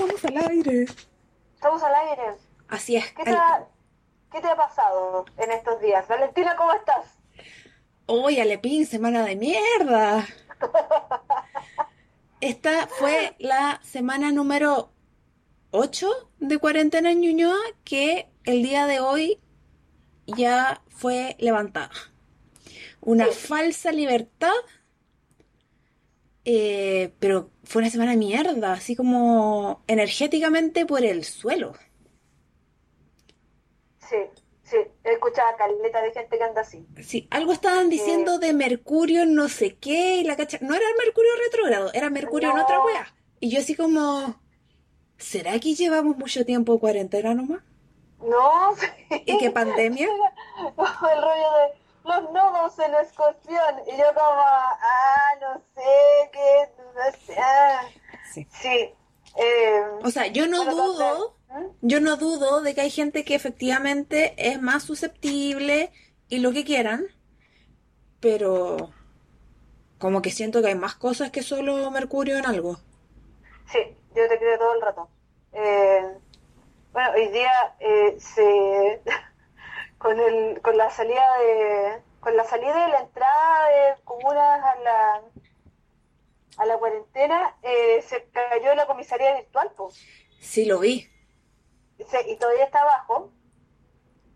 Estamos 0.00 0.24
al 0.24 0.50
aire. 0.50 0.86
Estamos 1.54 1.82
al 1.82 1.94
aire. 1.94 2.22
Así 2.68 2.96
es. 2.96 3.12
¿Qué 3.12 3.24
te, 3.24 3.30
ha, 3.32 3.66
¿Qué 4.32 4.40
te 4.40 4.46
ha 4.48 4.56
pasado 4.56 5.26
en 5.36 5.50
estos 5.50 5.78
días? 5.82 6.08
Valentina, 6.08 6.56
¿cómo 6.56 6.72
estás? 6.72 7.18
Oye, 8.06 8.40
Alepín, 8.40 8.86
semana 8.86 9.24
de 9.24 9.36
mierda. 9.36 10.26
Esta 12.40 12.86
fue 12.86 13.36
la 13.38 13.78
semana 13.82 14.32
número 14.32 14.90
8 15.72 16.08
de 16.38 16.56
cuarentena 16.58 17.10
en 17.12 17.20
Ñuñoa 17.20 17.58
que 17.84 18.30
el 18.44 18.62
día 18.62 18.86
de 18.86 19.00
hoy 19.00 19.38
ya 20.26 20.80
fue 20.88 21.36
levantada. 21.38 21.90
Una 23.02 23.26
Sí. 23.26 23.32
falsa 23.48 23.92
libertad, 23.92 24.52
eh, 26.46 27.12
pero 27.18 27.50
fue 27.70 27.82
una 27.82 27.90
semana 27.90 28.10
de 28.10 28.16
mierda, 28.16 28.72
así 28.72 28.96
como 28.96 29.84
energéticamente 29.86 30.86
por 30.86 31.04
el 31.04 31.22
suelo. 31.22 31.74
Sí, 34.08 34.16
sí. 34.64 34.78
He 35.04 35.12
escuchado 35.12 35.50
a 35.50 35.56
caleta 35.56 36.02
de 36.02 36.10
gente 36.10 36.36
que 36.36 36.42
anda 36.42 36.62
así. 36.62 36.84
Sí, 37.00 37.28
algo 37.30 37.52
estaban 37.52 37.88
diciendo 37.88 38.40
de 38.40 38.54
Mercurio 38.54 39.24
no 39.24 39.48
sé 39.48 39.76
qué 39.76 40.16
y 40.16 40.24
la 40.24 40.34
cacha... 40.36 40.58
No 40.62 40.74
era 40.74 40.84
Mercurio 40.98 41.30
retrógrado, 41.44 41.92
era 41.94 42.10
Mercurio 42.10 42.50
en 42.50 42.58
otra 42.58 42.84
wea. 42.84 43.14
Y 43.38 43.50
yo 43.50 43.60
así 43.60 43.76
como... 43.76 44.34
¿Será 45.18 45.56
que 45.60 45.76
llevamos 45.76 46.16
mucho 46.16 46.44
tiempo 46.44 46.72
de 46.72 46.80
cuarentena 46.80 47.34
nomás? 47.34 47.62
No, 48.18 48.74
sí. 48.80 49.22
¿Y 49.26 49.38
qué 49.38 49.52
pandemia? 49.52 50.08
El 50.58 51.22
rollo 51.22 51.50
de 51.52 51.80
los 52.02 52.32
nodos 52.32 52.76
en 52.80 52.94
escorpión. 52.96 53.80
Y 53.86 53.96
yo 53.96 54.06
como, 54.12 54.42
ah, 54.42 55.34
no 55.40 55.62
sé, 55.76 56.30
qué. 56.32 56.79
Sí. 58.32 58.46
Sí. 58.50 58.94
eh, 59.36 59.82
O 60.02 60.10
sea, 60.10 60.26
yo 60.28 60.46
no 60.46 60.64
dudo, 60.64 61.36
entonces, 61.48 61.76
yo 61.80 62.00
no 62.00 62.16
dudo 62.16 62.60
de 62.60 62.74
que 62.74 62.82
hay 62.82 62.90
gente 62.90 63.24
que 63.24 63.34
efectivamente 63.34 64.34
es 64.36 64.60
más 64.60 64.84
susceptible 64.84 65.92
y 66.28 66.38
lo 66.38 66.52
que 66.52 66.64
quieran, 66.64 67.06
pero 68.20 68.92
como 69.98 70.22
que 70.22 70.30
siento 70.30 70.62
que 70.62 70.68
hay 70.68 70.74
más 70.74 70.94
cosas 70.94 71.30
que 71.30 71.42
solo 71.42 71.90
Mercurio 71.90 72.38
en 72.38 72.46
algo. 72.46 72.78
Sí, 73.66 73.78
yo 74.14 74.28
te 74.28 74.38
creo 74.38 74.58
todo 74.58 74.74
el 74.74 74.80
rato. 74.80 75.08
Eh, 75.52 76.18
bueno, 76.92 77.10
hoy 77.14 77.28
día 77.28 77.52
eh, 77.80 78.16
se 78.18 79.02
con 79.98 80.18
el 80.18 80.60
con 80.62 80.76
la 80.76 80.90
salida 80.90 81.24
de 81.38 82.02
con 82.20 82.36
la 82.36 82.44
salida 82.44 82.88
y 82.88 82.92
la 82.92 83.00
entrada 83.00 83.68
de 83.68 84.02
comunas 84.04 84.60
a 84.64 84.74
la 84.80 85.22
a 86.56 86.66
la 86.66 86.78
cuarentena 86.78 87.56
eh, 87.62 88.02
se 88.02 88.28
cayó 88.30 88.74
la 88.74 88.86
comisaría 88.86 89.34
virtual, 89.34 89.72
pues. 89.76 89.94
Sí, 90.40 90.64
lo 90.64 90.78
vi. 90.78 91.08
Y 92.26 92.36
todavía 92.36 92.64
está 92.64 92.80
abajo. 92.80 93.30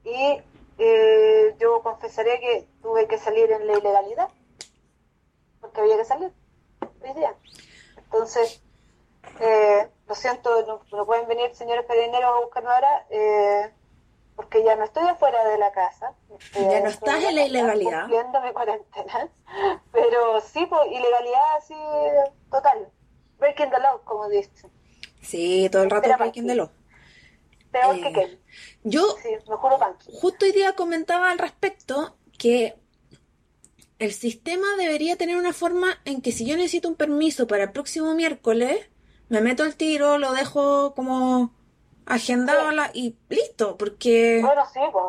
Y 0.04 0.42
eh, 0.78 1.56
yo 1.58 1.83
confesaré 1.83 2.40
que 2.40 2.68
tuve 2.83 3.06
que 3.06 3.18
salir 3.18 3.50
en 3.52 3.66
la 3.66 3.78
ilegalidad, 3.78 4.28
porque 5.61 5.80
había 5.80 5.96
que 5.96 6.05
salir 6.05 6.33
hoy 7.02 7.14
día. 7.14 7.34
Entonces, 7.96 8.62
eh, 9.40 9.89
lo 10.06 10.14
siento, 10.14 10.66
no, 10.66 10.83
no 10.96 11.06
pueden 11.06 11.27
venir 11.27 11.55
señores 11.55 11.86
carabineros 11.86 12.36
a 12.36 12.40
buscarme 12.40 12.70
ahora, 12.70 13.06
eh, 13.10 13.72
porque 14.36 14.62
ya 14.62 14.77
no 14.77 14.84
estoy 14.84 15.06
afuera 15.06 15.44
de 15.48 15.58
la 15.58 15.72
casa. 15.72 16.14
Ya 16.55 16.80
no 16.80 16.89
estás 16.89 17.22
en 17.22 17.34
la 17.34 17.44
ilegalidad. 17.44 18.00
Cumpliendo 18.02 18.40
mi 18.42 18.52
cuarentena. 18.52 19.30
Pero 20.14 20.41
sí, 20.41 20.64
pues, 20.67 20.80
ilegalidad 20.92 21.57
así, 21.58 21.75
total. 22.48 22.89
Breaking 23.39 23.70
the 23.70 23.80
law, 23.80 24.01
como 24.05 24.29
dicen. 24.29 24.70
Sí, 25.20 25.69
todo 25.73 25.83
el 25.83 25.91
rato 25.91 26.08
breaking 26.17 26.47
the 26.47 26.55
law. 26.55 26.70
Peor 27.73 27.97
Eh, 27.97 28.01
que 28.01 28.13
qué. 28.13 28.39
Yo 28.85 29.17
Sí, 29.20 29.30
me 29.48 29.57
juro 29.57 29.77
justo 30.20 30.45
hoy 30.47 30.52
día 30.52 30.75
comentaba 30.77 31.30
al 31.33 31.39
respecto 31.39 32.17
que 32.39 32.77
el 33.98 34.13
sistema 34.13 34.67
debería 34.79 35.17
tener 35.17 35.36
una 35.36 35.52
forma 35.52 35.98
en 36.05 36.20
que 36.20 36.31
si 36.31 36.46
yo 36.46 36.57
necesito 36.57 36.89
un 36.89 36.95
permiso 36.95 37.48
para 37.48 37.64
el 37.64 37.73
próximo 37.73 38.14
miércoles, 38.14 38.89
me 39.29 39.41
meto 39.41 39.64
al 39.64 39.75
tiro, 39.75 40.19
lo 40.19 40.33
dejo 40.33 40.95
como 40.95 41.52
agendado 42.07 42.70
Sí. 42.70 42.77
la- 42.77 42.91
y 42.95 43.17
listo, 43.29 43.77
porque 43.77 44.41
Bueno, 44.42 44.63
sí, 44.73 44.81
pues. 44.92 45.05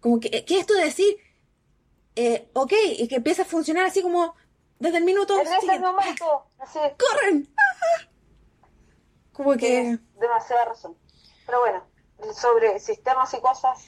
como 0.00 0.20
que, 0.20 0.30
¿qué 0.44 0.54
es 0.54 0.60
esto 0.60 0.74
de 0.74 0.84
decir? 0.84 1.16
Eh, 2.20 2.48
ok, 2.52 2.72
y 2.96 3.06
que 3.06 3.14
empieza 3.14 3.42
a 3.42 3.44
funcionar 3.44 3.86
así 3.86 4.02
como 4.02 4.34
desde 4.80 4.98
el 4.98 5.04
minuto 5.04 5.34
En 5.34 5.46
ese 5.46 5.60
siguiente, 5.60 5.86
momento, 5.86 6.46
así, 6.58 6.80
¡corren! 6.98 7.48
Como 9.32 9.56
que... 9.56 10.00
demasiada 10.18 10.64
razón. 10.64 10.96
Pero 11.46 11.60
bueno, 11.60 11.84
sobre 12.34 12.80
sistemas 12.80 13.32
y 13.34 13.40
cosas 13.40 13.86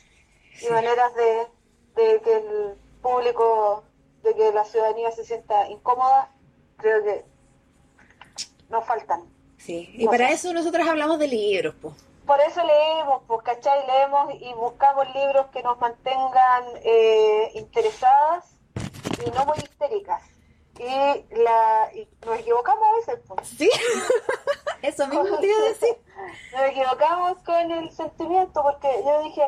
y 0.62 0.70
maneras 0.70 1.12
de, 1.16 1.48
de 1.96 2.20
que 2.20 2.36
el 2.36 2.76
público, 3.02 3.82
de 4.22 4.32
que 4.36 4.52
la 4.52 4.64
ciudadanía 4.64 5.10
se 5.10 5.24
sienta 5.24 5.68
incómoda, 5.68 6.32
creo 6.76 7.02
que 7.02 7.24
nos 8.68 8.86
faltan. 8.86 9.24
Sí, 9.58 9.90
y 9.92 10.04
No 10.04 10.10
para 10.12 10.30
eso 10.30 10.52
nosotros 10.52 10.86
hablamos 10.86 11.18
de 11.18 11.26
libros, 11.26 11.74
pues. 11.82 11.94
Por 12.26 12.40
eso 12.40 12.62
leemos, 12.64 13.22
pues, 13.26 13.42
¿cachai? 13.42 13.86
Leemos 13.86 14.34
y 14.40 14.52
buscamos 14.54 15.12
libros 15.14 15.46
que 15.52 15.62
nos 15.62 15.78
mantengan 15.78 16.64
eh, 16.82 17.50
interesadas 17.54 18.56
y 19.26 19.30
no 19.30 19.44
muy 19.46 19.58
histéricas. 19.58 20.22
Y, 20.78 21.42
la, 21.42 21.90
y 21.94 22.08
nos 22.24 22.38
equivocamos 22.38 22.84
a 22.88 22.96
veces, 22.96 23.24
pues. 23.26 23.48
Sí, 23.48 23.70
eso 24.82 25.06
mismo 25.08 25.36
te 25.38 25.46
iba 25.46 25.58
a 25.58 25.68
decir. 25.68 25.96
Nos 26.52 26.62
equivocamos 26.62 27.38
con 27.44 27.70
el 27.70 27.90
sentimiento 27.90 28.62
porque 28.62 28.88
yo 29.04 29.22
dije, 29.22 29.42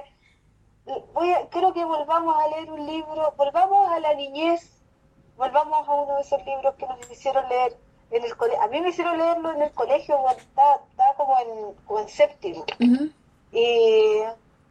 voy 1.14 1.32
a, 1.32 1.48
quiero 1.48 1.72
que 1.72 1.84
volvamos 1.84 2.36
a 2.36 2.48
leer 2.48 2.70
un 2.70 2.86
libro, 2.86 3.32
volvamos 3.36 3.90
a 3.90 4.00
la 4.00 4.14
niñez, 4.14 4.82
volvamos 5.36 5.88
a 5.88 5.94
uno 5.94 6.16
de 6.16 6.22
esos 6.22 6.44
libros 6.44 6.74
que 6.76 6.86
nos 6.86 7.10
hicieron 7.10 7.48
leer 7.48 7.76
en 8.12 8.24
el 8.24 8.36
colegio. 8.36 8.62
A 8.62 8.68
mí 8.68 8.80
me 8.80 8.90
hicieron 8.90 9.18
leerlo 9.18 9.52
en 9.52 9.62
el 9.62 9.72
colegio 9.72 10.16
estaba, 10.36 10.80
estaba 10.90 11.14
como, 11.16 11.38
en, 11.40 11.74
como 11.86 12.00
en 12.00 12.08
séptimo. 12.08 12.64
Y 13.52 14.22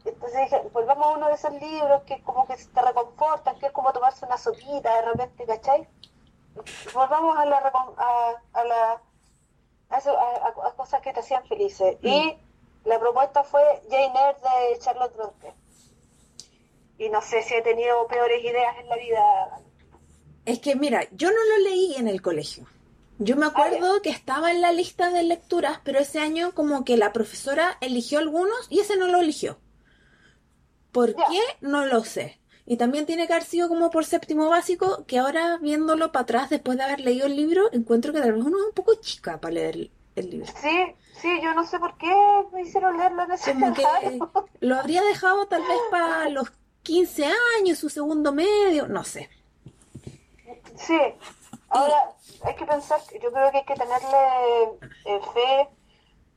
entonces 0.05 0.39
dije, 0.41 0.61
volvamos 0.73 1.05
a 1.07 1.09
uno 1.17 1.27
de 1.27 1.33
esos 1.35 1.53
libros 1.53 2.03
que 2.03 2.21
como 2.23 2.47
que 2.47 2.55
te 2.55 2.81
reconfortan, 2.81 3.57
que 3.59 3.67
es 3.67 3.71
como 3.71 3.91
tomarse 3.93 4.25
una 4.25 4.37
sopita 4.37 4.95
de 4.95 5.01
repente, 5.03 5.45
¿cachai? 5.45 5.87
Volvamos 6.93 7.37
a 7.37 7.45
la, 7.45 7.57
a, 7.97 8.41
a 8.53 8.63
la 8.65 9.01
a, 9.89 9.97
eso- 9.97 10.17
a- 10.17 10.73
cosas 10.75 11.01
que 11.01 11.13
te 11.13 11.19
hacían 11.19 11.45
felices. 11.45 11.97
Y 12.01 12.35
la 12.85 12.99
propuesta 12.99 13.43
fue 13.43 13.61
Jane 13.89 14.07
Eyre 14.07 14.69
de 14.71 14.79
Charlotte 14.79 15.15
Bronte. 15.15 15.53
Y 16.97 17.09
no 17.09 17.21
sé 17.21 17.41
si 17.43 17.53
he 17.55 17.61
tenido 17.61 18.07
peores 18.07 18.43
ideas 18.43 18.77
en 18.79 18.89
la 18.89 18.95
vida. 18.95 19.59
Es 20.45 20.59
que 20.59 20.75
mira, 20.75 21.01
yo 21.11 21.29
no 21.29 21.37
lo 21.37 21.69
leí 21.69 21.95
en 21.95 22.07
el 22.07 22.21
colegio. 22.21 22.65
Yo 23.23 23.35
me 23.35 23.45
acuerdo 23.45 24.01
que 24.01 24.09
estaba 24.09 24.49
en 24.49 24.61
la 24.61 24.71
lista 24.71 25.11
de 25.11 25.21
lecturas, 25.21 25.79
pero 25.83 25.99
ese 25.99 26.17
año 26.17 26.55
como 26.55 26.83
que 26.83 26.97
la 26.97 27.13
profesora 27.13 27.77
eligió 27.79 28.17
algunos 28.17 28.65
y 28.71 28.79
ese 28.79 28.97
no 28.97 29.05
lo 29.05 29.19
eligió. 29.19 29.59
¿Por 30.91 31.13
qué? 31.13 31.39
No 31.61 31.85
lo 31.85 32.03
sé. 32.03 32.39
Y 32.65 32.77
también 32.77 33.05
tiene 33.05 33.27
que 33.27 33.33
haber 33.33 33.45
sido 33.45 33.67
como 33.67 33.91
por 33.91 34.05
séptimo 34.05 34.49
básico, 34.49 35.05
que 35.05 35.19
ahora 35.19 35.59
viéndolo 35.61 36.11
para 36.11 36.23
atrás 36.23 36.49
después 36.49 36.79
de 36.79 36.83
haber 36.83 36.99
leído 36.99 37.27
el 37.27 37.35
libro, 37.35 37.71
encuentro 37.71 38.11
que 38.11 38.21
tal 38.21 38.33
vez 38.33 38.43
uno 38.43 38.57
es 38.57 38.65
un 38.65 38.73
poco 38.73 38.95
chica 38.95 39.39
para 39.39 39.53
leer 39.53 39.75
el, 39.75 39.91
el 40.15 40.29
libro. 40.31 40.51
Sí, 40.59 40.95
sí, 41.21 41.39
yo 41.43 41.53
no 41.53 41.63
sé 41.67 41.77
por 41.77 41.95
qué 41.99 42.11
me 42.51 42.63
hicieron 42.63 42.97
leerlo 42.97 43.21
en 43.21 43.31
ese 43.33 43.53
Como 43.53 43.71
que 43.75 43.83
lo 44.61 44.79
habría 44.79 45.03
dejado 45.03 45.45
tal 45.45 45.61
vez 45.61 45.79
para 45.91 46.27
los 46.29 46.51
15 46.81 47.25
años, 47.59 47.77
su 47.77 47.89
segundo 47.89 48.31
medio, 48.31 48.87
no 48.87 49.03
sé. 49.03 49.29
Sí, 50.75 50.97
ahora 51.69 52.15
hay 52.43 52.55
que 52.55 52.65
pensar, 52.65 52.99
yo 53.21 53.31
creo 53.31 53.51
que 53.51 53.57
hay 53.59 53.65
que 53.65 53.75
tenerle 53.75 54.79
eh, 55.05 55.19
fe, 55.33 55.69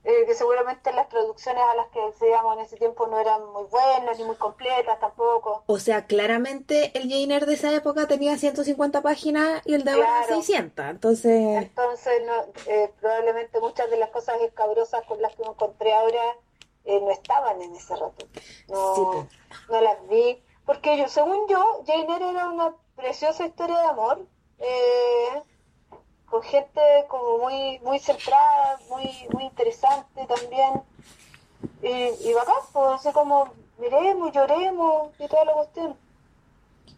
eh, 0.06 0.27
que 0.27 0.35
seguramente 0.35 0.93
las 0.93 1.09
traducciones 1.09 1.62
a 1.62 1.75
las 1.77 1.87
que 1.89 1.99
accedíamos 2.03 2.59
en 2.59 2.65
ese 2.65 2.77
tiempo 2.77 3.06
no 3.06 3.19
eran 3.19 3.43
muy 3.53 3.65
buenas 3.65 4.19
ni 4.19 4.25
muy 4.25 4.37
completas 4.37 5.01
tampoco. 5.01 5.62
O 5.67 5.79
sea, 5.79 6.06
claramente 6.06 6.93
el 6.99 7.05
Jane 7.09 7.35
Eyre 7.35 7.47
de 7.47 7.55
esa 7.55 7.73
época 7.75 8.06
tenía 8.06 8.37
150 8.37 9.01
páginas 9.01 9.62
y 9.65 9.73
el 9.75 9.85
de 9.85 9.93
ahora 9.93 10.06
Claro. 10.27 10.35
600. 10.43 10.85
Entonces, 10.91 11.56
Entonces, 11.62 12.23
no, 12.27 12.35
eh, 12.67 12.93
probablemente 13.00 13.61
muchas 13.61 13.89
de 13.91 13.97
las 13.97 14.11
cosas 14.11 14.41
escabrosas 14.43 15.07
con 15.07 15.23
las 15.23 15.35
que 15.37 15.43
me 15.43 15.49
encontré 15.49 15.95
ahora 15.95 16.23
eh, 16.85 17.00
no 17.00 17.11
estaban 17.11 17.62
en 17.62 17.75
ese 17.75 17.97
rato. 17.97 18.27
No, 18.69 18.95
Sí, 18.95 19.03
pues. 19.11 19.27
no 19.71 19.81
las 19.81 20.07
vi. 20.09 20.43
Porque 20.67 20.99
yo, 20.99 21.09
según 21.09 21.49
yo, 21.49 21.83
Jane 21.87 22.12
Eyre 22.12 22.29
era 22.31 22.49
una 22.50 22.75
preciosa 22.95 23.47
historia 23.47 23.79
de 23.79 23.87
amor. 23.87 24.27
eh, 24.59 25.43
con 26.35 26.43
gente 26.43 26.81
como 27.07 27.39
muy 27.39 27.79
muy 27.85 28.01
centrada, 28.01 28.81
muy 28.91 29.09
muy 29.33 29.45
interesante 29.45 30.27
también. 30.27 30.83
Y, 31.81 32.29
y 32.29 32.33
bacán, 32.35 32.57
pues, 32.73 32.87
así 32.97 33.13
como 33.13 33.53
miremos, 33.79 34.33
lloremos 34.33 35.13
y 35.21 35.29
toda 35.29 35.45
la 35.45 35.53
cuestión. 35.53 35.97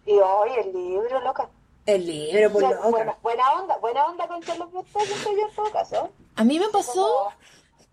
Y 0.07 0.13
hoy 0.13 0.51
el 0.59 0.73
libro, 0.73 1.21
loca. 1.21 1.51
El 1.85 2.07
libro, 2.07 2.51
por 2.51 2.65
O 2.65 2.69
sea, 2.69 2.77
loca. 2.77 2.89
buena, 2.89 3.19
buena 3.23 3.53
onda, 3.61 3.77
buena 3.77 4.07
onda 4.07 4.27
con 4.27 4.41
Brontë, 4.41 5.05
siento 5.05 5.31
yo 5.33 5.49
en 5.49 5.55
todo 5.55 5.71
caso. 5.71 6.11
A 6.37 6.43
mí 6.43 6.59
me 6.59 6.69
pasó 6.69 6.93
Como- 6.95 7.33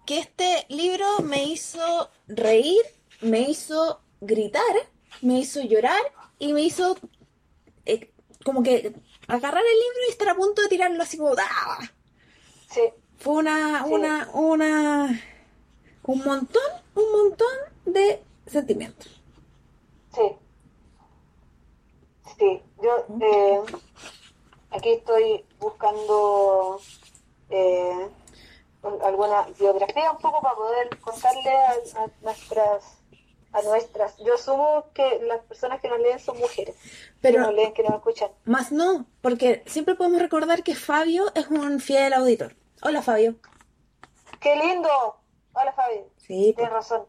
que 0.05 0.19
este 0.19 0.65
libro 0.69 1.05
me 1.23 1.43
hizo 1.43 2.09
reír, 2.27 2.83
me 3.19 3.39
hizo 3.41 3.99
gritar, 4.21 4.75
me 5.21 5.39
hizo 5.39 5.59
llorar 5.61 6.01
y 6.39 6.53
me 6.53 6.61
hizo 6.61 6.95
eh, 7.85 8.09
como 8.45 8.63
que 8.63 8.93
agarrar 9.27 9.63
el 9.63 9.79
libro 9.79 9.99
y 10.07 10.11
estar 10.11 10.29
a 10.29 10.35
punto 10.35 10.61
de 10.61 10.67
tirarlo 10.67 11.01
así 11.03 11.17
como 11.17 11.31
¡ah! 11.37 11.79
Sí, 12.69 12.81
Fue 13.19 13.33
una, 13.35 13.83
Sí. 13.85 13.91
una, 13.93 14.29
una, 14.33 15.21
un 16.03 16.19
montón, 16.23 16.63
un 16.95 17.11
montón 17.11 17.57
de 17.85 18.23
sentimientos. 18.47 19.21
sí. 20.13 20.21
Sí, 22.39 22.61
yo 22.81 23.05
eh, 23.21 23.61
aquí 24.71 24.89
estoy 24.93 25.45
buscando 25.59 26.79
eh, 27.49 28.09
un- 28.81 29.01
alguna 29.03 29.43
biografía 29.59 30.11
un 30.11 30.17
poco 30.17 30.41
para 30.41 30.55
poder 30.55 30.99
contarle 30.99 31.49
a, 31.55 31.71
a 32.03 32.07
nuestras 32.21 32.92
a 33.53 33.61
nuestras. 33.61 34.17
Yo 34.17 34.33
asumo 34.35 34.85
que 34.93 35.19
las 35.23 35.41
personas 35.45 35.79
que 35.81 35.87
nos 35.89 35.99
leen 35.99 36.19
son 36.19 36.37
mujeres, 36.39 36.75
Pero- 37.21 37.35
que 37.35 37.39
nos 37.41 37.53
leen, 37.53 37.73
que 37.73 37.83
nos 37.83 37.93
escuchan. 37.93 38.31
Más 38.45 38.71
no, 38.71 39.05
porque 39.21 39.63
siempre 39.67 39.95
podemos 39.95 40.19
recordar 40.21 40.63
que 40.63 40.75
Fabio 40.75 41.25
es 41.35 41.47
un 41.47 41.79
fiel 41.79 42.13
auditor. 42.13 42.55
Hola 42.81 43.01
Fabio. 43.01 43.35
¡Qué 44.39 44.55
lindo! 44.55 44.89
Hola 45.53 45.71
Fabi. 45.73 46.01
Sí, 46.17 46.51
pues. 46.53 46.55
Tienes 46.55 46.73
razón. 46.73 47.05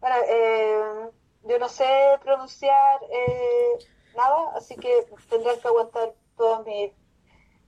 Bueno, 0.00 0.16
eh, 0.28 1.10
yo 1.44 1.58
no 1.58 1.68
sé 1.68 1.84
pronunciar 2.22 3.00
eh, 3.10 3.84
nada, 4.16 4.52
así 4.56 4.76
que 4.76 5.06
tendrán 5.28 5.58
que 5.60 5.68
aguantar 5.68 6.14
todos 6.36 6.64
mis, 6.64 6.92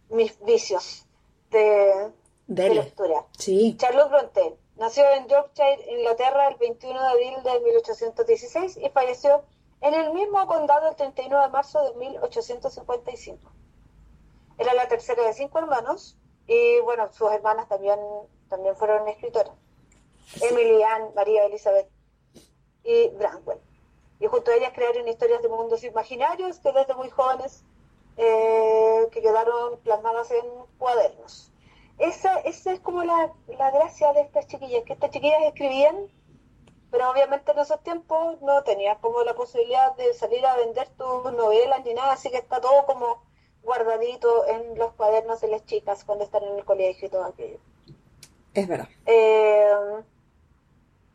mis 0.08 0.38
vicios 0.44 1.06
de, 1.50 2.10
de 2.46 2.70
lectura. 2.74 3.26
Sí. 3.36 3.76
Charlotte 3.78 4.10
Brontë 4.10 4.56
nació 4.82 5.08
en 5.12 5.28
Yorkshire, 5.28 5.78
Inglaterra, 5.92 6.48
el 6.48 6.56
21 6.56 7.00
de 7.00 7.06
abril 7.06 7.34
de 7.44 7.60
1816 7.60 8.78
y 8.78 8.90
falleció 8.90 9.44
en 9.80 9.94
el 9.94 10.12
mismo 10.12 10.44
condado 10.48 10.88
el 10.88 10.96
31 10.96 11.40
de 11.40 11.48
marzo 11.50 11.80
de 11.84 11.94
1855. 11.94 13.52
Era 14.58 14.74
la 14.74 14.88
tercera 14.88 15.22
de 15.22 15.34
cinco 15.34 15.60
hermanos 15.60 16.18
y, 16.48 16.80
bueno, 16.80 17.12
sus 17.12 17.30
hermanas 17.30 17.68
también, 17.68 17.96
también 18.48 18.74
fueron 18.74 19.06
escritoras. 19.06 19.54
Emily 20.40 20.82
Ann, 20.82 21.14
María 21.14 21.44
Elizabeth 21.44 21.88
y 22.82 23.08
Branwell. 23.10 23.60
Y 24.18 24.26
junto 24.26 24.50
a 24.50 24.54
ellas 24.54 24.72
crearon 24.74 25.06
historias 25.06 25.42
de 25.42 25.48
mundos 25.48 25.84
imaginarios 25.84 26.58
que 26.58 26.72
desde 26.72 26.94
muy 26.96 27.08
jóvenes 27.08 27.62
eh, 28.16 29.06
que 29.12 29.22
quedaron 29.22 29.78
plasmadas 29.78 30.32
en 30.32 30.44
cuadernos. 30.76 31.51
Esa, 32.02 32.40
esa 32.40 32.72
es 32.72 32.80
como 32.80 33.04
la, 33.04 33.32
la 33.46 33.70
gracia 33.70 34.12
de 34.12 34.22
estas 34.22 34.48
chiquillas, 34.48 34.82
que 34.84 34.92
estas 34.92 35.10
chiquillas 35.10 35.42
escribían, 35.44 35.96
pero 36.90 37.08
obviamente 37.08 37.52
en 37.52 37.60
esos 37.60 37.80
tiempos 37.84 38.42
no 38.42 38.64
tenías 38.64 38.98
como 38.98 39.22
la 39.22 39.34
posibilidad 39.34 39.94
de 39.94 40.12
salir 40.12 40.44
a 40.44 40.56
vender 40.56 40.88
tus 40.88 41.32
novelas 41.32 41.84
ni 41.84 41.94
nada, 41.94 42.12
así 42.12 42.28
que 42.28 42.38
está 42.38 42.60
todo 42.60 42.86
como 42.86 43.22
guardadito 43.62 44.48
en 44.48 44.76
los 44.76 44.92
cuadernos 44.94 45.40
de 45.40 45.48
las 45.48 45.64
chicas 45.64 46.02
cuando 46.04 46.24
están 46.24 46.42
en 46.42 46.58
el 46.58 46.64
colegio 46.64 47.06
y 47.06 47.10
todo 47.10 47.24
aquello. 47.24 47.60
Es 48.52 48.66
verdad. 48.66 48.88
Eh, 49.06 50.02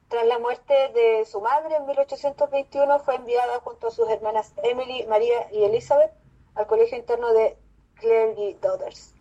tras 0.08 0.26
la 0.26 0.40
muerte 0.40 0.74
de 0.94 1.26
su 1.26 1.42
madre 1.42 1.76
en 1.76 1.86
1821 1.86 3.00
fue 3.00 3.16
enviada 3.16 3.60
junto 3.60 3.88
a 3.88 3.92
sus 3.92 4.08
hermanas 4.10 4.54
Emily, 4.64 5.06
María 5.06 5.52
y 5.52 5.66
Elizabeth 5.66 6.14
al 6.56 6.66
colegio 6.66 6.98
interno 6.98 7.34
de 7.34 7.58
Clergy 7.96 8.54
Daughters. 8.62 9.17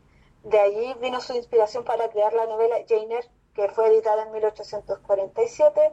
De 0.47 0.61
allí 0.61 0.95
vino 1.01 1.21
su 1.21 1.35
inspiración 1.35 1.83
para 1.83 2.09
crear 2.09 2.33
la 2.33 2.47
novela 2.47 2.77
Jane 2.89 3.17
Eyre, 3.17 3.29
que 3.53 3.69
fue 3.69 3.89
editada 3.89 4.23
en 4.23 4.31
1847 4.31 5.93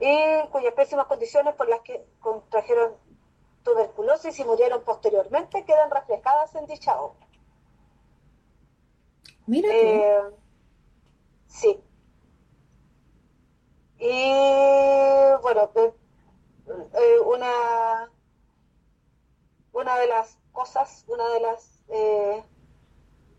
y 0.00 0.48
cuyas 0.50 0.72
pésimas 0.72 1.06
condiciones 1.06 1.54
por 1.56 1.68
las 1.68 1.80
que 1.80 2.06
contrajeron 2.20 2.96
tuberculosis 3.62 4.38
y 4.38 4.44
murieron 4.44 4.82
posteriormente 4.82 5.66
quedan 5.66 5.90
reflejadas 5.90 6.54
en 6.54 6.64
dicha 6.64 6.98
obra. 7.02 7.26
Mira. 9.46 9.68
Eh, 9.70 10.22
sí. 11.46 11.78
Y 13.98 15.42
bueno, 15.42 15.70
eh, 15.74 15.92
eh, 16.94 17.20
una, 17.26 18.10
una 19.72 19.98
de 19.98 20.06
las 20.06 20.38
cosas, 20.52 21.04
una 21.08 21.28
de 21.28 21.40
las, 21.40 21.84
eh, 21.88 22.42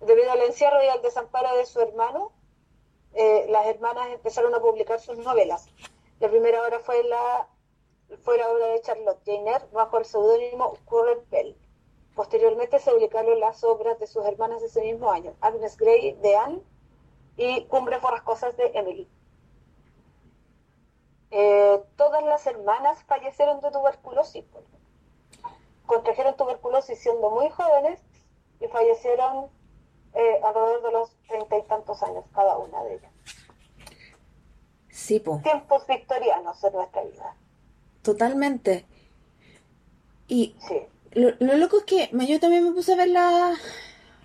debido 0.02 0.32
al 0.32 0.42
encierro 0.42 0.84
y 0.84 0.88
al 0.88 1.02
desamparo 1.02 1.56
de 1.56 1.66
su 1.66 1.80
hermano, 1.80 2.32
eh, 3.14 3.46
las 3.50 3.68
hermanas 3.68 4.08
empezaron 4.10 4.54
a 4.56 4.60
publicar 4.60 5.00
sus 5.00 5.18
novelas. 5.18 5.68
La 6.20 6.30
primera 6.30 6.64
obra 6.64 6.80
fue 6.80 7.04
la, 7.04 7.48
fue 8.24 8.38
la 8.38 8.50
obra 8.50 8.68
de 8.68 8.82
Charlotte 8.82 9.22
Jane 9.26 9.50
Eyre 9.50 9.66
bajo 9.72 9.98
el 9.98 10.06
seudónimo 10.06 10.78
Current 10.86 11.30
Bell. 11.30 11.58
Posteriormente 12.16 12.80
se 12.80 12.92
publicaron 12.92 13.40
las 13.40 13.64
obras 13.64 14.00
de 14.00 14.08
sus 14.08 14.26
hermanas 14.26 14.62
de 14.62 14.68
ese 14.68 14.82
mismo 14.82 15.12
año, 15.12 15.34
Agnes 15.42 15.78
Grey 15.78 16.14
de 16.14 16.36
Anne 16.36 16.62
y 17.38 17.64
Cumbres 17.66 18.02
Borrascosas 18.02 18.56
de 18.58 18.72
Emily. 18.74 19.10
Eh, 21.32 21.82
todas 21.96 22.24
las 22.26 22.46
hermanas 22.46 23.02
fallecieron 23.06 23.62
de 23.62 23.72
tuberculosis. 23.72 24.46
Contrajeron 25.86 26.36
tuberculosis 26.36 27.00
siendo 27.00 27.30
muy 27.30 27.50
jóvenes 27.50 28.02
y 28.60 28.68
fallecieron 28.68 29.50
eh, 30.14 30.40
alrededor 30.44 30.84
de 30.84 30.92
los 30.92 31.12
treinta 31.28 31.58
y 31.58 31.64
tantos 31.64 32.02
años 32.04 32.26
cada 32.34 32.58
una 32.58 32.84
de 32.84 32.96
ellas. 32.96 33.12
Sí, 34.90 35.20
po. 35.20 35.40
Tiempos 35.44 35.86
victorianos 35.88 36.64
en 36.64 36.74
nuestra 36.74 37.04
vida. 37.04 37.36
Totalmente. 38.02 38.86
Y 40.28 40.56
Sí. 40.68 40.80
lo, 41.14 41.32
lo 41.40 41.58
loco 41.58 41.80
es 41.80 41.84
que 41.86 42.10
yo 42.28 42.40
también 42.40 42.64
me 42.66 42.72
puse 42.72 42.94
a 42.94 42.98
ver 42.98 43.10
la, 43.10 43.56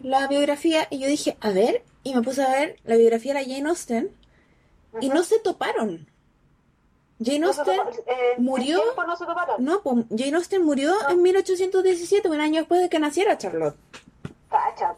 la 0.01 0.27
biografía 0.29 0.87
y 0.91 0.99
yo 0.99 1.09
dije, 1.09 1.37
a 1.41 1.51
ver, 1.51 1.85
y 2.03 2.15
me 2.15 2.23
puse 2.23 2.43
a 2.45 2.49
ver 2.51 2.79
la 2.85 2.97
biografía 2.97 3.35
de 3.35 3.41
la 3.41 3.47
Jane 3.55 3.69
Austen 3.69 4.11
y 5.01 5.09
no 5.09 5.23
se 5.23 5.39
toparon. 5.39 6.09
Jane 7.25 7.39
No 7.41 7.49
Austen 7.49 7.65
topa- 7.79 7.91
eh, 8.07 8.35
murió, 8.39 8.81
no 9.07 9.17
se 9.17 9.25
toparon. 9.25 9.65
no, 9.65 9.81
Jane 10.17 10.37
Austen 10.37 10.63
murió 10.65 10.95
No. 11.05 11.11
en 11.11 11.23
1817, 11.23 12.29
un 12.29 12.41
año 12.41 12.61
después 12.61 12.81
de 12.83 12.89
que 12.89 12.99
naciera 12.99 13.39
Charlotte. 13.39 13.77
Cacha, 14.51 14.95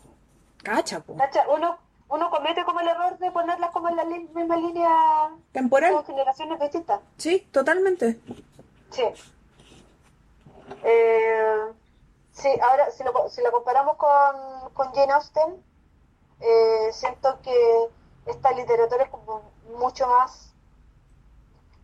Cacha, 0.74 1.00
po. 1.00 1.16
cacha. 1.16 1.46
Uno, 1.48 1.78
uno 2.08 2.30
comete 2.30 2.64
como 2.64 2.80
el 2.80 2.88
error 2.88 3.18
de 3.18 3.30
ponerlas 3.30 3.70
como 3.70 3.88
en 3.88 3.96
la 3.96 4.04
misma 4.04 4.56
línea 4.56 5.30
Temporal. 5.52 5.92
con 5.94 6.04
generaciones 6.06 6.58
distintas. 6.60 7.00
Sí, 7.16 7.40
totalmente. 7.52 8.20
Sí. 8.90 9.04
Eh, 10.84 11.72
sí, 12.32 12.48
ahora 12.62 12.90
si 12.90 13.02
lo, 13.04 13.28
si 13.28 13.42
lo 13.42 13.50
comparamos 13.52 13.96
con, 13.96 14.70
con 14.74 14.92
Jane 14.94 15.12
Austen, 15.12 15.62
eh, 16.40 16.88
siento 16.92 17.40
que 17.42 17.88
esta 18.26 18.52
literatura 18.52 19.04
es 19.04 19.10
como 19.10 19.50
mucho 19.78 20.06
más, 20.06 20.52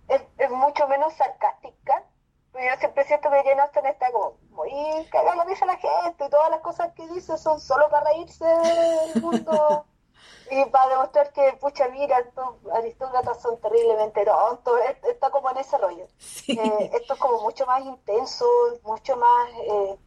es, 0.08 0.22
es 0.38 0.50
mucho 0.50 0.86
menos 0.88 1.12
sarcástica. 1.14 2.04
Yo 2.54 2.78
siempre 2.78 3.04
siento 3.04 3.30
que 3.30 3.42
Jane 3.42 3.60
Austen 3.60 3.86
está 3.86 4.12
como 4.12 4.36
muy 4.50 5.04
cagada 5.10 5.36
la 5.36 5.42
a 5.42 5.66
la 5.66 5.76
gente 5.76 6.24
y 6.26 6.30
todas 6.30 6.50
las 6.50 6.60
cosas 6.60 6.92
que 6.94 7.06
dice 7.08 7.36
son 7.36 7.60
solo 7.60 7.88
para 7.90 8.10
reírse 8.10 8.44
del 8.44 9.22
mundo 9.22 9.84
y 10.50 10.64
para 10.66 10.90
demostrar 10.90 11.32
que, 11.32 11.52
pucha, 11.60 11.88
mira, 11.88 12.18
estos 12.20 12.46
aristócratas 12.72 13.40
son 13.42 13.60
terriblemente 13.60 14.24
tontos. 14.24 14.78
Es- 14.88 15.04
Está 15.10 15.30
como 15.30 15.50
en 15.50 15.56
ese 15.58 15.76
rollo. 15.78 16.06
Sí. 16.18 16.52
Eh, 16.58 16.90
esto 16.94 17.14
es 17.14 17.18
como 17.18 17.40
mucho 17.42 17.66
más 17.66 17.82
intenso, 17.84 18.46
mucho 18.84 19.16
más, 19.16 19.50
eh, 19.62 19.98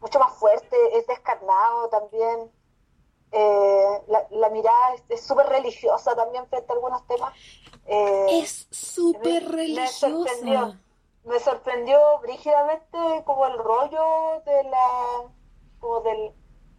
mucho 0.00 0.18
más 0.20 0.32
fuerte, 0.34 0.76
es 0.98 1.06
descarnado 1.06 1.88
también. 1.88 2.52
Eh, 3.32 4.02
la, 4.06 4.26
la 4.30 4.48
mirada 4.50 4.94
es- 5.08 5.26
súper 5.26 5.46
religiosa 5.48 6.14
también 6.14 6.46
frente 6.46 6.72
a 6.72 6.74
algunos 6.76 7.04
temas. 7.06 7.34
Eh, 7.86 8.40
Es 8.42 8.68
súper 8.70 9.44
religiosa. 9.48 10.78
Me 11.26 11.38
sorprendió 11.40 11.98
brígidamente 12.22 12.98
como 13.24 13.46
el 13.46 13.58
rollo 13.58 14.42
de 14.44 14.64
la 14.64 14.88
como 15.80 16.00
del 16.00 16.32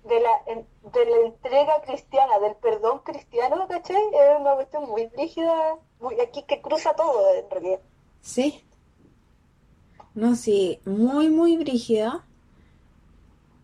de 0.04 0.20
la 0.22 0.42
de 0.46 1.06
la 1.06 1.18
entrega 1.26 1.82
cristiana 1.82 2.40
del 2.40 2.56
perdón 2.56 3.00
cristiano 3.00 3.68
¿cachai? 3.68 4.02
es 4.14 4.40
una 4.40 4.56
cuestión 4.56 4.90
muy 4.90 5.08
brígida 5.08 5.78
muy 6.00 6.20
aquí 6.22 6.44
que 6.44 6.62
cruza 6.62 6.96
todo 6.96 7.36
en 7.36 7.50
realidad 7.50 7.80
Sí. 8.28 8.62
No, 10.14 10.36
sí, 10.36 10.80
muy, 10.86 11.30
muy 11.30 11.58
brígida. 11.58 12.26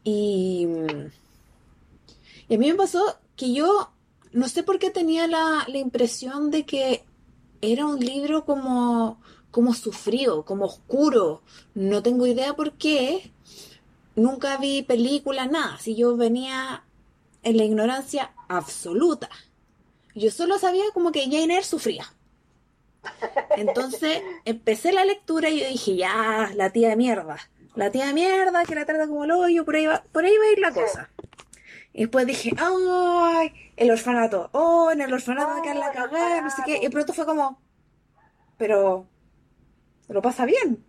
Y, 0.03 0.67
y 2.47 2.55
a 2.55 2.57
mí 2.57 2.71
me 2.71 2.75
pasó 2.75 3.17
que 3.35 3.53
yo 3.53 3.89
no 4.31 4.47
sé 4.47 4.63
por 4.63 4.79
qué 4.79 4.89
tenía 4.89 5.27
la, 5.27 5.65
la 5.67 5.77
impresión 5.77 6.51
de 6.51 6.65
que 6.65 7.03
era 7.61 7.85
un 7.85 7.99
libro 7.99 8.45
como, 8.45 9.19
como 9.53 9.75
sufrido, 9.75 10.43
como 10.45 10.65
oscuro. 10.65 11.43
No 11.75 12.01
tengo 12.01 12.25
idea 12.25 12.55
por 12.55 12.73
qué, 12.73 13.31
nunca 14.15 14.57
vi 14.57 14.81
películas, 14.81 15.49
nada. 15.49 15.77
Si 15.77 15.95
yo 15.95 16.17
venía 16.17 16.83
en 17.43 17.57
la 17.57 17.63
ignorancia 17.63 18.33
absoluta. 18.47 19.29
Yo 20.15 20.31
solo 20.31 20.57
sabía 20.57 20.85
como 20.93 21.11
que 21.11 21.25
Jane 21.25 21.53
Eyre 21.53 21.63
sufría. 21.63 22.05
Entonces 23.55 24.23
empecé 24.45 24.91
la 24.91 25.05
lectura 25.05 25.49
y 25.49 25.59
yo 25.59 25.67
dije, 25.67 25.97
ya, 25.97 26.51
la 26.55 26.71
tía 26.71 26.89
de 26.89 26.95
mierda. 26.95 27.37
La 27.75 27.91
tía 27.91 28.07
de 28.07 28.13
mierda 28.13 28.65
que 28.65 28.73
la 28.73 28.85
trata 28.85 29.07
como 29.07 29.25
el 29.25 29.31
hoyo, 29.31 29.65
por 29.65 29.75
ahí 29.75 29.85
va, 29.85 30.03
por 30.11 30.25
ahí 30.25 30.35
va 30.35 30.45
a 30.45 30.51
ir 30.51 30.59
la 30.59 30.73
cosa. 30.73 31.11
Y 31.93 32.01
después 32.01 32.25
dije, 32.25 32.55
ay, 32.57 33.53
el 33.77 33.91
orfanato, 33.91 34.49
oh, 34.53 34.89
en 34.91 35.01
el 35.01 35.13
orfanato 35.13 35.61
que 35.61 35.75
la 35.75 35.91
cagada, 35.91 36.41
no 36.41 36.49
sé 36.49 36.63
qué. 36.65 36.79
Y 36.81 36.89
pronto 36.89 37.13
fue 37.13 37.27
como, 37.27 37.59
pero, 38.57 39.07
lo 40.09 40.21
pasa 40.21 40.45
bien. 40.45 40.83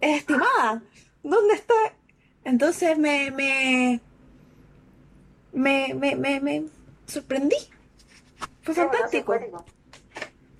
Es 0.00 0.18
estimada. 0.20 0.82
¿Dónde 1.22 1.54
está? 1.54 1.74
Entonces 2.44 2.98
me, 2.98 3.30
me, 3.30 4.00
me, 5.52 5.94
me, 5.94 6.14
me, 6.16 6.40
me 6.40 6.64
sorprendí. 7.06 7.56
Fue 8.62 8.74
Sí, 8.74 8.80
fantástico. 8.80 9.32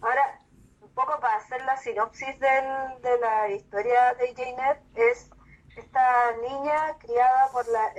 Ahora, 0.01 0.41
un 0.81 0.91
poco 0.91 1.19
para 1.21 1.37
hacer 1.37 1.63
la 1.65 1.77
sinopsis 1.77 2.39
del- 2.39 3.03
de 3.03 3.19
la 3.21 3.51
historia 3.51 4.15
de 4.15 4.35
Jane 4.35 4.51
Eyre, 4.63 5.11
es 5.11 5.31
esta 5.77 6.37
niña 6.49 6.97
criada 6.99 7.49
por 7.53 7.67
la, 7.69 7.93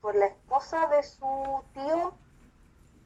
por 0.00 0.14
la 0.14 0.26
esposa 0.26 0.86
de 0.88 1.02
su 1.02 1.62
tío, 1.74 2.16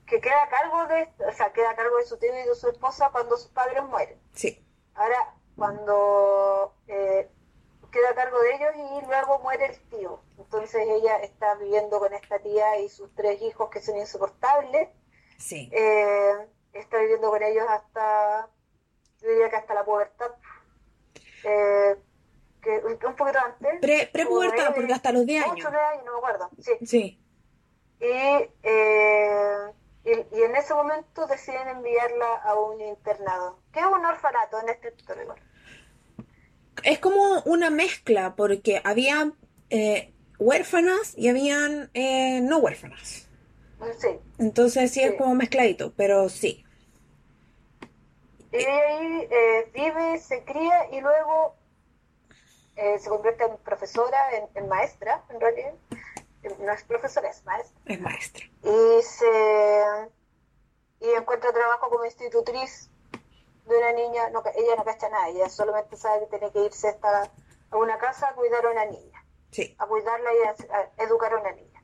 que 0.06 0.20
queda 0.20 0.42
a 0.44 0.48
cargo 0.48 0.86
de, 0.86 1.08
o 1.26 1.32
sea, 1.32 1.52
queda 1.52 1.70
a 1.70 1.76
cargo 1.76 1.96
de 1.96 2.04
su 2.04 2.18
tío 2.18 2.30
y 2.32 2.46
de 2.48 2.54
su 2.54 2.68
esposa 2.68 3.08
cuando 3.10 3.36
sus 3.36 3.50
padres 3.50 3.82
mueren. 3.84 4.18
Sí, 4.34 4.64
Ahora, 4.94 5.16
cuando 5.56 6.74
eh, 6.88 7.28
queda 7.90 8.10
a 8.10 8.14
cargo 8.14 8.40
de 8.40 8.54
ellos 8.54 8.70
y 9.02 9.06
luego 9.06 9.38
muere 9.40 9.66
el 9.66 9.80
tío. 9.90 10.20
Entonces 10.38 10.86
ella 10.88 11.16
está 11.18 11.54
viviendo 11.56 11.98
con 11.98 12.12
esta 12.14 12.38
tía 12.38 12.78
y 12.80 12.88
sus 12.88 13.14
tres 13.14 13.40
hijos 13.42 13.68
que 13.70 13.80
son 13.82 13.96
insoportables. 13.96 14.88
sí. 15.38 15.68
Eh, 15.72 16.32
está 16.72 16.98
viviendo 16.98 17.28
con 17.30 17.42
ellos 17.42 17.66
hasta, 17.68 18.48
yo 19.20 19.28
diría 19.28 19.50
que 19.50 19.56
hasta 19.56 19.74
la 19.74 19.84
pubertad. 19.84 20.30
Eh, 21.44 21.96
que 22.62 22.78
un, 22.78 22.96
poquito 23.16 23.38
antes. 23.44 23.80
Pre, 23.80 24.08
prepubertad, 24.12 24.56
como 24.56 24.68
de- 24.70 24.74
porque 24.76 24.92
hasta 24.92 25.12
los 25.12 25.26
10 25.26 25.42
ocho, 25.44 25.52
años. 25.52 25.68
nueve 25.72 25.86
años, 25.88 26.04
no 26.06 26.12
me 26.12 26.18
acuerdo. 26.18 26.50
Sí. 26.60 26.72
Sí, 26.86 27.24
Y, 28.00 28.50
eh, 28.62 29.72
y, 30.04 30.10
y 30.10 30.42
en 30.42 30.56
ese 30.56 30.74
momento 30.74 31.26
deciden 31.26 31.68
enviarla 31.68 32.34
a 32.44 32.54
un 32.54 32.80
internado, 32.80 33.58
que 33.72 33.80
es 33.80 33.86
un 33.86 34.04
orfanato 34.04 34.60
en 34.60 34.68
estricto 34.70 35.14
rigor. 35.14 35.38
es 36.82 36.98
como 36.98 37.42
una 37.44 37.70
mezcla, 37.70 38.34
porque 38.36 38.80
había 38.84 39.32
eh, 39.70 40.12
huérfanas 40.38 41.16
y 41.16 41.28
habían 41.28 41.90
eh, 41.94 42.40
no 42.42 42.58
huérfanas. 42.58 43.28
Sí. 43.98 44.08
Entonces 44.38 44.92
sí 44.92 45.02
es 45.02 45.14
como 45.14 45.34
mezcladito, 45.34 45.92
pero 45.96 46.28
sí. 46.28 46.64
Y 48.52 48.56
ahí 48.56 49.28
eh, 49.30 49.70
vive, 49.74 50.18
se 50.18 50.44
cría 50.44 50.90
y 50.92 51.00
luego 51.00 51.56
eh, 52.76 52.98
se 52.98 53.08
convierte 53.08 53.44
en 53.44 53.56
profesora, 53.58 54.18
en, 54.36 54.48
en 54.54 54.68
maestra, 54.68 55.24
en 55.30 55.40
realidad. 55.40 55.74
No 56.58 56.72
es 56.72 56.82
profesora, 56.84 57.28
es 57.30 57.44
maestra. 57.44 57.80
Es 57.86 58.00
maestra. 58.00 58.44
Y 58.62 59.02
se 59.02 60.10
y 61.00 61.10
encuentra 61.10 61.52
trabajo 61.52 61.88
como 61.90 62.04
institutriz 62.04 62.90
de 63.66 63.76
una 63.76 63.92
niña. 63.92 64.30
No, 64.30 64.42
ella 64.54 64.76
no 64.76 64.84
cacha 64.84 65.08
nada, 65.08 65.28
ella 65.28 65.48
solamente 65.48 65.96
sabe 65.96 66.20
que 66.20 66.38
tiene 66.38 66.52
que 66.52 66.64
irse 66.64 66.88
hasta 66.88 67.30
a 67.70 67.76
una 67.76 67.98
casa 67.98 68.28
a 68.28 68.34
cuidar 68.34 68.64
a 68.66 68.70
una 68.70 68.84
niña, 68.86 69.24
Sí, 69.50 69.74
a 69.78 69.86
cuidarla 69.86 70.30
y 70.34 70.46
a, 70.46 70.76
a 70.78 71.04
educar 71.04 71.32
a 71.32 71.38
una 71.40 71.52
niña. 71.52 71.82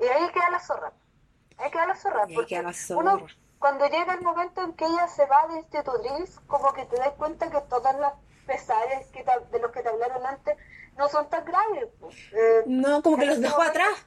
Y 0.00 0.04
ahí 0.04 0.30
queda 0.32 0.50
la 0.50 0.60
zorra. 0.60 0.92
Ahí 1.58 1.70
queda 1.70 1.86
la 1.86 1.96
zorra. 1.96 2.24
Y 2.28 2.34
porque 2.34 2.54
queda 2.54 2.62
la 2.62 2.74
uno, 2.96 3.18
zorra. 3.18 3.34
cuando 3.58 3.86
llega 3.86 4.14
el 4.14 4.22
momento 4.22 4.62
en 4.62 4.72
que 4.74 4.86
ella 4.86 5.08
se 5.08 5.26
va 5.26 5.46
de 5.48 5.58
institutriz, 5.58 6.38
como 6.46 6.72
que 6.72 6.84
te 6.86 6.96
das 6.96 7.12
cuenta 7.14 7.50
que 7.50 7.60
todas 7.62 7.96
las 7.98 8.14
pesares 8.48 9.06
que 9.12 9.22
te- 9.22 9.46
de 9.52 9.58
los 9.60 9.70
que 9.70 9.82
te 9.82 9.88
hablaron 9.90 10.26
antes 10.26 10.56
no 10.96 11.08
son 11.08 11.28
tan 11.30 11.44
graves. 11.44 11.86
pues. 12.00 12.16
Eh, 12.32 12.62
no, 12.66 13.02
como 13.02 13.16
que 13.18 13.26
los 13.26 13.36
este 13.36 13.46
dejó 13.46 13.58
momento, 13.58 13.80
atrás. 13.80 14.06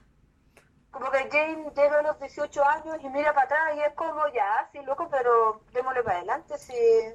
Como 0.91 1.09
que 1.09 1.19
Jane 1.31 1.71
llega 1.73 1.99
a 1.99 2.01
los 2.01 2.19
18 2.19 2.65
años 2.65 2.97
y 3.01 3.07
mira 3.09 3.33
para 3.33 3.45
atrás 3.45 3.75
y 3.77 3.79
es 3.79 3.93
como, 3.93 4.27
ya, 4.33 4.67
sí, 4.73 4.79
loco, 4.83 5.07
pero 5.09 5.61
démosle 5.71 6.03
para 6.03 6.17
adelante, 6.17 6.57
sí. 6.57 6.73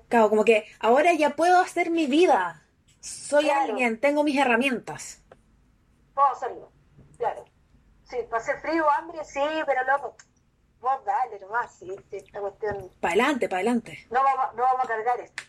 Claro, 0.09 0.31
como 0.31 0.45
que 0.47 0.65
ahora 0.81 1.13
ya 1.13 1.31
puedo 1.37 1.61
hacer 1.61 1.91
mi 1.91 2.07
vida. 2.07 2.63
Soy 3.01 3.45
Claro. 3.45 3.61
alguien, 3.73 4.01
tengo 4.01 4.25
mis 4.25 4.39
herramientas. 4.39 5.23
Puedo 6.15 6.29
hacerlo, 6.29 6.73
claro. 7.19 7.45
Sí, 8.05 8.17
pasé 8.31 8.57
frío, 8.61 8.89
hambre, 8.91 9.23
sí, 9.25 9.41
pero 9.67 9.83
loco, 9.85 10.17
vos 10.81 11.05
dale 11.05 11.39
nomás, 11.41 11.75
sí, 11.79 11.95
esta 12.13 12.41
cuestión, 12.41 12.91
Para 13.01 13.13
adelante, 13.15 13.49
para 13.49 13.59
adelante. 13.61 14.07
no 14.11 14.23
vamos, 14.23 14.55
no 14.55 14.63
vamos 14.63 14.85
a 14.85 14.89
cargar 14.89 15.21
esto. 15.21 15.43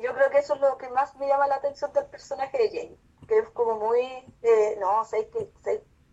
Yo 0.00 0.12
creo 0.14 0.30
que 0.30 0.38
eso 0.38 0.54
es 0.54 0.60
lo 0.60 0.76
que 0.76 0.88
más 0.90 1.14
me 1.16 1.26
llama 1.26 1.46
la 1.46 1.56
atención 1.56 1.92
del 1.92 2.06
personaje 2.06 2.58
de 2.58 2.68
Jane, 2.68 2.98
que 3.26 3.38
es 3.38 3.48
como 3.50 3.76
muy, 3.76 4.02
eh, 4.42 4.76
no, 4.78 5.04
sé 5.04 5.28
que, 5.30 5.50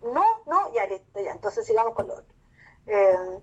no, 0.01 0.23
no, 0.45 0.73
ya 0.73 0.85
listo, 0.85 1.21
ya, 1.21 1.31
entonces 1.31 1.65
sigamos 1.65 1.93
con 1.93 2.07
lo 2.07 2.15
otro. 2.15 2.33
Eh, 2.85 3.39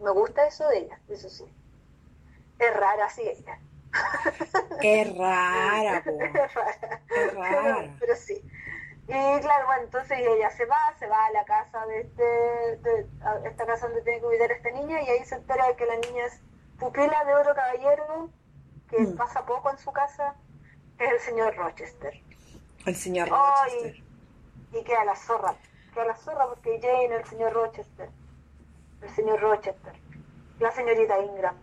me 0.00 0.10
gusta 0.12 0.46
eso 0.46 0.66
de 0.68 0.78
ella, 0.78 1.00
eso 1.08 1.28
sí. 1.28 1.44
Es 2.58 2.74
rara, 2.74 3.08
sí, 3.10 3.22
ella. 3.22 3.58
Es 4.82 5.16
rara, 5.16 6.02
po. 6.04 6.10
Es 6.10 6.54
rara. 6.54 7.02
Es 7.10 7.34
rara. 7.34 7.76
Pero, 7.76 7.96
pero 8.00 8.16
sí. 8.16 8.42
Y 9.06 9.40
claro, 9.40 9.66
bueno, 9.66 9.82
entonces 9.82 10.18
ella 10.20 10.50
se 10.50 10.64
va, 10.66 10.76
se 10.98 11.06
va 11.08 11.26
a 11.26 11.30
la 11.32 11.44
casa 11.44 11.84
de 11.86 12.00
este, 12.02 12.22
de, 12.22 13.06
a 13.22 13.38
esta 13.44 13.66
casa 13.66 13.86
donde 13.86 14.02
tiene 14.02 14.20
que 14.20 14.26
cuidar 14.26 14.52
a 14.52 14.54
esta 14.54 14.70
niña 14.70 15.02
y 15.02 15.08
ahí 15.08 15.24
se 15.24 15.34
entera 15.34 15.66
de 15.66 15.74
que 15.74 15.84
la 15.84 15.96
niña 15.96 16.26
es 16.26 16.40
pupila 16.78 17.24
de 17.24 17.34
otro 17.34 17.54
caballero 17.54 18.30
que 18.90 18.98
Mm. 19.00 19.16
pasa 19.16 19.44
poco 19.46 19.70
en 19.70 19.78
su 19.78 19.92
casa, 19.92 20.34
es 20.98 21.10
el 21.12 21.20
señor 21.20 21.54
Rochester. 21.56 22.20
El 22.86 22.96
señor. 22.96 23.28
Rochester. 23.28 24.02
Y 24.72 24.84
queda 24.84 25.04
la 25.04 25.16
zorra, 25.16 25.54
queda 25.94 26.04
la 26.06 26.16
zorra 26.16 26.46
porque 26.48 26.78
Jane, 26.80 27.14
el 27.16 27.24
señor 27.24 27.52
Rochester, 27.52 28.08
el 29.02 29.10
señor 29.10 29.40
Rochester, 29.40 29.92
la 30.58 30.70
señorita 30.72 31.18
Ingram, 31.22 31.56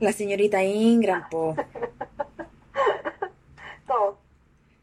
La 0.00 0.12
señorita 0.12 0.62
Ingram, 0.62 1.28
po. 1.28 1.54
todo. 3.86 4.18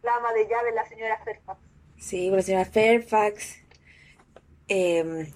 La 0.03 0.15
ama 0.15 0.34
de 0.34 0.48
llave, 0.48 0.72
la 0.74 0.86
señora 0.88 1.17
Fairfax. 1.24 1.60
Sí, 1.98 2.29
la 2.29 2.41
señora 2.41 2.65
Fairfax. 2.65 3.58
eh, 4.67 5.31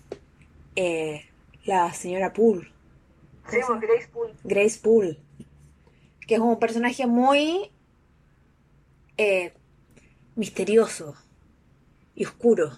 eh, 0.76 1.26
la 1.66 1.92
señora 1.94 2.34
Poole. 2.34 2.72
Sí, 3.50 3.58
Grace 3.82 4.08
Poole. 4.08 4.34
Grace 4.44 4.80
Poole. 4.82 5.20
Que 6.28 6.36
es 6.36 6.40
un 6.42 6.60
personaje 6.60 7.06
muy 7.08 7.72
eh, 9.18 9.54
misterioso 10.36 11.16
y 12.16 12.26
oscuro. 12.26 12.78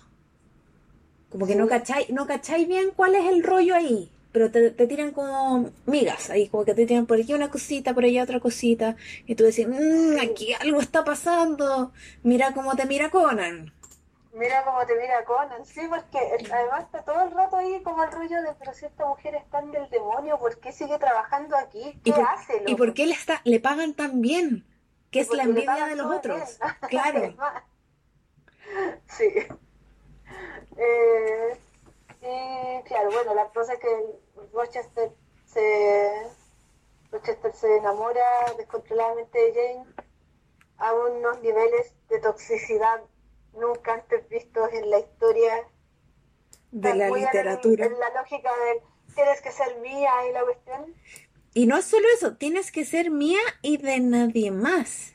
Como 1.29 1.45
que 1.47 1.55
no 1.55 1.67
cacháis, 1.67 2.09
no 2.09 2.25
cacháis 2.25 2.67
bien 2.67 2.91
cuál 2.95 3.15
es 3.15 3.25
el 3.25 3.43
rollo 3.43 3.75
ahí. 3.75 4.09
Pero 4.31 4.51
te, 4.51 4.69
te 4.71 4.87
tiran 4.87 5.11
como 5.11 5.71
migas 5.85 6.29
ahí, 6.29 6.47
como 6.47 6.63
que 6.65 6.73
te 6.73 6.85
tiran 6.85 7.05
por 7.05 7.19
aquí 7.19 7.33
una 7.33 7.49
cosita, 7.49 7.93
por 7.93 8.03
allá 8.03 8.23
otra 8.23 8.39
cosita. 8.39 8.95
Y 9.25 9.35
tú 9.35 9.43
decís, 9.45 9.67
"Mm, 9.67 10.19
aquí 10.21 10.53
algo 10.53 10.79
está 10.79 11.03
pasando. 11.03 11.91
Mira 12.23 12.53
cómo 12.53 12.75
te 12.75 12.85
mira 12.85 13.09
Conan. 13.09 13.71
Mira 14.37 14.63
cómo 14.63 14.85
te 14.85 14.95
mira 14.95 15.25
Conan, 15.25 15.65
sí, 15.65 15.81
porque 15.89 16.19
además 16.51 16.83
está 16.83 17.03
todo 17.03 17.23
el 17.23 17.31
rato 17.31 17.57
ahí 17.57 17.81
como 17.81 18.03
el 18.03 18.11
rollo 18.11 18.41
de, 18.43 18.53
pero 18.53 18.71
si 18.71 18.85
esta 18.85 19.07
mujer 19.07 19.33
es 19.33 19.49
tan 19.49 19.71
del 19.71 19.89
demonio, 19.89 20.37
¿por 20.37 20.59
qué 20.59 20.71
sigue 20.71 20.99
trabajando 20.99 21.57
aquí? 21.57 21.99
¿Qué 22.03 22.11
¿Y 22.11 22.13
por, 22.13 22.21
hace, 22.21 22.63
¿Y 22.67 22.75
por 22.75 22.93
qué 22.93 23.07
le, 23.07 23.13
está, 23.13 23.41
le 23.45 23.59
pagan 23.59 23.95
tan 23.95 24.21
bien? 24.21 24.63
Que 25.09 25.21
es 25.21 25.29
la 25.31 25.43
envidia 25.43 25.87
de 25.87 25.95
los 25.95 26.11
otros. 26.11 26.37
bien. 26.37 26.73
Claro. 26.89 27.33
Sí. 29.07 29.33
Eh, 30.77 31.57
y 32.21 32.83
claro, 32.83 33.09
bueno, 33.11 33.33
la 33.33 33.47
cosa 33.49 33.73
es 33.73 33.79
que 33.79 33.87
Rochester 34.53 35.11
se, 35.45 36.27
Rochester 37.11 37.53
se 37.53 37.77
enamora 37.77 38.21
descontroladamente 38.57 39.39
de 39.39 39.53
Jane 39.53 39.85
a 40.77 40.93
unos 40.93 41.41
niveles 41.41 41.93
de 42.09 42.19
toxicidad 42.19 43.01
nunca 43.59 43.93
antes 43.93 44.27
vistos 44.29 44.69
en 44.73 44.89
la 44.89 44.99
historia 44.99 45.53
De 46.71 46.93
la 46.95 47.07
en 47.07 47.13
literatura. 47.15 47.85
En, 47.85 47.99
la 47.99 48.09
lógica 48.21 48.49
del 48.65 48.81
tienes 49.15 49.41
que 49.41 49.51
ser 49.51 49.77
mía 49.79 50.11
y 50.29 50.33
la 50.33 50.43
cuestión. 50.43 50.93
Y 51.53 51.65
no 51.65 51.77
es 51.77 51.85
solo 51.85 52.05
eso, 52.15 52.35
tienes 52.37 52.71
que 52.71 52.85
ser 52.85 53.09
mía 53.09 53.39
y 53.61 53.77
de 53.77 53.99
nadie 53.99 54.51
más. 54.51 55.13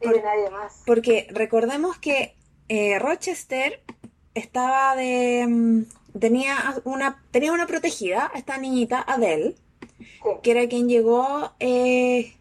Y 0.00 0.04
Por- 0.06 0.14
de 0.14 0.22
nadie 0.22 0.50
más. 0.50 0.82
Porque 0.86 1.26
recordemos 1.30 1.98
que 1.98 2.34
eh, 2.68 2.98
Rochester 2.98 3.82
estaba 4.34 4.96
de... 4.96 5.46
mm, 5.48 5.82
Tenía 6.18 6.56
una, 6.84 7.22
tenía 7.30 7.52
una 7.52 7.66
protegida, 7.66 8.32
esta 8.34 8.56
niñita, 8.58 9.04
Adele, 9.06 9.54
Sí. 9.98 10.30
que 10.42 10.50
era 10.50 10.66
quien 10.68 10.88
llegó 10.88 11.52
eh, 11.60 12.34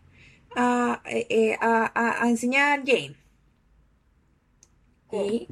a, 0.56 1.02
eh, 1.06 1.28
eh, 1.30 1.58
a, 1.60 1.92
a- 1.94 2.24
a 2.24 2.30
enseñar 2.30 2.80
Jane. 2.86 3.16
Y, 5.12 5.48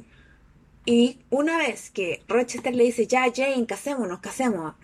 y 0.86 1.20
una 1.30 1.58
vez 1.58 1.90
que 1.92 2.24
Rochester 2.28 2.76
le 2.76 2.86
dice, 2.86 3.08
ya 3.08 3.26
Jane, 3.34 3.66
casémonos, 3.66 4.20
casémonos. 4.20 4.76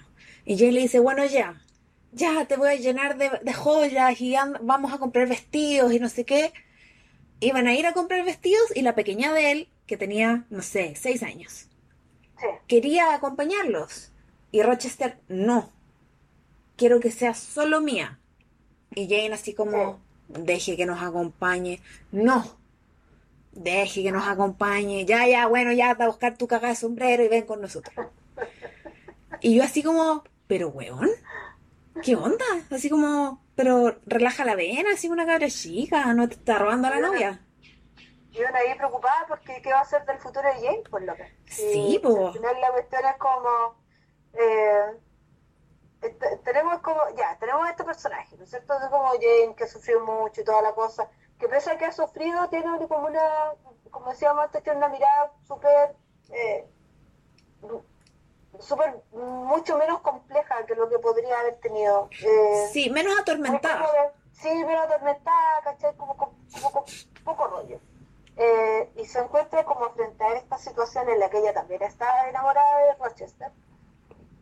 Y 0.45 0.57
Jane 0.57 0.73
le 0.73 0.81
dice, 0.81 0.99
bueno, 0.99 1.25
ya, 1.25 1.61
ya 2.11 2.45
te 2.47 2.57
voy 2.57 2.69
a 2.69 2.75
llenar 2.75 3.17
de, 3.17 3.29
de 3.43 3.53
joyas 3.53 4.19
y 4.21 4.35
vamos 4.61 4.93
a 4.93 4.99
comprar 4.99 5.27
vestidos 5.27 5.93
y 5.93 5.99
no 5.99 6.09
sé 6.09 6.25
qué. 6.25 6.53
Iban 7.41 7.67
a 7.67 7.75
ir 7.75 7.85
a 7.87 7.93
comprar 7.93 8.23
vestidos 8.25 8.75
y 8.75 8.81
la 8.83 8.95
pequeña 8.95 9.33
de 9.33 9.51
él, 9.51 9.69
que 9.87 9.97
tenía, 9.97 10.45
no 10.49 10.61
sé, 10.61 10.95
seis 10.95 11.23
años, 11.23 11.67
Sí. 12.39 12.47
quería 12.67 13.13
acompañarlos. 13.13 14.11
Y 14.51 14.61
Rochester, 14.63 15.19
no, 15.27 15.71
quiero 16.75 16.99
que 16.99 17.11
sea 17.11 17.33
solo 17.33 17.81
mía. 17.81 18.19
Y 18.95 19.07
Jane 19.07 19.33
así 19.33 19.53
como, 19.53 19.99
deje 20.27 20.77
que 20.77 20.85
nos 20.85 21.01
acompañe. 21.01 21.81
No, 22.11 22.57
deje 23.51 24.03
que 24.03 24.11
nos 24.11 24.27
acompañe. 24.27 25.05
Ya, 25.05 25.27
ya, 25.27 25.47
bueno, 25.47 25.71
ya, 25.73 25.93
va 25.95 26.05
a 26.05 26.07
buscar 26.09 26.37
tu 26.37 26.47
cagada 26.47 26.69
de 26.69 26.75
sombrero 26.75 27.23
y 27.23 27.27
ven 27.29 27.45
con 27.45 27.61
nosotros. 27.61 27.95
Y 29.41 29.55
yo 29.55 29.63
así 29.63 29.83
como, 29.83 30.23
pero 30.47 30.69
weón, 30.69 31.09
¿qué 32.01 32.15
onda? 32.15 32.45
Así 32.69 32.89
como, 32.89 33.43
pero 33.55 33.99
relaja 34.05 34.45
la 34.45 34.55
vena, 34.55 34.91
así 34.93 35.09
una 35.09 35.25
cabra 35.25 35.49
chica, 35.49 36.13
no 36.13 36.27
te 36.29 36.35
está 36.35 36.57
robando 36.59 36.87
a 36.87 36.91
la 36.91 36.99
novia. 36.99 37.41
Y 38.31 38.39
una 38.39 38.59
ahí 38.59 38.75
preocupada 38.77 39.25
porque 39.27 39.61
qué 39.61 39.71
va 39.73 39.81
a 39.81 39.85
ser 39.85 40.05
del 40.05 40.17
futuro 40.19 40.47
de 40.47 40.65
Jane, 40.65 40.83
por 40.89 41.01
lo 41.03 41.15
que. 41.15 41.25
Sí, 41.47 41.95
Y 41.95 41.99
po. 41.99 42.27
Al 42.27 42.33
final 42.33 42.61
la 42.61 42.71
cuestión 42.71 43.01
es 43.05 43.17
como. 43.17 43.49
eh, 44.33 44.97
tenemos 46.43 46.79
como. 46.79 47.01
Ya, 47.15 47.37
tenemos 47.39 47.69
este 47.69 47.83
personaje, 47.83 48.35
¿no 48.37 48.43
es 48.43 48.49
cierto? 48.49 48.73
Es 48.73 48.89
como 48.89 49.09
Jane, 49.11 49.55
que 49.55 49.67
sufrió 49.67 50.03
mucho 50.05 50.41
y 50.41 50.43
toda 50.43 50.61
la 50.61 50.73
cosa. 50.73 51.09
Que 51.39 51.47
pese 51.47 51.71
a 51.71 51.77
que 51.77 51.85
ha 51.85 51.91
sufrido, 51.91 52.49
tiene 52.49 52.65
como 52.87 53.07
una. 53.07 53.53
Como 53.89 54.09
decíamos 54.09 54.45
antes, 54.45 54.63
tiene 54.63 54.77
una 54.77 54.89
mirada 54.89 55.31
súper. 55.47 55.95
Eh, 56.29 56.67
súper. 58.59 59.01
mucho 59.11 59.77
menos 59.77 60.01
compleja 60.01 60.65
que 60.65 60.75
lo 60.75 60.89
que 60.89 60.99
podría 60.99 61.39
haber 61.39 61.59
tenido. 61.59 62.09
Eh, 62.23 62.69
Sí, 62.71 62.89
menos 62.89 63.19
atormentada. 63.19 63.87
como 63.87 64.21
Sí, 64.31 64.49
menos 64.65 64.85
atormentada, 64.85 65.61
¿cachai? 65.63 65.95
Como 65.95 66.17
con, 66.17 66.29
como 66.53 66.71
con 66.71 66.83
poco 67.23 67.47
rollo. 67.47 67.79
Eh, 68.37 68.91
y 68.95 69.05
se 69.05 69.19
encuentra 69.19 69.63
como 69.65 69.89
frente 69.91 70.23
a 70.23 70.33
esta 70.33 70.57
situación 70.57 71.09
en 71.09 71.19
la 71.19 71.29
que 71.29 71.37
ella 71.39 71.53
también 71.53 71.83
está 71.83 72.27
enamorada 72.29 72.77
de 72.79 72.93
Rochester. 72.95 73.51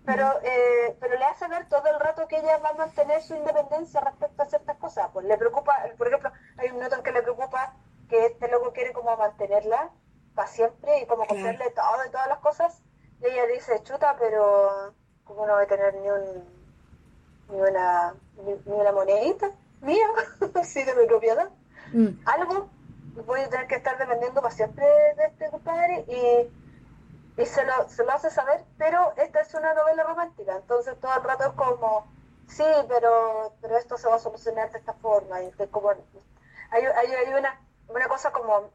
Pero, 0.10 0.40
eh, 0.44 0.98
pero 1.00 1.18
le 1.18 1.26
hace 1.26 1.48
ver 1.48 1.70
todo 1.70 1.88
el 1.88 2.00
rato 2.00 2.28
que 2.28 2.40
ella 2.40 2.58
va 2.58 2.70
a 2.70 2.74
mantener 2.74 3.22
su 3.22 3.36
independencia 3.36 4.02
respecto 4.02 4.42
a 4.42 4.46
ciertas 4.48 4.78
cosas. 4.78 5.10
Pues 5.14 5.26
le 5.26 5.38
preocupa, 5.38 5.74
por 5.98 6.08
ejemplo, 6.08 6.32
hay 6.58 6.70
un 6.70 6.80
noto 6.80 6.96
en 6.96 7.04
que 7.04 7.12
le 7.12 7.22
preocupa 7.22 7.74
que 8.10 8.26
este 8.26 8.48
loco 8.48 8.74
quiere 8.74 8.92
como 8.92 9.16
mantenerla 9.16 9.92
para 10.34 10.48
siempre 10.48 11.02
y 11.02 11.06
como 11.06 11.28
comprarle 11.28 11.70
todo 11.72 12.06
y 12.08 12.10
todas 12.10 12.28
las 12.28 12.40
cosas. 12.40 12.82
Y 13.22 13.28
ella 13.28 13.46
dice, 13.48 13.84
chuta, 13.84 14.16
pero 14.18 14.94
¿cómo 15.26 15.46
no 15.46 15.54
voy 15.54 15.66
a 15.66 15.68
tener 15.68 15.94
ni 15.96 16.10
un 16.10 16.60
ni 17.50 17.62
una, 17.62 18.14
ni, 18.46 18.54
ni 18.66 18.80
una 18.80 18.92
monedita 18.92 19.52
mía, 19.82 20.08
así 20.56 20.84
de 20.84 20.96
mi 20.96 21.06
propiedad. 21.08 21.50
Mm, 21.94 22.10
Algo 22.26 22.70
voy 23.26 23.42
a 23.42 23.50
tener 23.50 23.68
que 23.68 23.76
estar 23.76 23.98
dependiendo 23.98 24.42
para 24.42 24.54
siempre 24.54 24.86
de 25.18 25.26
este 25.26 25.50
compadre 25.50 26.06
y, 26.08 26.50
y 27.40 27.46
se, 27.46 27.64
lo, 27.64 27.88
se 27.88 28.04
lo 28.04 28.12
hace 28.12 28.30
saber, 28.30 28.66
pero 28.78 29.14
esta 29.16 29.40
es 29.40 29.54
una 29.54 29.74
novela 29.74 30.04
romántica, 30.04 30.58
entonces 30.58 31.00
todo 31.00 31.16
el 31.16 31.24
rato 31.24 31.46
es 31.46 31.54
como, 31.54 32.12
sí, 32.48 32.66
pero, 32.90 33.54
pero 33.62 33.78
esto 33.78 33.98
se 33.98 34.10
va 34.10 34.16
a 34.16 34.20
solucionar 34.20 34.70
de 34.72 34.80
esta 34.80 34.94
forma. 34.96 35.42
Y 35.42 35.52
como, 35.72 35.90
hay, 35.90 36.84
hay, 36.86 37.12
hay 37.14 37.34
una, 37.34 37.66
una 37.88 38.10
cosa 38.10 38.32
como, 38.32 38.72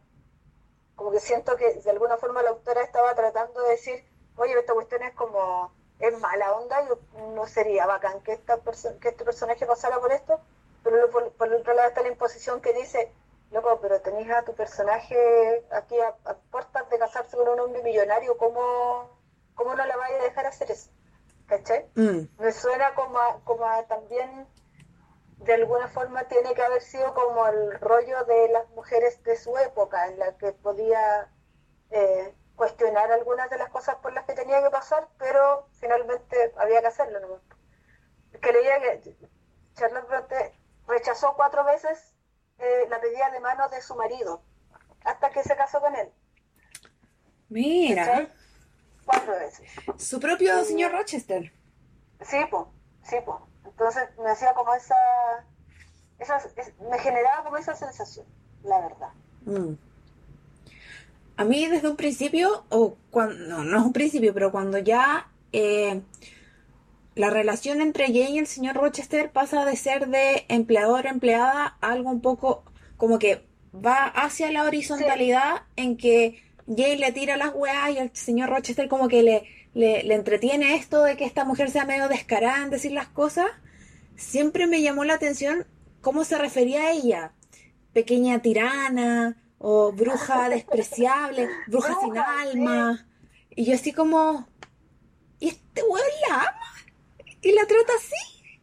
como 0.96 1.11
que 1.11 1.20
siento 1.20 1.57
que 1.57 1.74
de 1.74 1.90
alguna 1.90 2.16
forma 2.16 2.42
la 2.42 2.50
autora 2.50 2.83
estaba 2.83 3.14
tratando 3.14 3.61
de 3.61 3.70
decir, 3.72 4.03
oye, 4.37 4.59
esta 4.59 4.72
cuestión 4.72 5.03
es 5.03 5.12
como, 5.14 5.70
es 5.98 6.18
mala 6.18 6.55
onda, 6.55 6.88
yo 6.88 6.98
no 7.35 7.46
sería 7.46 7.85
bacán 7.85 8.22
que, 8.22 8.33
esta 8.33 8.59
que 8.98 9.09
este 9.09 9.24
personaje 9.24 9.66
pasara 9.66 10.00
por 10.00 10.11
esto, 10.11 10.40
pero 10.83 11.11
por, 11.11 11.33
por 11.33 11.48
el 11.48 11.55
otro 11.61 11.74
lado 11.74 11.88
está 11.88 12.00
la 12.00 12.09
imposición 12.09 12.62
que 12.62 12.72
dice, 12.72 13.12
loco, 13.54 13.78
pero 13.80 14.00
tenés 14.00 14.30
a 14.30 14.42
tu 14.42 14.54
personaje 14.54 15.64
aquí 15.70 15.98
a, 15.98 16.08
a 16.30 16.34
puertas 16.50 16.90
de 16.90 16.98
casarse 16.98 17.36
con 17.36 17.48
un 17.48 17.60
hombre 17.60 17.82
millonario, 17.82 18.36
¿cómo, 18.36 19.08
cómo 19.54 19.74
no 19.74 19.86
la 19.86 19.96
vaya 19.96 20.16
a 20.20 20.24
dejar 20.24 20.46
hacer 20.46 20.70
eso? 20.70 20.90
¿Cachai? 21.46 21.86
mm, 21.94 22.28
me 22.38 22.52
suena 22.52 22.94
como 22.94 23.18
a, 23.18 23.40
como 23.44 23.64
a 23.64 23.82
también 23.84 24.46
de 25.38 25.54
alguna 25.54 25.88
forma 25.88 26.24
tiene 26.24 26.54
que 26.54 26.62
haber 26.62 26.80
sido 26.80 27.12
como 27.12 27.46
el 27.46 27.78
rollo 27.80 28.24
de 28.24 28.48
las 28.48 28.68
mujeres 28.70 29.22
de 29.24 29.36
su 29.36 29.56
época 29.58 30.08
en 30.08 30.18
la 30.18 30.36
que 30.38 30.52
podía 30.52 31.30
eh, 31.90 32.34
cuestionar 32.56 33.12
algunas 33.12 33.50
de 33.50 33.58
las 33.58 33.68
cosas 33.68 33.96
por 33.96 34.14
las 34.14 34.24
que 34.24 34.32
tenía 34.32 34.62
que 34.62 34.70
pasar 34.70 35.06
pero 35.18 35.68
finalmente 35.72 36.54
había 36.56 36.80
que 36.80 36.86
hacerlo 36.86 37.20
¿no? 37.20 38.40
que 38.40 38.52
leía 38.52 38.80
que 38.80 39.14
Charlotte 39.74 40.08
Bronte 40.08 40.58
rechazó 40.86 41.34
cuatro 41.36 41.62
veces 41.64 42.13
eh, 42.58 42.86
la 42.88 43.00
pedida 43.00 43.30
de 43.30 43.40
mano 43.40 43.68
de 43.68 43.80
su 43.82 43.94
marido 43.94 44.42
hasta 45.04 45.30
que 45.30 45.42
se 45.42 45.56
casó 45.56 45.80
con 45.80 45.94
él 45.96 46.08
Mira, 47.48 48.04
¿cachai? 48.06 48.28
cuatro 49.04 49.32
veces 49.38 49.68
su 49.98 50.18
propio 50.20 50.64
señor 50.64 50.92
Rochester. 50.92 51.52
Sí, 52.22 52.38
pues, 52.50 52.64
sí, 53.02 53.16
pues. 53.24 53.36
Entonces 53.66 54.08
me 54.18 54.30
hacía 54.30 54.54
como 54.54 54.72
esa, 54.74 54.94
esa 56.18 56.36
es- 56.38 56.78
me 56.90 56.98
generaba 56.98 57.44
como 57.44 57.56
esa 57.58 57.74
sensación, 57.74 58.24
la 58.62 58.80
verdad. 58.80 59.08
Mm. 59.44 59.74
A 61.36 61.44
mí 61.44 61.66
desde 61.66 61.88
un 61.90 61.96
principio, 61.96 62.64
o 62.70 62.96
cuando, 63.10 63.34
no, 63.36 63.64
no 63.64 63.78
es 63.78 63.84
un 63.84 63.92
principio, 63.92 64.32
pero 64.32 64.50
cuando 64.52 64.78
ya 64.78 65.28
eh, 65.52 66.00
la 67.14 67.31
relación 67.31 67.81
entre 67.81 68.07
Jane 68.07 68.31
y 68.31 68.38
el 68.38 68.46
señor 68.46 68.77
Rochester 68.77 69.31
pasa 69.31 69.64
de 69.64 69.77
ser 69.77 70.09
de 70.09 70.44
empleador-empleada 70.48 71.77
a 71.81 71.92
algo 71.92 72.11
un 72.11 72.20
poco 72.20 72.64
como 72.96 73.18
que 73.18 73.44
va 73.74 74.07
hacia 74.07 74.50
la 74.50 74.64
horizontalidad 74.64 75.62
en 75.77 75.96
que 75.96 76.42
Jane 76.66 76.96
le 76.96 77.12
tira 77.12 77.37
las 77.37 77.55
weas 77.55 77.90
y 77.90 77.98
el 77.98 78.11
señor 78.14 78.50
Rochester 78.50 78.88
como 78.88 79.09
que 79.09 79.22
le, 79.22 79.44
le, 79.74 80.03
le 80.03 80.14
entretiene 80.14 80.74
esto 80.74 81.03
de 81.03 81.16
que 81.16 81.24
esta 81.24 81.44
mujer 81.44 81.70
sea 81.70 81.85
medio 81.85 82.09
descarada 82.09 82.62
en 82.62 82.70
decir 82.70 82.92
las 82.92 83.09
cosas. 83.09 83.46
Siempre 84.16 84.66
me 84.66 84.83
llamó 84.83 85.05
la 85.05 85.14
atención 85.14 85.66
cómo 86.00 86.24
se 86.24 86.38
refería 86.38 86.83
a 86.83 86.92
ella. 86.92 87.33
Pequeña 87.92 88.40
tirana 88.40 89.37
o 89.59 89.92
bruja 89.92 90.48
despreciable, 90.50 91.48
bruja 91.66 91.96
sin 92.00 92.18
alma. 92.18 93.07
Y 93.50 93.64
yo 93.64 93.74
así 93.74 93.92
como, 93.92 94.48
¿y 95.38 95.48
este 95.48 95.83
weón 95.83 96.07
la 96.29 96.35
ama? 96.37 96.63
¿Y 97.44 97.52
la 97.52 97.66
trata 97.66 97.92
así? 97.94 98.61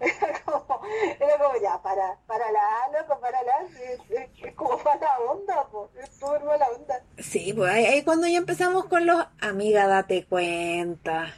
Era 0.00 0.42
como, 0.44 0.80
era 1.20 1.38
como 1.38 1.60
ya, 1.60 1.82
para, 1.82 2.18
para 2.26 2.50
la 2.50 2.62
loco, 2.98 3.20
para 3.20 3.42
la, 3.42 3.52
es, 3.64 4.54
como 4.54 4.78
mala 4.78 5.18
onda, 5.28 5.68
pues, 5.70 5.90
es 5.96 6.16
súper 6.16 6.42
mala 6.44 6.66
onda. 6.70 7.04
Sí, 7.18 7.52
pues 7.52 7.70
ahí, 7.70 7.84
ahí 7.84 8.02
cuando 8.02 8.26
ya 8.28 8.38
empezamos 8.38 8.86
con 8.86 9.04
los, 9.04 9.26
amiga, 9.40 9.86
date 9.86 10.24
cuenta. 10.24 11.34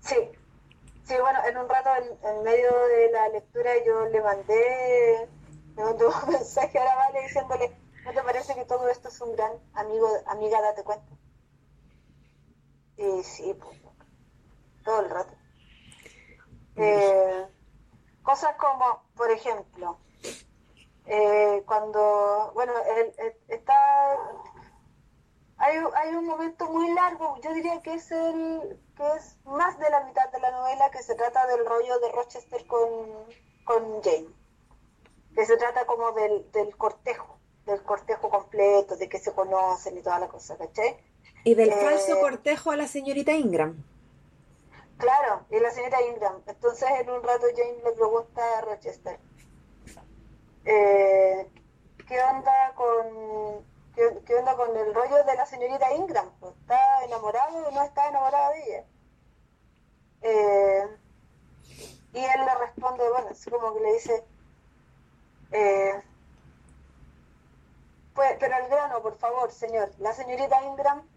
Sí, 0.00 0.16
sí, 1.04 1.14
bueno, 1.20 1.38
en 1.48 1.56
un 1.56 1.68
rato 1.68 1.90
en, 1.96 2.28
en 2.28 2.42
medio 2.42 2.72
de 2.88 3.12
la 3.12 3.28
lectura 3.28 3.70
yo 3.86 4.06
le 4.06 4.20
mandé, 4.22 5.28
le 5.76 5.84
mandé 5.84 6.04
un 6.04 6.32
mensaje 6.32 6.78
a 6.78 6.84
la 6.84 6.96
Vale 6.96 7.22
diciéndole, 7.22 7.76
¿no 8.04 8.12
te 8.12 8.22
parece 8.22 8.54
que 8.56 8.64
todo 8.64 8.88
esto 8.88 9.08
es 9.08 9.20
un 9.20 9.36
gran 9.36 9.52
amigo, 9.74 10.08
amiga, 10.26 10.60
date 10.60 10.82
cuenta? 10.82 11.14
Y 12.96 13.22
sí, 13.22 13.54
pues, 13.54 13.89
todo 14.84 15.00
el 15.00 15.10
rato. 15.10 15.32
Eh, 16.76 17.46
cosas 18.22 18.54
como, 18.56 19.02
por 19.16 19.30
ejemplo, 19.30 19.98
eh, 21.06 21.62
cuando, 21.66 22.52
bueno, 22.54 22.72
él 22.96 23.12
está, 23.48 24.16
hay, 25.58 25.76
hay 25.96 26.14
un 26.14 26.26
momento 26.26 26.70
muy 26.70 26.92
largo, 26.94 27.38
yo 27.42 27.52
diría 27.52 27.82
que 27.82 27.94
es 27.94 28.10
el, 28.12 28.80
que 28.96 29.06
es 29.16 29.36
más 29.44 29.78
de 29.78 29.90
la 29.90 30.04
mitad 30.04 30.30
de 30.30 30.40
la 30.40 30.52
novela 30.52 30.90
que 30.90 31.02
se 31.02 31.14
trata 31.14 31.46
del 31.48 31.66
rollo 31.66 31.98
de 31.98 32.12
Rochester 32.12 32.66
con, 32.66 32.80
con 33.64 34.02
Jane, 34.02 34.28
que 35.34 35.44
se 35.44 35.56
trata 35.56 35.84
como 35.86 36.12
del, 36.12 36.50
del 36.52 36.76
cortejo, 36.76 37.38
del 37.66 37.82
cortejo 37.82 38.30
completo, 38.30 38.96
de 38.96 39.08
que 39.08 39.18
se 39.18 39.32
conocen 39.32 39.98
y 39.98 40.02
toda 40.02 40.18
la 40.18 40.28
cosa, 40.28 40.56
¿cachai? 40.56 40.96
Y 41.44 41.54
del 41.54 41.70
Eh, 41.70 41.76
falso 41.82 42.20
cortejo 42.20 42.70
a 42.70 42.76
la 42.76 42.86
señorita 42.86 43.32
Ingram. 43.32 43.84
Claro, 45.00 45.46
y 45.50 45.58
la 45.58 45.70
señora 45.70 46.02
Ingram. 46.02 46.42
Entonces 46.46 46.88
en 47.00 47.10
un 47.10 47.22
rato 47.22 47.46
Jane 47.56 47.82
le 47.82 47.92
pregunta 47.92 48.58
a 48.58 48.60
Rochester, 48.60 49.18
eh, 50.66 51.50
¿qué 52.06 52.22
onda 52.22 52.74
con 52.74 53.64
qué, 53.94 54.34
onda 54.36 54.54
con 54.56 54.76
el 54.76 54.94
rollo 54.94 55.24
de 55.24 55.34
la 55.34 55.46
señorita 55.46 55.92
Ingram? 55.94 56.30
Pues, 56.38 56.54
¿Está 56.60 57.04
enamorado 57.04 57.66
o 57.66 57.70
no 57.70 57.82
está 57.82 58.08
enamorado 58.08 58.52
de 58.52 58.62
ella? 58.62 58.84
Eh, 60.22 60.96
y 62.12 62.18
él 62.18 62.44
le 62.44 62.54
responde, 62.56 63.08
bueno, 63.08 63.28
así 63.30 63.50
como 63.50 63.72
que 63.74 63.80
le 63.80 63.92
dice, 63.94 64.24
eh, 65.52 66.02
pues, 68.14 68.36
pero 68.38 68.54
al 68.54 68.68
grano, 68.68 69.00
favor, 69.12 69.50
señor, 69.50 69.90
la 69.98 70.12
señorita 70.12 70.62
Ingram. 70.64 71.08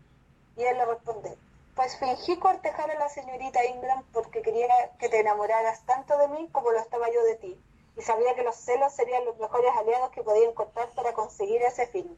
Y 0.56 0.63
él 0.63 0.78
le 0.78 0.86
responde, 0.86 1.36
pues 1.76 1.98
fingí 1.98 2.38
cortejar 2.38 2.92
a 2.92 3.00
la 3.00 3.10
señorita 3.10 3.66
Ingram 3.66 4.04
porque 4.12 4.42
quería 4.42 4.68
que 5.00 5.10
te 5.10 5.20
enamoraras 5.20 5.86
tanto 5.86 6.18
de 6.18 6.28
mí 6.30 6.50
como 6.52 6.72
lo 6.72 6.80
estaba 6.80 7.08
yo 7.12 7.24
de 7.24 7.36
ti. 7.36 7.60
Y 7.98 8.02
sabía 8.02 8.36
que 8.36 8.44
los 8.44 8.56
celos 8.56 8.94
serían 8.94 9.26
los 9.26 9.38
mejores 9.38 9.72
aliados 9.78 10.10
que 10.12 10.24
podía 10.24 10.50
encontrar 10.50 10.90
para 10.96 11.14
conseguir 11.14 11.62
ese 11.62 11.88
fin. 11.88 12.18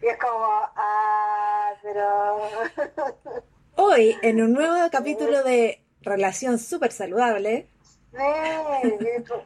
Y 0.00 0.06
es 0.06 0.18
como, 0.18 0.44
ah, 0.44 1.74
pero... 1.82 2.38
Hoy, 3.76 4.16
en 4.22 4.42
un 4.42 4.52
nuevo 4.52 4.74
capítulo 4.90 5.42
de 5.42 5.82
Relación 6.02 6.58
Súper 6.58 6.92
Saludable. 6.92 7.68
Sí, 8.12 8.18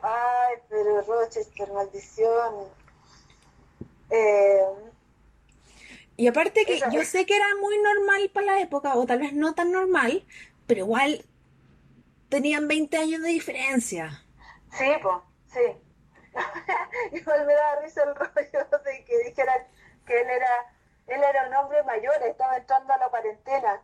ay, 0.03 0.63
pero 0.69 1.03
Rochester, 1.03 1.73
maldición. 1.73 2.69
Eh, 4.11 4.65
y 6.17 6.29
aparte 6.29 6.65
que 6.65 6.81
yo 6.91 7.05
sé 7.05 7.27
que 7.27 7.37
era 7.37 7.47
muy 7.61 7.79
normal 7.79 8.31
para 8.33 8.47
la 8.47 8.61
época, 8.61 8.95
o 8.97 9.05
tal 9.07 9.21
vez 9.21 9.33
no 9.35 9.55
tan 9.55 9.71
normal, 9.71 10.25
pero 10.67 10.81
igual 10.81 11.25
tenían 12.29 12.69
20 12.69 12.97
años 12.97 13.23
de 13.23 13.29
diferencia. 13.29 14.23
Sí, 14.73 14.87
pues, 15.03 15.17
sí. 15.53 15.77
igual 17.13 17.47
me 17.47 17.55
da 17.55 17.81
risa 17.83 18.03
el 18.03 18.15
rollo 18.15 18.83
de 18.85 19.05
que 19.05 19.19
dijeran 19.25 19.67
que 20.07 20.21
él 20.21 20.29
era, 20.29 20.75
él 21.07 21.23
era 21.23 21.49
un 21.49 21.55
hombre 21.55 21.83
mayor, 21.83 22.15
estaba 22.23 22.57
entrando 22.57 22.93
a 22.93 22.99
la 22.99 23.09
cuarentena. 23.09 23.83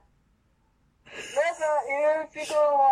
Eso, 1.05 1.65
y 1.89 2.47
yo 2.47 2.55
como, 2.55 2.83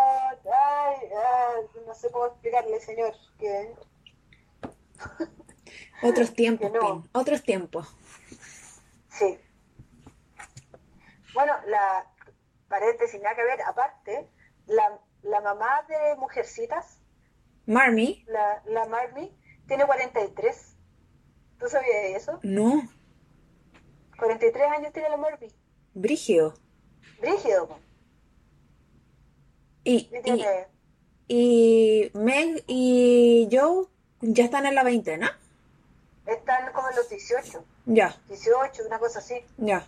ay, 0.53 0.97
ay, 1.01 1.81
no 1.87 1.95
sé 1.95 2.11
cómo 2.11 2.27
explicarle, 2.27 2.79
señor, 2.79 3.15
que... 3.39 3.73
Otros 6.03 6.33
tiempos, 6.33 7.05
otros 7.13 7.41
tiempos. 7.41 7.95
Sí. 9.11 9.39
Bueno, 11.33 11.53
la 11.67 12.05
paréntesis, 12.67 13.21
nada 13.21 13.35
que 13.35 13.43
ver, 13.43 13.61
aparte, 13.61 14.29
la, 14.65 14.99
la 15.23 15.41
mamá 15.41 15.85
de 15.87 16.15
Mujercitas, 16.17 16.99
Marmy, 17.65 18.23
la, 18.27 18.61
la 18.65 18.85
Marmy, 18.85 19.37
tiene 19.67 19.85
43. 19.85 20.75
¿Tú 21.59 21.67
sabías 21.67 22.21
eso? 22.21 22.39
No. 22.43 22.81
43 24.17 24.63
años 24.77 24.93
tiene 24.93 25.09
la 25.09 25.17
Marmy. 25.17 25.47
Brígido. 25.93 26.53
Brígido. 27.19 27.79
Y, 29.83 30.09
y, 30.25 30.45
y 31.27 32.11
Meg 32.13 32.63
y 32.67 33.49
Joe 33.51 33.87
ya 34.21 34.45
están 34.45 34.65
en 34.65 34.75
la 34.75 34.83
veintena. 34.83 35.39
Están 36.25 36.71
como 36.71 36.89
en 36.89 36.95
los 36.95 37.09
18. 37.09 37.65
Ya. 37.85 38.15
18, 38.27 38.83
una 38.87 38.99
cosa 38.99 39.19
así. 39.19 39.45
Ya. 39.57 39.85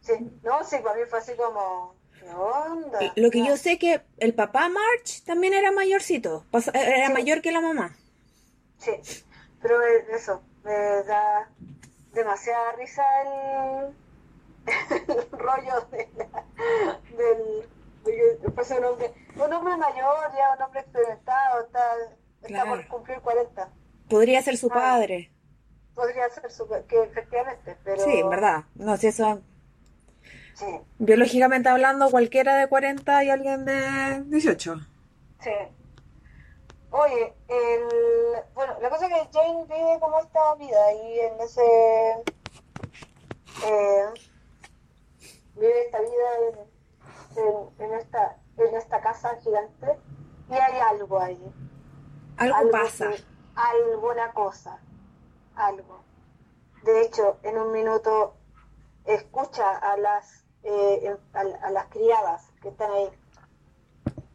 Sí, 0.00 0.12
no, 0.42 0.62
sí, 0.64 0.76
para 0.82 0.96
mí 0.96 1.02
fue 1.08 1.18
así 1.18 1.32
como, 1.34 1.94
¿qué 2.18 2.28
onda? 2.30 2.98
Lo 3.16 3.30
que 3.30 3.44
yo 3.44 3.56
sé 3.56 3.78
que 3.78 4.02
el 4.18 4.34
papá 4.34 4.68
March 4.68 5.22
también 5.24 5.54
era 5.54 5.72
mayorcito, 5.72 6.44
era 6.74 7.08
mayor 7.10 7.40
que 7.40 7.52
la 7.52 7.60
mamá. 7.60 7.96
Sí, 8.78 8.92
pero 9.62 9.80
eso, 9.82 10.42
me 10.62 10.72
da 11.04 11.48
demasiada 12.12 12.72
risa 12.72 13.02
el, 13.22 13.94
el 15.08 15.38
rollo 15.38 15.86
de 15.90 16.08
del... 17.16 17.68
Pues 18.54 18.70
un, 18.70 18.84
hombre, 18.84 19.14
un 19.34 19.50
hombre 19.50 19.76
mayor, 19.78 20.30
ya 20.36 20.54
un 20.54 20.62
hombre 20.62 20.80
experimentado, 20.80 21.64
está, 21.64 21.80
está 22.42 22.66
por 22.66 22.86
cumplir 22.88 23.20
40. 23.20 23.70
Podría 24.10 24.42
ser 24.42 24.58
su 24.58 24.68
padre. 24.68 25.33
Podría 25.94 26.28
ser 26.28 26.50
su 26.50 26.68
que 26.88 27.02
efectivamente, 27.02 27.76
pero... 27.84 28.02
Sí, 28.02 28.18
en 28.18 28.30
verdad. 28.30 28.64
No, 28.74 28.96
si 28.96 29.08
eso... 29.08 29.40
Sí. 30.54 30.66
Biológicamente 30.98 31.68
hablando, 31.68 32.10
cualquiera 32.10 32.56
de 32.56 32.68
40 32.68 33.24
y 33.24 33.30
alguien 33.30 33.64
de 33.64 34.22
18. 34.26 34.76
Sí. 35.40 35.50
Oye, 36.90 37.34
el, 37.48 38.42
bueno, 38.54 38.78
la 38.80 38.88
cosa 38.88 39.06
es 39.06 39.12
que 39.12 39.28
Jane 39.32 39.64
vive 39.64 39.98
como 40.00 40.18
esta 40.20 40.54
vida 40.54 40.92
y 40.92 41.20
en 41.20 41.40
ese... 41.40 41.62
Eh, 43.66 44.06
vive 45.56 45.84
esta 45.86 46.00
vida 46.00 46.68
en, 47.36 47.84
en, 47.84 47.94
esta, 47.94 48.36
en 48.58 48.76
esta 48.76 49.00
casa 49.00 49.36
gigante 49.42 49.98
y 50.50 50.54
hay 50.54 50.78
algo 50.80 51.18
ahí. 51.18 51.52
Algo, 52.36 52.70
pasa 52.70 53.10
alguna 53.54 54.32
cosa, 54.32 54.78
algo. 55.56 56.02
De 56.82 57.02
hecho, 57.02 57.38
en 57.42 57.58
un 57.58 57.72
minuto 57.72 58.34
escucha 59.04 59.76
a 59.76 59.96
las, 59.96 60.44
eh, 60.62 61.16
a, 61.32 61.70
las 61.70 61.86
criadas 61.86 62.50
que 62.60 62.68
están 62.68 62.90
ahí, 62.90 63.10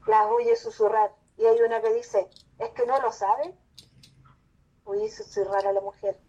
las 0.08 0.28
oye 0.32 0.56
susurrar 0.56 1.12
y 1.38 1.46
hay 1.46 1.62
una 1.62 1.82
que 1.82 1.94
dice, 1.94 2.30
¿es 2.58 2.70
que 2.72 2.86
no 2.86 3.00
lo 3.00 3.12
saben? 3.12 3.58
Oye 4.84 5.10
susurrar 5.10 5.68
a 5.68 5.74
la 5.74 5.82
mujer. 5.82 6.20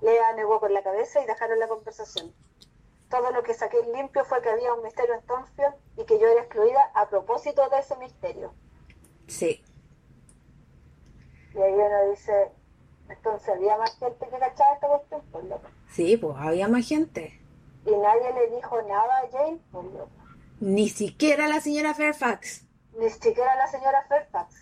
Lea 0.00 0.32
negó 0.32 0.60
con 0.60 0.72
la 0.72 0.82
cabeza 0.82 1.20
y 1.20 1.26
dejaron 1.26 1.58
la 1.58 1.68
conversación. 1.68 2.34
Todo 3.10 3.32
lo 3.32 3.42
que 3.42 3.54
saqué 3.54 3.82
limpio 3.94 4.24
fue 4.24 4.40
que 4.40 4.48
había 4.48 4.72
un 4.72 4.82
misterio 4.82 5.14
en 5.14 5.26
Tonfield 5.26 5.74
y 5.96 6.04
que 6.04 6.18
yo 6.18 6.26
era 6.26 6.42
excluida 6.42 6.90
a 6.94 7.08
propósito 7.08 7.68
de 7.68 7.78
ese 7.78 7.96
misterio. 7.96 8.54
Sí. 9.26 9.62
Y 11.54 11.58
ahí 11.58 11.74
uno 11.74 12.10
dice, 12.10 12.52
entonces 13.10 13.48
había 13.48 13.76
más 13.76 13.96
gente 13.98 14.26
que 14.28 14.38
cachaba 14.38 14.74
esta 14.74 14.88
cuestión, 14.88 15.22
pues 15.32 15.44
loco. 15.44 15.68
Sí, 15.90 16.16
pues 16.16 16.36
había 16.38 16.68
más 16.68 16.86
gente. 16.86 17.40
Y 17.84 17.90
nadie 17.90 18.32
le 18.34 18.56
dijo 18.56 18.80
nada 18.82 19.18
a 19.18 19.30
Jane, 19.30 19.58
pues 19.72 19.84
loco. 19.86 20.10
Ni 20.60 20.88
siquiera 20.88 21.48
la 21.48 21.60
señora 21.60 21.94
Fairfax. 21.94 22.66
Ni 22.98 23.08
siquiera 23.10 23.54
la 23.56 23.66
señora 23.66 24.04
Fairfax. 24.08 24.54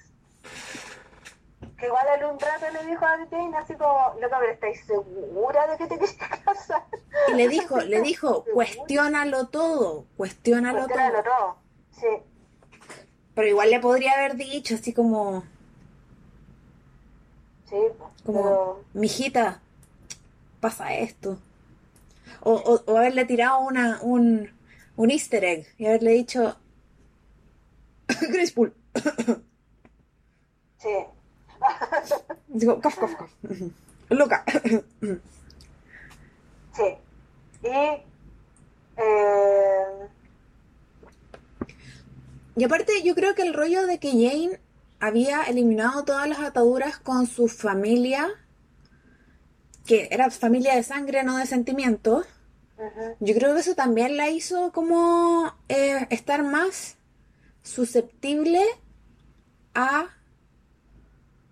Que 1.77 1.87
igual 1.87 2.07
en 2.17 2.25
un 2.25 2.39
rato 2.41 2.67
le 2.73 2.87
dijo 2.89 3.05
a 3.05 3.19
Jane 3.31 3.57
así 3.57 3.75
como, 3.75 4.15
loco, 4.21 4.37
pero 4.39 4.53
¿estáis 4.53 4.85
segura 4.85 5.67
de 5.67 5.77
que 5.77 5.87
te 5.87 5.99
quieres 5.99 6.17
casar? 6.45 6.85
Y 7.29 7.35
le 7.35 7.49
dijo, 7.49 7.79
le 7.81 8.01
dijo, 8.01 8.45
cuestiónalo 8.53 9.49
todo, 9.49 10.07
cuestiónalo, 10.17 10.87
cuestiónalo 10.87 11.23
todo. 11.23 11.33
todo. 11.33 11.57
Sí. 11.93 12.23
Pero 13.35 13.49
igual 13.49 13.71
le 13.71 13.81
podría 13.81 14.13
haber 14.15 14.37
dicho 14.37 14.75
así 14.75 14.93
como 14.93 15.45
Sí, 17.69 17.77
como, 18.25 18.81
mijita, 18.95 19.61
pasa 20.61 20.95
esto. 20.95 21.39
O, 22.41 22.53
o, 22.87 22.97
haberle 22.97 23.25
tirado 23.25 23.61
una, 23.61 23.99
un, 24.03 24.51
un 24.97 25.11
easter 25.11 25.45
egg 25.45 25.67
y 25.77 25.87
haberle 25.87 26.13
dicho, 26.13 26.57
Pool. 28.55 28.75
sí. 30.79 30.89
Digo, 32.49 32.81
cof, 32.81 32.97
cof, 32.97 33.15
cof. 33.17 33.31
Luca. 34.11 34.45
sí. 36.73 36.97
Y... 37.63 37.69
Eh... 38.97 40.09
Y 42.57 42.65
aparte, 42.65 43.03
yo 43.05 43.15
creo 43.15 43.35
que 43.35 43.43
el 43.43 43.55
rollo 43.55 43.87
de 43.87 44.01
que 44.01 44.11
Jane 44.11 44.59
había 45.01 45.43
eliminado 45.45 46.05
todas 46.05 46.29
las 46.29 46.41
ataduras 46.41 46.99
con 46.99 47.27
su 47.27 47.49
familia, 47.49 48.29
que 49.87 50.09
era 50.11 50.31
familia 50.31 50.75
de 50.75 50.83
sangre, 50.83 51.23
no 51.23 51.39
de 51.39 51.47
sentimientos. 51.47 52.27
Yo 53.21 53.35
creo 53.35 53.55
que 53.55 53.61
eso 53.61 53.75
también 53.75 54.17
la 54.17 54.29
hizo 54.29 54.73
como 54.73 55.53
eh, 55.69 56.07
estar 56.11 56.45
más 56.45 56.97
susceptible 57.63 58.61
a 59.75 60.07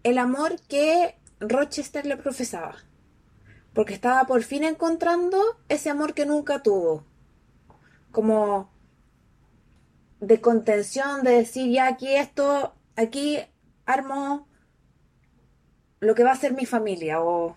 el 0.02 0.18
amor 0.18 0.61
que 0.68 1.16
Rochester 1.40 2.06
le 2.06 2.16
profesaba. 2.16 2.76
Porque 3.74 3.94
estaba 3.94 4.24
por 4.26 4.42
fin 4.42 4.64
encontrando 4.64 5.38
ese 5.68 5.90
amor 5.90 6.14
que 6.14 6.26
nunca 6.26 6.62
tuvo. 6.62 7.04
Como 8.12 8.70
de 10.20 10.40
contención, 10.40 11.24
de 11.24 11.32
decir, 11.32 11.72
ya 11.72 11.88
aquí 11.88 12.14
esto 12.14 12.75
aquí 12.96 13.38
armo 13.85 14.48
lo 16.00 16.14
que 16.14 16.24
va 16.24 16.32
a 16.32 16.37
ser 16.37 16.52
mi 16.52 16.66
familia 16.66 17.22
o 17.22 17.54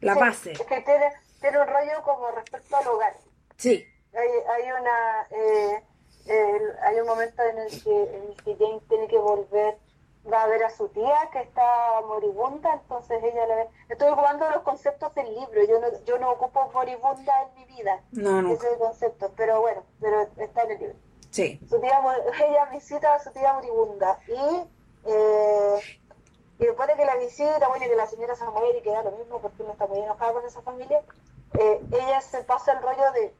la 0.00 0.14
base. 0.14 0.52
Es 0.52 0.62
que 0.62 0.80
tiene, 0.80 1.58
un 1.58 1.66
rollo 1.66 2.02
como 2.04 2.30
respecto 2.30 2.76
al 2.76 2.86
hogar. 2.88 3.16
Sí. 3.56 3.84
Hay, 4.14 4.28
hay 4.28 4.70
una 4.72 5.26
eh, 5.30 5.82
hay 6.82 7.00
un 7.00 7.06
momento 7.06 7.42
en 7.42 7.58
el 7.58 7.82
que, 7.82 8.16
en 8.16 8.34
que 8.36 8.56
Jane 8.56 8.80
tiene 8.88 9.08
que 9.08 9.18
volver 9.18 9.78
va 10.30 10.42
a 10.42 10.46
ver 10.46 10.62
a 10.62 10.70
su 10.70 10.88
tía 10.88 11.16
que 11.32 11.40
está 11.40 12.00
moribunda, 12.06 12.74
entonces 12.74 13.22
ella 13.22 13.46
le 13.46 13.54
ve. 13.56 13.68
Estoy 13.88 14.08
ocupando 14.10 14.48
los 14.50 14.62
conceptos 14.62 15.14
del 15.14 15.34
libro, 15.34 15.64
yo 15.64 15.80
no, 15.80 16.04
yo 16.04 16.18
no 16.18 16.30
ocupo 16.30 16.70
moribunda 16.72 17.32
en 17.42 17.54
mi 17.54 17.64
vida. 17.76 18.02
No, 18.12 18.42
no. 18.42 18.52
Ese 18.52 18.68
concepto, 18.78 19.32
pero 19.36 19.60
bueno, 19.60 19.82
pero 20.00 20.22
está 20.36 20.62
en 20.62 20.70
el 20.72 20.78
libro. 20.78 20.96
Sí. 21.32 21.58
Su 21.68 21.80
tía, 21.80 21.98
ella 22.46 22.66
visita 22.66 23.14
a 23.14 23.18
su 23.18 23.30
tía 23.30 23.54
moribunda 23.54 24.20
y, 24.28 24.68
eh, 25.06 25.98
y 26.58 26.66
después 26.66 26.88
de 26.88 26.94
que 26.94 27.06
la 27.06 27.16
visita, 27.16 27.66
bueno, 27.68 27.86
y 27.86 27.88
que 27.88 27.96
la 27.96 28.06
señora 28.06 28.36
se 28.36 28.44
muere 28.44 28.78
y 28.78 28.82
queda 28.82 29.02
lo 29.02 29.12
mismo 29.12 29.40
porque 29.40 29.62
uno 29.62 29.72
está 29.72 29.86
muy 29.86 29.98
enojada 29.98 30.34
con 30.34 30.46
esa 30.46 30.60
familia, 30.60 31.02
eh, 31.58 31.80
ella 31.90 32.20
se 32.20 32.42
pasa 32.44 32.72
el 32.72 32.82
rollo 32.82 33.12
de 33.12 33.34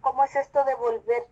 cómo 0.00 0.24
es 0.24 0.36
esto 0.36 0.62
de 0.64 0.74
volver, 0.74 1.26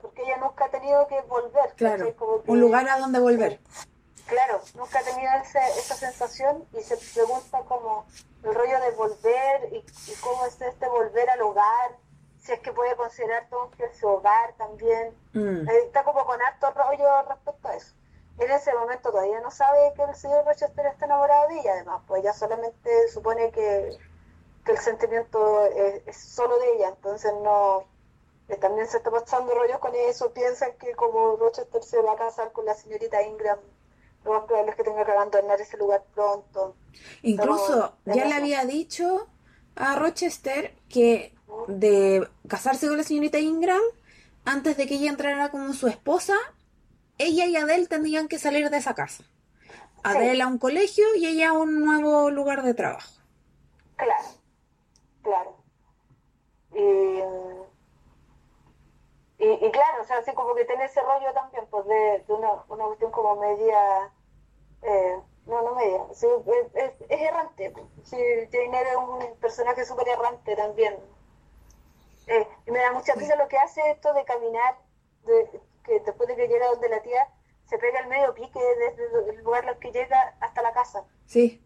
porque 0.00 0.22
ella 0.22 0.38
nunca 0.38 0.64
ha 0.64 0.70
tenido 0.70 1.06
que 1.06 1.20
volver. 1.22 1.72
Claro, 1.76 2.12
un 2.46 2.60
lugar 2.60 2.88
a 2.88 2.98
donde 2.98 3.20
volver. 3.20 3.60
claro, 4.26 4.60
nunca 4.74 4.98
ha 4.98 5.02
tenido 5.02 5.30
esa 5.40 5.94
sensación 5.94 6.64
y 6.72 6.82
se 6.82 6.96
pregunta 7.14 7.60
como 7.68 8.06
el 8.42 8.54
rollo 8.54 8.80
de 8.80 8.90
volver 8.92 9.72
y, 9.72 9.84
cómo 10.20 10.46
es 10.46 10.60
este 10.60 10.88
volver 10.88 11.30
al 11.30 11.42
hogar, 11.42 11.96
si 12.48 12.54
es 12.54 12.60
que 12.60 12.72
puede 12.72 12.96
considerar 12.96 13.46
todo 13.50 13.70
que 13.72 13.92
su 13.94 14.08
hogar 14.08 14.54
también. 14.56 15.14
Mm. 15.34 15.68
Eh, 15.68 15.78
está 15.84 16.02
como 16.02 16.24
con 16.24 16.40
harto 16.40 16.70
rollo 16.70 17.22
respecto 17.28 17.68
a 17.68 17.76
eso 17.76 17.94
en 18.38 18.50
ese 18.50 18.72
momento 18.72 19.10
todavía 19.10 19.40
no 19.40 19.50
sabe 19.50 19.92
que 19.96 20.02
el 20.02 20.14
señor 20.14 20.44
Rochester 20.44 20.86
está 20.86 21.06
enamorado 21.06 21.48
de 21.48 21.60
ella, 21.60 21.72
además, 21.72 22.02
pues 22.06 22.22
ella 22.22 22.32
solamente 22.32 23.08
supone 23.08 23.50
que, 23.50 23.98
el 24.66 24.78
sentimiento 24.78 25.64
es, 25.64 26.14
solo 26.14 26.58
de 26.58 26.74
ella, 26.74 26.88
entonces 26.90 27.32
no, 27.42 27.84
eh, 28.48 28.56
también 28.56 28.86
se 28.86 28.98
está 28.98 29.10
pasando 29.10 29.54
rollos 29.54 29.78
con 29.78 29.94
eso, 29.94 30.30
piensan 30.34 30.72
que 30.78 30.94
como 30.94 31.36
Rochester 31.36 31.82
se 31.82 32.02
va 32.02 32.12
a 32.12 32.16
casar 32.16 32.52
con 32.52 32.66
la 32.66 32.74
señorita 32.74 33.22
Ingram, 33.22 33.58
lo 34.24 34.32
más 34.34 34.44
probable 34.44 34.72
es 34.72 34.76
que 34.76 34.84
tenga 34.84 35.06
que 35.06 35.12
abandonar 35.12 35.58
ese 35.58 35.78
lugar 35.78 36.04
pronto. 36.14 36.74
Incluso 37.22 37.94
ya 38.04 38.26
le 38.26 38.34
había 38.34 38.66
dicho 38.66 39.26
a 39.74 39.96
Rochester 39.96 40.74
que 40.90 41.34
de 41.66 42.28
casarse 42.48 42.88
con 42.88 42.96
la 42.96 43.04
señorita 43.04 43.38
Ingram, 43.38 43.80
antes 44.44 44.76
de 44.76 44.86
que 44.86 44.94
ella 44.94 45.10
entrara 45.10 45.50
como 45.50 45.72
su 45.72 45.88
esposa, 45.88 46.34
ella 47.18 47.46
y 47.46 47.56
Adele 47.56 47.86
tendrían 47.86 48.28
que 48.28 48.38
salir 48.38 48.70
de 48.70 48.78
esa 48.78 48.94
casa. 48.94 49.24
Adele 50.02 50.42
a 50.42 50.46
un 50.46 50.58
colegio 50.58 51.04
y 51.16 51.26
ella 51.26 51.50
a 51.50 51.52
un 51.52 51.84
nuevo 51.84 52.30
lugar 52.30 52.62
de 52.62 52.72
trabajo. 52.74 53.12
Claro, 53.96 54.24
claro. 55.22 55.56
Y, 56.74 57.20
y, 59.44 59.70
claro, 59.70 60.02
o 60.02 60.04
sea, 60.04 60.18
así 60.18 60.32
como 60.32 60.54
que 60.54 60.64
tiene 60.64 60.84
ese 60.84 61.00
rollo 61.00 61.32
también, 61.32 61.64
pues 61.70 61.86
de, 61.86 62.24
una, 62.28 62.64
una 62.68 62.84
cuestión 62.86 63.12
como 63.12 63.36
media, 63.36 64.12
eh, 64.82 65.20
no, 65.46 65.62
no 65.62 65.74
media, 65.74 66.04
es, 66.10 66.24
errante. 67.08 67.72
Sí, 68.02 68.16
Jane 68.50 68.82
es 68.82 68.96
un 68.96 69.36
personaje 69.40 69.84
súper 69.84 70.08
errante 70.08 70.56
también. 70.56 70.98
Y 72.68 72.70
me 72.70 72.80
da 72.80 72.92
mucha 72.92 73.14
risa 73.14 73.34
lo 73.36 73.48
que 73.48 73.56
hace 73.56 73.80
esto 73.90 74.12
de 74.12 74.26
caminar, 74.26 74.76
de, 75.24 75.60
que 75.84 76.00
después 76.00 76.28
de 76.28 76.36
que 76.36 76.48
llega 76.48 76.68
donde 76.68 76.90
la 76.90 77.00
tía, 77.00 77.26
se 77.64 77.78
pega 77.78 78.00
el 78.00 78.08
medio 78.08 78.34
pique 78.34 78.60
desde 78.60 79.30
el 79.30 79.42
lugar 79.42 79.66
al 79.66 79.78
que 79.78 79.90
llega 79.90 80.36
hasta 80.40 80.60
la 80.60 80.72
casa. 80.74 81.02
Sí. 81.24 81.62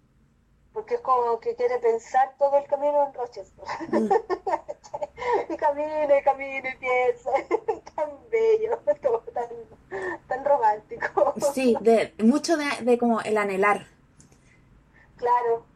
Porque 0.72 0.94
es 0.94 1.00
como 1.00 1.40
que 1.40 1.56
quiere 1.56 1.80
pensar 1.80 2.36
todo 2.38 2.56
el 2.56 2.66
camino 2.68 3.04
en 3.04 3.14
Rochester. 3.14 3.64
Mm. 3.88 4.12
y 5.52 5.56
camina, 5.56 6.18
y 6.18 6.22
camina, 6.22 6.70
y 6.70 6.76
piensa. 6.76 7.30
tan 7.96 8.10
bello, 8.30 8.78
tan, 9.34 9.48
tan 10.28 10.44
romántico. 10.44 11.34
sí, 11.52 11.76
de, 11.80 12.14
mucho 12.22 12.56
de, 12.56 12.66
de 12.82 12.96
como 12.96 13.20
el 13.22 13.38
anhelar. 13.38 13.88
Claro. 15.16 15.66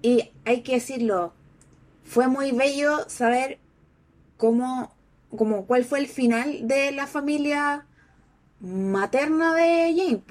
Y 0.00 0.32
hay 0.44 0.62
que 0.62 0.74
decirlo, 0.74 1.32
fue 2.04 2.28
muy 2.28 2.52
bello 2.52 3.08
saber 3.08 3.58
cómo, 4.36 4.94
como 5.36 5.66
cuál 5.66 5.84
fue 5.84 5.98
el 5.98 6.08
final 6.08 6.66
de 6.68 6.92
la 6.92 7.06
familia 7.06 7.86
materna 8.60 9.54
de 9.54 9.94
Jane, 9.96 10.22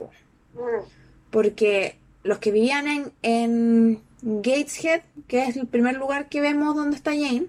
porque 1.29 1.97
los 2.23 2.39
que 2.39 2.51
vivían 2.51 2.87
en, 2.87 3.13
en 3.21 4.03
Gateshead, 4.21 5.01
que 5.27 5.43
es 5.43 5.57
el 5.57 5.67
primer 5.67 5.95
lugar 5.95 6.29
que 6.29 6.41
vemos 6.41 6.75
donde 6.75 6.95
está 6.95 7.11
Jane, 7.11 7.47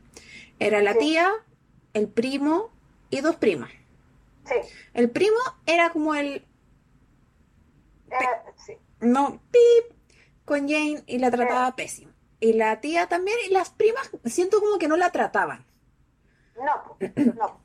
era 0.59 0.83
la 0.83 0.95
tía, 0.95 1.31
el 1.95 2.09
primo 2.09 2.71
y 3.11 3.21
dos 3.21 3.37
primas. 3.37 3.71
El 4.95 5.11
primo 5.11 5.37
era 5.67 5.91
como 5.91 6.15
el... 6.15 6.45
No, 9.01 9.41
pip, 9.51 9.97
con 10.45 10.69
Jane 10.69 11.03
y 11.07 11.19
la 11.19 11.31
trataba 11.31 11.77
pésimo. 11.77 12.13
Y 12.41 12.53
la 12.53 12.81
tía 12.81 13.09
también, 13.09 13.37
y 13.47 13.53
las 13.53 13.71
primas, 13.71 14.11
siento 14.25 14.61
como 14.61 14.79
que 14.79 14.89
no 14.89 14.97
la 14.97 15.11
trataban. 15.11 15.66
No, 16.59 16.97
no. 17.35 17.61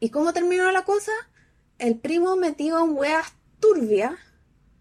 ¿Y 0.00 0.10
cómo 0.10 0.32
terminó 0.32 0.70
la 0.70 0.84
cosa? 0.84 1.12
el 1.78 1.98
primo 1.98 2.36
metido 2.36 2.82
en 2.84 2.96
weas 2.96 3.34
turbias, 3.60 4.14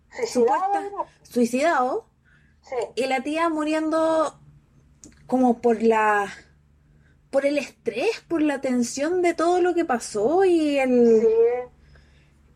suicidado, 0.10 1.08
suicidado 1.24 2.06
y 2.96 3.06
la 3.06 3.22
tía 3.22 3.50
muriendo 3.50 4.40
como 5.28 5.62
por 5.62 5.82
la 5.82 6.32
por 7.30 7.46
el 7.46 7.58
estrés, 7.58 8.22
por 8.28 8.44
la 8.44 8.62
tensión 8.62 9.24
de 9.24 9.34
todo 9.34 9.60
lo 9.60 9.74
que 9.74 9.86
pasó 9.86 10.46
y 10.46 10.78
el 10.78 11.24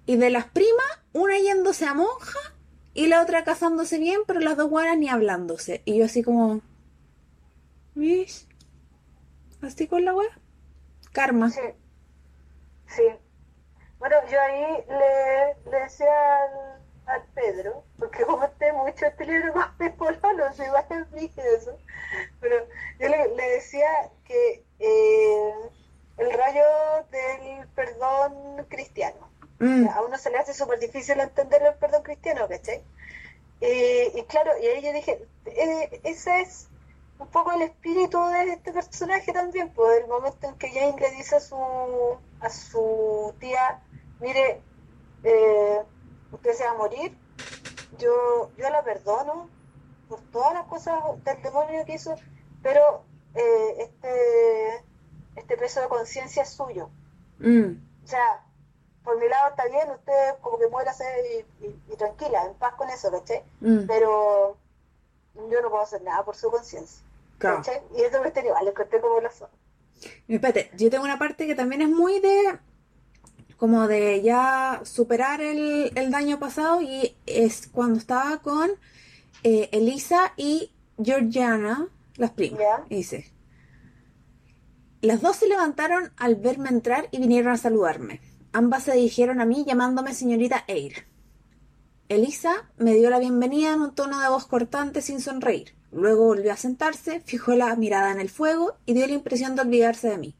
y 0.05 0.15
de 0.15 0.29
las 0.29 0.45
primas, 0.45 1.01
una 1.13 1.37
yéndose 1.39 1.85
a 1.85 1.93
monja 1.93 2.39
y 2.93 3.07
la 3.07 3.21
otra 3.21 3.43
casándose 3.43 3.97
bien, 3.97 4.21
pero 4.25 4.39
las 4.39 4.55
dos 4.55 4.69
buenas 4.69 4.97
ni 4.97 5.09
hablándose. 5.09 5.81
Y 5.85 5.97
yo 5.97 6.05
así 6.05 6.23
como 6.23 6.61
¿Ves? 7.95 8.47
Así 9.61 9.87
con 9.87 10.05
la 10.05 10.13
wea. 10.13 10.39
Karma. 11.17 11.49
Sí. 11.49 11.61
Sí. 12.95 13.03
Bueno, 13.97 14.17
yo 14.29 14.39
ahí 14.39 14.85
le, 14.87 15.71
le 15.71 15.79
decía 15.79 16.13
al, 17.07 17.23
Pedro, 17.33 17.83
porque 17.97 18.23
comenté 18.23 18.71
mucho 18.71 19.07
este 19.07 19.25
libro 19.25 19.51
con 19.53 19.65
mi 19.79 19.89
pololo, 19.89 20.53
se 20.53 20.69
va 20.69 20.79
a 20.79 20.95
eso, 21.55 21.75
pero 22.39 22.67
yo 22.99 23.09
le, 23.09 23.49
decía 23.49 23.87
que 24.25 24.63
eh, 24.77 25.53
el 26.17 26.33
rayo 26.33 26.63
del 27.09 27.67
perdón 27.69 28.65
cristiano, 28.69 29.27
mm. 29.57 29.87
a 29.87 30.01
uno 30.03 30.19
se 30.19 30.29
le 30.29 30.37
hace 30.37 30.53
súper 30.53 30.79
difícil 30.79 31.19
entender 31.19 31.63
el 31.63 31.73
perdón 31.75 32.03
cristiano, 32.03 32.47
¿cachai? 32.47 32.83
y 33.59 34.23
claro, 34.25 34.51
y 34.61 34.67
ahí 34.67 34.83
yo 34.83 34.93
dije, 34.93 35.25
eh, 35.47 35.99
ese 36.03 36.41
es 36.41 36.66
un 37.19 37.27
poco 37.27 37.51
el 37.51 37.63
espíritu 37.63 38.23
de 38.27 38.53
este 38.53 38.71
personaje 38.73 39.33
también, 39.33 39.73
pues 39.73 40.01
el 40.01 40.07
momento 40.07 40.47
en 40.47 40.55
que 40.55 40.69
Jane 40.69 40.99
le 40.99 41.11
dice 41.11 41.37
a 41.37 41.39
su, 41.39 41.55
a 42.39 42.49
su 42.49 43.33
tía, 43.39 43.81
mire, 44.19 44.61
eh, 45.23 45.81
usted 46.31 46.53
se 46.53 46.63
va 46.63 46.71
a 46.71 46.75
morir, 46.75 47.17
yo, 47.97 48.51
yo 48.57 48.69
la 48.69 48.83
perdono 48.83 49.49
por 50.07 50.21
todas 50.31 50.53
las 50.53 50.65
cosas 50.65 50.99
del 51.23 51.41
demonio 51.41 51.85
que 51.85 51.95
hizo, 51.95 52.15
pero 52.61 53.03
eh, 53.33 53.75
este, 53.79 54.85
este 55.35 55.57
peso 55.57 55.81
de 55.81 55.87
conciencia 55.87 56.43
es 56.43 56.49
suyo. 56.49 56.89
Mm. 57.39 58.03
O 58.03 58.07
sea, 58.07 58.43
por 59.03 59.19
mi 59.19 59.27
lado 59.27 59.49
está 59.49 59.65
bien, 59.67 59.89
usted 59.89 60.35
como 60.41 60.59
que 60.59 60.67
muera 60.67 60.93
y, 61.61 61.65
y, 61.65 61.95
tranquila, 61.95 62.45
en 62.45 62.53
paz 62.55 62.75
con 62.75 62.89
eso, 62.89 63.11
¿cachai? 63.11 63.43
Mm. 63.61 63.87
Pero 63.87 64.57
yo 65.49 65.61
no 65.61 65.69
puedo 65.69 65.83
hacer 65.83 66.01
nada 66.01 66.23
por 66.23 66.35
su 66.35 66.49
conciencia. 66.51 67.06
Y 67.97 68.01
eso 68.01 68.21
me 68.21 68.27
estaría 68.27 68.53
vale, 68.53 68.73
conté 68.73 68.99
como 68.99 69.19
lo 69.19 69.31
son. 69.31 69.49
Espérate, 70.27 70.71
yo 70.77 70.89
tengo 70.89 71.03
una 71.03 71.19
parte 71.19 71.47
que 71.47 71.55
también 71.55 71.81
es 71.81 71.89
muy 71.89 72.19
de 72.19 72.59
como 73.57 73.87
de 73.87 74.21
ya 74.21 74.81
superar 74.83 75.41
el, 75.41 75.91
daño 76.11 76.39
pasado 76.39 76.81
y 76.81 77.15
es 77.25 77.67
cuando 77.67 77.97
estaba 77.97 78.37
con 78.37 78.69
eh, 79.43 79.69
Elisa 79.71 80.33
y 80.37 80.71
Georgiana, 81.03 81.87
las 82.17 82.31
primas. 82.31 82.61
Dice, 82.87 83.31
las 85.01 85.21
dos 85.21 85.37
se 85.37 85.47
levantaron 85.47 86.11
al 86.17 86.35
verme 86.35 86.69
entrar 86.69 87.07
y 87.11 87.19
vinieron 87.19 87.51
a 87.51 87.57
saludarme. 87.57 88.21
Ambas 88.53 88.83
se 88.83 88.93
dirigieron 88.93 89.41
a 89.41 89.45
mí 89.45 89.65
llamándome 89.67 90.13
señorita 90.13 90.63
Eyre. 90.67 91.07
Elisa 92.09 92.69
me 92.77 92.93
dio 92.93 93.09
la 93.09 93.19
bienvenida 93.19 93.73
en 93.73 93.81
un 93.81 93.93
tono 93.93 94.19
de 94.21 94.29
voz 94.29 94.45
cortante 94.45 95.01
sin 95.01 95.19
sonreír. 95.19 95.76
Luego 95.97 96.25
volvió 96.25 96.53
a 96.53 96.57
sentarse, 96.57 97.21
fijó 97.21 97.55
la 97.55 97.75
mirada 97.75 98.11
en 98.11 98.19
el 98.19 98.29
fuego 98.29 98.75
y 98.85 98.93
dio 98.93 99.07
la 99.07 99.13
impresión 99.13 99.55
de 99.55 99.63
olvidarse 99.63 100.07
de 100.07 100.19
mí. 100.19 100.35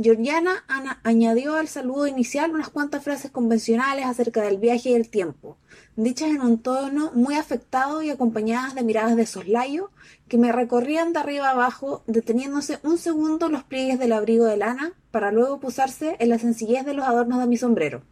Georgiana 0.00 0.64
añadió 1.02 1.56
al 1.56 1.66
saludo 1.66 2.06
inicial 2.06 2.52
unas 2.52 2.68
cuantas 2.68 3.02
frases 3.02 3.32
convencionales 3.32 4.06
acerca 4.06 4.42
del 4.42 4.58
viaje 4.58 4.90
y 4.90 4.94
el 4.94 5.08
tiempo, 5.08 5.58
dichas 5.96 6.30
en 6.30 6.42
un 6.42 6.62
tono 6.62 7.10
muy 7.12 7.34
afectado 7.34 8.02
y 8.02 8.10
acompañadas 8.10 8.76
de 8.76 8.84
miradas 8.84 9.16
de 9.16 9.26
soslayo 9.26 9.90
que 10.28 10.38
me 10.38 10.52
recorrían 10.52 11.12
de 11.12 11.18
arriba 11.18 11.50
abajo, 11.50 12.04
deteniéndose 12.06 12.78
un 12.84 12.98
segundo 12.98 13.48
los 13.48 13.64
pliegues 13.64 13.98
del 13.98 14.12
abrigo 14.12 14.44
de 14.44 14.58
lana 14.58 14.92
para 15.10 15.32
luego 15.32 15.58
posarse 15.58 16.14
en 16.20 16.28
la 16.28 16.38
sencillez 16.38 16.86
de 16.86 16.94
los 16.94 17.04
adornos 17.04 17.40
de 17.40 17.48
mi 17.48 17.56
sombrero. 17.56 18.04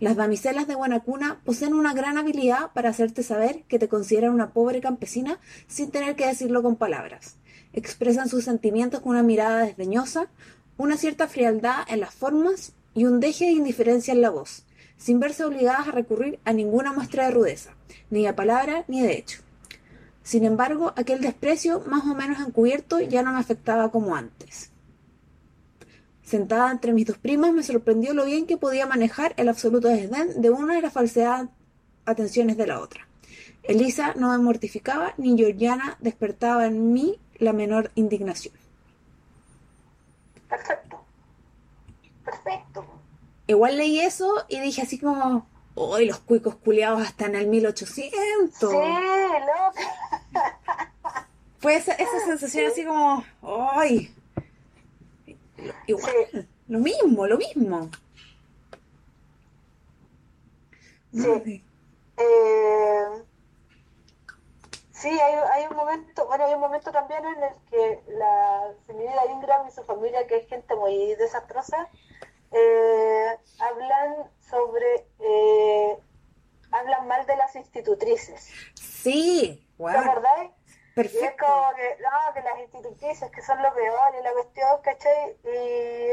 Las 0.00 0.14
damiselas 0.14 0.68
de 0.68 0.76
buena 0.76 1.00
cuna 1.00 1.40
poseen 1.44 1.74
una 1.74 1.92
gran 1.92 2.18
habilidad 2.18 2.70
para 2.72 2.90
hacerte 2.90 3.24
saber 3.24 3.64
que 3.64 3.80
te 3.80 3.88
consideran 3.88 4.32
una 4.32 4.52
pobre 4.52 4.80
campesina 4.80 5.40
sin 5.66 5.90
tener 5.90 6.14
que 6.14 6.26
decirlo 6.26 6.62
con 6.62 6.76
palabras. 6.76 7.36
Expresan 7.72 8.28
sus 8.28 8.44
sentimientos 8.44 9.00
con 9.00 9.10
una 9.10 9.24
mirada 9.24 9.64
desdeñosa, 9.64 10.28
una 10.76 10.96
cierta 10.96 11.26
frialdad 11.26 11.84
en 11.88 12.00
las 12.00 12.14
formas 12.14 12.74
y 12.94 13.06
un 13.06 13.18
deje 13.18 13.46
de 13.46 13.52
indiferencia 13.52 14.14
en 14.14 14.22
la 14.22 14.30
voz. 14.30 14.64
sin 14.98 15.20
verse 15.20 15.44
obligadas 15.44 15.88
a 15.88 15.92
recurrir 15.92 16.40
a 16.44 16.52
ninguna 16.52 16.92
muestra 16.92 17.26
de 17.26 17.30
rudeza, 17.30 17.70
ni 18.10 18.26
a 18.26 18.34
palabra 18.34 18.84
ni 18.88 19.00
de 19.00 19.16
hecho. 19.16 19.40
Sin 20.24 20.44
embargo, 20.44 20.92
aquel 20.96 21.20
desprecio, 21.20 21.80
más 21.86 22.04
o 22.04 22.14
menos 22.14 22.40
encubierto, 22.40 23.00
ya 23.00 23.22
no 23.22 23.32
me 23.32 23.38
afectaba 23.38 23.90
como 23.90 24.14
antes. 24.14 24.72
Sentada 26.28 26.70
entre 26.70 26.92
mis 26.92 27.06
dos 27.06 27.16
primas, 27.16 27.54
me 27.54 27.62
sorprendió 27.62 28.12
lo 28.12 28.26
bien 28.26 28.46
que 28.46 28.58
podía 28.58 28.84
manejar 28.84 29.32
el 29.38 29.48
absoluto 29.48 29.88
desdén 29.88 30.42
de 30.42 30.50
una 30.50 30.78
y 30.78 30.82
la 30.82 30.90
falsedad 30.90 31.48
atenciones 32.04 32.58
de 32.58 32.66
la 32.66 32.80
otra. 32.80 33.08
Elisa 33.62 34.12
no 34.14 34.30
me 34.30 34.36
mortificaba, 34.36 35.14
ni 35.16 35.38
Georgiana 35.38 35.96
despertaba 36.00 36.66
en 36.66 36.92
mí 36.92 37.18
la 37.38 37.54
menor 37.54 37.90
indignación. 37.94 38.52
Perfecto. 40.50 41.00
Perfecto. 42.26 42.84
Igual 43.46 43.78
leí 43.78 44.00
eso 44.00 44.44
y 44.50 44.60
dije 44.60 44.82
así 44.82 44.98
como, 44.98 45.46
¡Uy, 45.74 46.04
los 46.04 46.18
cuicos 46.18 46.56
culiados 46.56 47.00
hasta 47.00 47.24
en 47.24 47.36
el 47.36 47.46
1800! 47.46 48.58
Sí, 48.58 48.66
loca. 48.66 49.72
Fue 51.58 51.76
esa, 51.76 51.94
esa 51.94 52.20
sensación 52.26 52.70
así 52.70 52.84
como, 52.84 53.24
¡ay! 53.42 54.14
Igual, 55.86 56.14
Sí. 56.32 56.48
lo 56.68 56.78
mismo, 56.78 57.26
lo 57.26 57.38
mismo. 57.38 57.90
Sí. 61.12 61.64
Eh, 62.16 63.04
sí, 64.92 65.08
hay, 65.08 65.34
hay 65.52 65.66
un 65.70 65.76
momento, 65.76 66.26
bueno, 66.26 66.44
hay 66.44 66.54
un 66.54 66.60
momento 66.60 66.90
también 66.92 67.24
en 67.24 67.42
el 67.42 67.54
que 67.70 68.00
la 68.08 68.72
señorita 68.86 69.26
Ingram 69.32 69.66
y 69.66 69.70
su 69.70 69.82
familia, 69.84 70.26
que 70.26 70.36
es 70.36 70.48
gente 70.48 70.74
muy 70.74 71.14
desastrosa, 71.14 71.88
eh, 72.52 73.38
hablan 73.60 74.30
sobre, 74.50 75.06
eh, 75.20 75.98
hablan 76.70 77.06
mal 77.08 77.24
de 77.26 77.36
las 77.36 77.54
institutrices. 77.56 78.50
Sí, 78.74 79.64
¿Te 79.76 79.82
bueno, 79.82 80.02
Y 81.04 81.18
es 81.24 81.34
como 81.38 81.70
que, 81.76 81.96
no, 82.02 82.34
que 82.34 82.42
las 82.42 82.58
institutrices 82.60 83.30
que 83.30 83.42
son 83.42 83.62
lo 83.62 83.72
peor 83.74 84.14
y 84.18 84.22
la 84.22 84.32
cuestión, 84.32 84.82
¿cachai? 84.82 85.36
Y, 85.44 86.12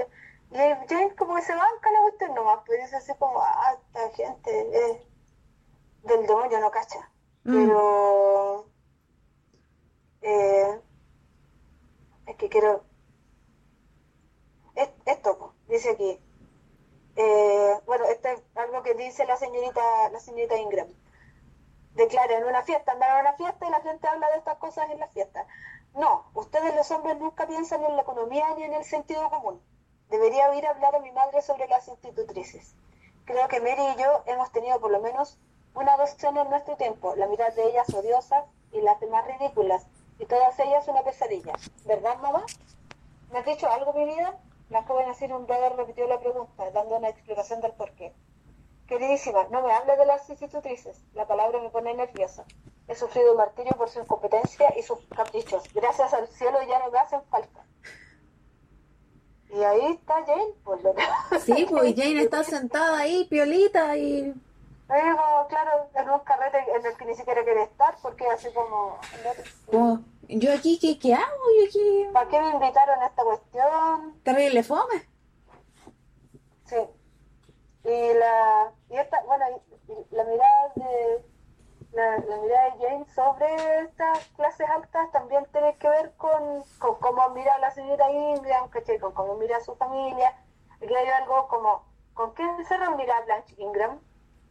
y 0.56 0.58
James 0.88 1.14
como 1.18 1.36
que 1.36 1.42
se 1.42 1.54
banca 1.56 1.92
la 1.92 2.02
cuestión 2.02 2.34
nomás, 2.36 2.60
pero 2.66 2.82
dice 2.84 2.96
así 2.98 3.14
como, 3.18 3.40
ah, 3.42 3.78
esta 3.78 4.10
gente 4.16 4.92
es 4.92 4.98
del 6.04 6.28
demonio, 6.28 6.60
no 6.60 6.72
cacha. 6.72 7.10
Mm. 7.44 7.54
Pero, 7.54 8.66
eh, 10.22 10.80
es 12.28 12.36
que 12.38 12.50
quiero, 12.50 12.84
es- 14.76 14.90
esto, 15.06 15.54
dice 15.68 15.92
aquí, 15.92 16.20
eh, 17.16 17.80
bueno, 17.86 18.06
esto 18.06 18.28
es 18.30 18.42
algo 18.56 18.84
que 18.84 18.94
dice 18.96 19.26
la 19.26 19.38
señorita, 19.38 20.10
la 20.12 20.20
señorita 20.20 20.58
Ingram 20.58 20.88
declara 21.96 22.38
en 22.38 22.46
una 22.46 22.62
fiesta, 22.62 22.92
andan 22.92 23.16
en 23.16 23.22
una 23.22 23.34
fiesta 23.34 23.68
y 23.68 23.72
la 23.72 23.82
gente 23.82 24.08
habla 24.08 24.30
de 24.30 24.38
estas 24.38 24.58
cosas 24.58 24.90
en 24.90 25.00
la 25.00 25.08
fiesta. 25.08 25.46
No, 25.94 26.26
ustedes 26.34 26.76
los 26.76 26.92
hombres 26.92 27.18
nunca 27.18 27.48
piensan 27.48 27.84
en 27.84 27.96
la 27.96 28.02
economía 28.02 28.54
ni 28.56 28.64
en 28.64 28.74
el 28.74 28.84
sentido 28.84 29.30
común. 29.30 29.62
Debería 30.10 30.50
oír 30.50 30.68
hablar 30.68 30.96
a 30.96 31.00
mi 31.00 31.12
madre 31.12 31.42
sobre 31.42 31.68
las 31.68 31.88
institutrices. 31.88 32.76
Creo 33.26 33.48
que 33.48 33.60
Mary 33.60 33.82
y 33.96 34.02
yo 34.02 34.24
hemos 34.28 34.52
tenido 34.52 34.80
por 34.80 34.92
lo 34.92 35.00
menos 35.00 35.40
una 35.74 35.98
docena 35.98 36.44
en 36.44 36.50
nuestro 36.50 36.78
tiempo, 36.78 37.16
la 37.16 37.28
mitad 37.28 37.52
de 37.54 37.70
ellas 37.70 37.92
odiosas 37.94 38.46
y 38.72 38.82
las 38.82 39.00
demás 39.00 39.26
ridículas, 39.26 39.88
y 40.20 40.26
todas 40.26 40.58
ellas 40.60 40.88
una 40.88 41.02
pesadilla. 41.02 41.54
¿Verdad, 41.86 42.18
mamá? 42.20 42.46
¿Me 43.32 43.40
has 43.40 43.46
dicho 43.46 43.70
algo, 43.70 43.94
mi 43.94 44.06
vida? 44.06 44.38
La 44.70 44.84
joven 44.84 45.10
así 45.10 45.28
brother 45.28 45.76
repitió 45.76 46.08
la 46.08 46.20
pregunta, 46.20 46.72
dando 46.72 46.98
una 46.98 47.10
explicación 47.10 47.62
del 47.62 47.74
porqué. 47.74 48.14
Queridísima, 48.88 49.48
no 49.50 49.62
me 49.64 49.74
hable 49.74 49.98
de 49.98 50.06
las 50.06 50.30
institutrices. 50.30 51.02
La 51.14 51.28
palabra 51.28 51.60
me 51.60 51.70
pone 51.70 51.94
nerviosa. 51.94 52.46
He 52.88 52.96
sufrido 52.96 53.36
martirio 53.36 53.72
por 53.78 53.90
su 53.90 54.00
incompetencia 54.00 54.74
y 54.78 54.84
sus 54.84 55.00
caprichos. 55.08 55.64
Gracias 55.74 56.14
al 56.14 56.28
cielo 56.28 56.60
ya 56.68 56.80
no 56.80 56.92
me 56.92 57.00
hacen 57.00 57.22
falta. 57.30 57.66
Y 59.50 59.64
ahí 59.64 59.94
está 59.94 60.24
Jane, 60.26 60.54
pues 60.64 60.84
lo 60.84 60.94
que... 60.94 61.04
Sí, 61.40 61.66
pues 61.70 61.96
Jane 61.96 62.22
está 62.22 62.44
sentada 62.44 63.00
ahí, 63.00 63.26
piolita, 63.26 63.96
y 63.96 64.34
Digo, 64.88 65.48
claro, 65.50 65.90
en 65.96 66.10
un 66.10 66.20
carrete 66.20 66.60
en 66.76 66.86
el 66.86 66.96
que 66.96 67.06
ni 67.06 67.16
siquiera 67.16 67.44
quiere 67.44 67.64
estar, 67.64 67.96
porque 68.04 68.28
así 68.28 68.50
como... 68.54 69.00
como, 69.66 70.04
yo 70.28 70.54
aquí, 70.54 70.78
¿qué, 70.80 71.00
qué 71.00 71.14
hago? 71.16 71.44
Yo 71.60 71.68
aquí, 71.68 72.08
¿Para 72.14 72.30
qué 72.30 72.40
me 72.40 72.50
invitaron 72.52 73.02
a 73.02 73.08
esta 73.08 73.24
cuestión? 73.24 74.20
terrible 74.24 74.62
fome. 74.62 75.08
Sí. 76.66 76.76
Y 77.86 78.14
la 78.16 78.72
y 78.90 78.98
esta, 78.98 79.22
bueno, 79.24 79.46
y- 79.88 80.16
la 80.16 80.24
mirada 80.24 80.72
de 80.76 81.26
la, 81.92 82.18
la 82.18 82.38
mirada 82.38 82.76
de 82.76 82.80
Jane 82.88 83.06
sobre 83.14 83.80
estas 83.82 84.28
clases 84.36 84.68
altas 84.70 85.12
también 85.12 85.46
tiene 85.52 85.78
que 85.78 85.88
ver 85.88 86.14
con, 86.18 86.64
con 86.80 86.96
cómo 87.00 87.30
mira 87.30 87.54
a 87.56 87.60
la 87.60 87.72
señora 87.72 88.10
Ingram, 88.12 88.70
¿cachai? 88.70 89.00
Con 89.00 89.14
cómo 89.14 89.36
mira 89.36 89.58
a 89.58 89.62
su 89.62 89.76
familia. 89.76 90.36
Aquí 90.82 90.94
hay 90.94 91.08
algo 91.10 91.48
como, 91.48 91.86
¿con 92.14 92.34
qué 92.34 92.44
se 92.68 92.76
reunirá 92.78 93.22
Blanche 93.22 93.56
Ingram? 93.58 94.00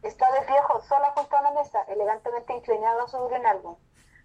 Está 0.01 0.31
de 0.31 0.45
viejo, 0.45 0.81
sola 0.81 1.11
junto 1.15 1.35
a 1.35 1.41
una 1.41 1.51
mesa, 1.51 1.81
elegantemente 1.87 2.53
inclinado 2.53 3.07
sobre 3.07 3.39
un 3.39 3.45
álbum. 3.45 3.75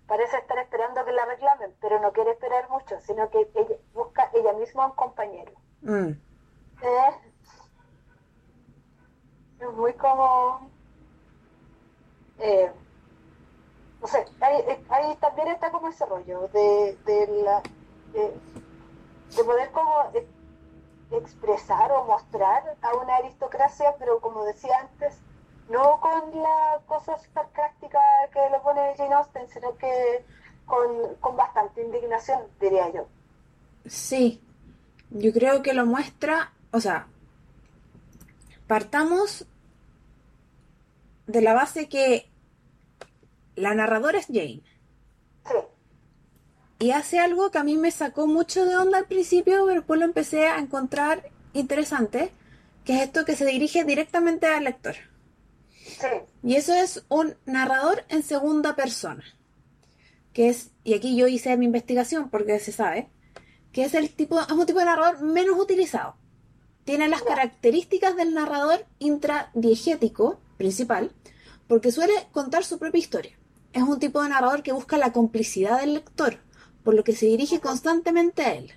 Parece 0.07 0.39
estar 0.39 0.59
esperando 0.59 1.05
que 1.05 1.13
la 1.13 1.25
reclamen, 1.25 1.77
pero 1.81 2.01
no 2.01 2.13
quiere 2.13 2.33
esperar 2.33 2.69
mucho, 2.71 3.01
sino 3.01 3.29
que 3.31 3.51
ella 3.55 3.77
busca 3.93 4.31
ella 4.35 4.53
misma 4.55 4.87
un 4.87 4.93
compañero. 4.93 5.53
Mm. 5.83 6.11
Eh, 6.83 7.30
es 9.61 9.73
muy 9.75 9.93
como 9.95 10.71
eh, 12.39 12.71
no 14.01 14.07
sé 14.07 14.25
ahí, 14.41 14.57
eh, 14.67 14.85
ahí 14.89 15.17
también 15.17 15.49
está 15.49 15.71
como 15.71 15.89
ese 15.89 16.07
rollo 16.07 16.49
de, 16.53 16.97
de 17.05 17.43
la 17.45 17.63
de, 18.13 18.35
de 19.37 19.45
poder 19.45 19.71
como 19.73 20.13
expresar 21.13 21.93
o 21.93 22.05
mostrar 22.05 22.77
a 22.81 22.95
una 22.95 23.17
aristocracia 23.17 23.95
pero 23.99 24.21
como 24.21 24.45
decía 24.45 24.79
antes 24.81 25.19
no 25.69 26.01
con 26.01 26.43
la 26.43 26.81
cosa 26.87 27.17
sarcástica 27.35 28.01
que 28.33 28.41
le 28.51 28.59
pone 28.61 28.95
Jane 28.97 29.15
Austen 29.15 29.49
sino 29.49 29.77
que 29.77 30.25
con, 30.71 31.17
con 31.17 31.37
bastante 31.37 31.83
indignación 31.83 32.41
diría 32.61 32.89
yo. 32.91 33.07
Sí, 33.87 34.41
yo 35.11 35.33
creo 35.33 35.63
que 35.63 35.75
lo 35.75 35.85
muestra, 35.85 36.53
o 36.71 36.81
sea, 36.81 37.09
partamos 38.71 39.47
de 41.27 41.43
la 41.43 41.55
base 41.55 41.89
que 41.89 42.31
la 43.57 43.75
narradora 43.75 44.21
es 44.21 44.27
Jane 44.27 44.63
sí 45.45 45.55
y 46.79 46.93
hace 46.93 47.19
algo 47.19 47.51
que 47.51 47.59
a 47.59 47.65
mí 47.65 47.77
me 47.77 47.91
sacó 47.91 48.29
mucho 48.29 48.65
de 48.65 48.77
onda 48.77 48.99
al 48.99 49.07
principio, 49.07 49.65
pero 49.67 49.75
después 49.75 49.99
lo 49.99 50.07
empecé 50.07 50.47
a 50.47 50.61
encontrar 50.61 51.31
interesante, 51.53 52.31
que 52.85 52.95
es 52.95 53.03
esto 53.03 53.25
que 53.25 53.37
se 53.37 53.45
dirige 53.45 53.85
directamente 53.85 54.47
al 54.47 54.65
lector. 54.65 54.95
sí 55.83 56.07
Y 56.43 56.55
eso 56.55 56.73
es 56.73 57.05
un 57.09 57.35
narrador 57.45 58.05
en 58.09 58.23
segunda 58.23 58.77
persona. 58.77 59.25
Que 60.33 60.49
es, 60.49 60.71
y 60.85 60.95
aquí 60.95 61.17
yo 61.17 61.27
hice 61.27 61.55
mi 61.59 61.67
investigación 61.67 62.31
porque 62.31 62.59
se 62.61 62.73
sabe, 62.73 63.11
que 63.73 63.85
es 63.85 63.93
el 63.93 64.09
tipo, 64.15 64.41
es 64.41 64.51
un 64.51 64.65
tipo 64.65 64.79
de 64.79 64.87
narrador 64.87 65.21
menos 65.23 65.59
utilizado. 65.59 66.20
Tiene 66.91 67.09
las 67.09 67.23
características 67.23 68.17
del 68.17 68.35
narrador 68.35 68.85
intradiegético 68.99 70.41
principal, 70.57 71.13
porque 71.69 71.93
suele 71.93 72.13
contar 72.33 72.65
su 72.65 72.81
propia 72.81 72.99
historia. 72.99 73.39
Es 73.73 73.85
un 73.85 74.01
tipo 74.01 74.21
de 74.21 74.29
narrador 74.29 74.65
que 74.65 74.73
busca 74.73 74.99
la 74.99 75.13
complicidad 75.13 75.79
del 75.79 75.95
lector, 75.95 76.39
por 76.83 76.95
lo 76.95 77.05
que 77.05 77.15
se 77.15 77.27
dirige 77.27 77.61
constantemente 77.61 78.43
a 78.43 78.55
él. 78.55 78.73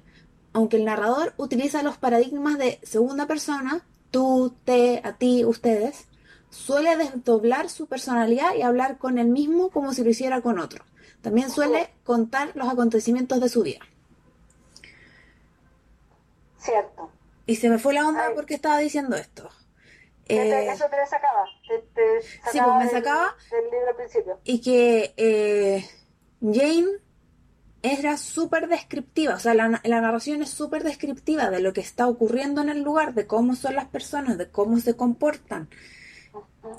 Aunque 0.54 0.78
el 0.78 0.86
narrador 0.86 1.34
utiliza 1.38 1.82
los 1.82 1.98
paradigmas 1.98 2.60
de 2.60 2.80
segunda 2.84 3.26
persona, 3.26 3.84
tú, 4.12 4.54
te, 4.64 5.02
a 5.04 5.14
ti, 5.14 5.44
ustedes, 5.44 6.06
suele 6.52 6.96
desdoblar 6.96 7.68
su 7.68 7.88
personalidad 7.88 8.54
y 8.54 8.62
hablar 8.62 9.00
con 9.00 9.18
él 9.18 9.30
mismo 9.30 9.72
como 9.72 9.92
si 9.92 10.04
lo 10.04 10.12
hiciera 10.12 10.42
con 10.42 10.60
otro. 10.60 10.86
También 11.24 11.50
suele 11.50 11.90
contar 12.04 12.52
los 12.54 12.70
acontecimientos 12.70 13.40
de 13.40 13.50
su 13.50 13.64
vida. 13.64 13.80
cierto 16.60 17.13
Y 17.46 17.56
se 17.58 17.70
me 17.70 17.78
fue 17.80 17.94
la 17.94 18.08
onda 18.08 18.28
Ay. 18.28 18.34
porque 18.36 18.54
estaba 18.56 18.78
diciendo 18.80 19.16
esto. 19.16 19.50
Te- 20.26 20.36
Eh, 20.36 20.72
eso 20.72 20.86
te 20.90 21.06
sacaba. 21.10 21.46
Te, 21.68 21.80
te 21.94 22.22
Sí, 22.52 22.60
pues, 22.64 22.76
me 22.78 22.86
del- 22.86 22.90
sacaba. 22.92 23.36
Del, 23.52 23.64
libro 23.66 23.90
al 23.90 23.96
principio. 23.96 24.40
y 24.46 24.62
que 24.62 25.14
eh, 25.18 25.86
Jane 26.42 26.88
era 27.82 28.16
súper 28.16 28.70
descriptiva, 28.70 29.36
o 29.36 29.40
sea, 29.40 29.54
la, 29.54 29.82
la 29.84 30.00
narración 30.02 30.42
es 30.42 30.50
súper 30.50 30.84
descriptiva 30.86 31.50
de 31.50 31.60
lo 31.60 31.74
que 31.74 31.82
está 31.82 32.08
ocurriendo 32.08 32.62
en 32.62 32.70
el 32.70 32.82
lugar, 32.82 33.14
de 33.14 33.28
cómo 33.28 33.56
son 33.56 33.76
las 33.76 33.86
personas, 33.88 34.38
de 34.38 34.50
cómo 34.50 34.80
se 34.80 34.96
comportan. 34.96 35.68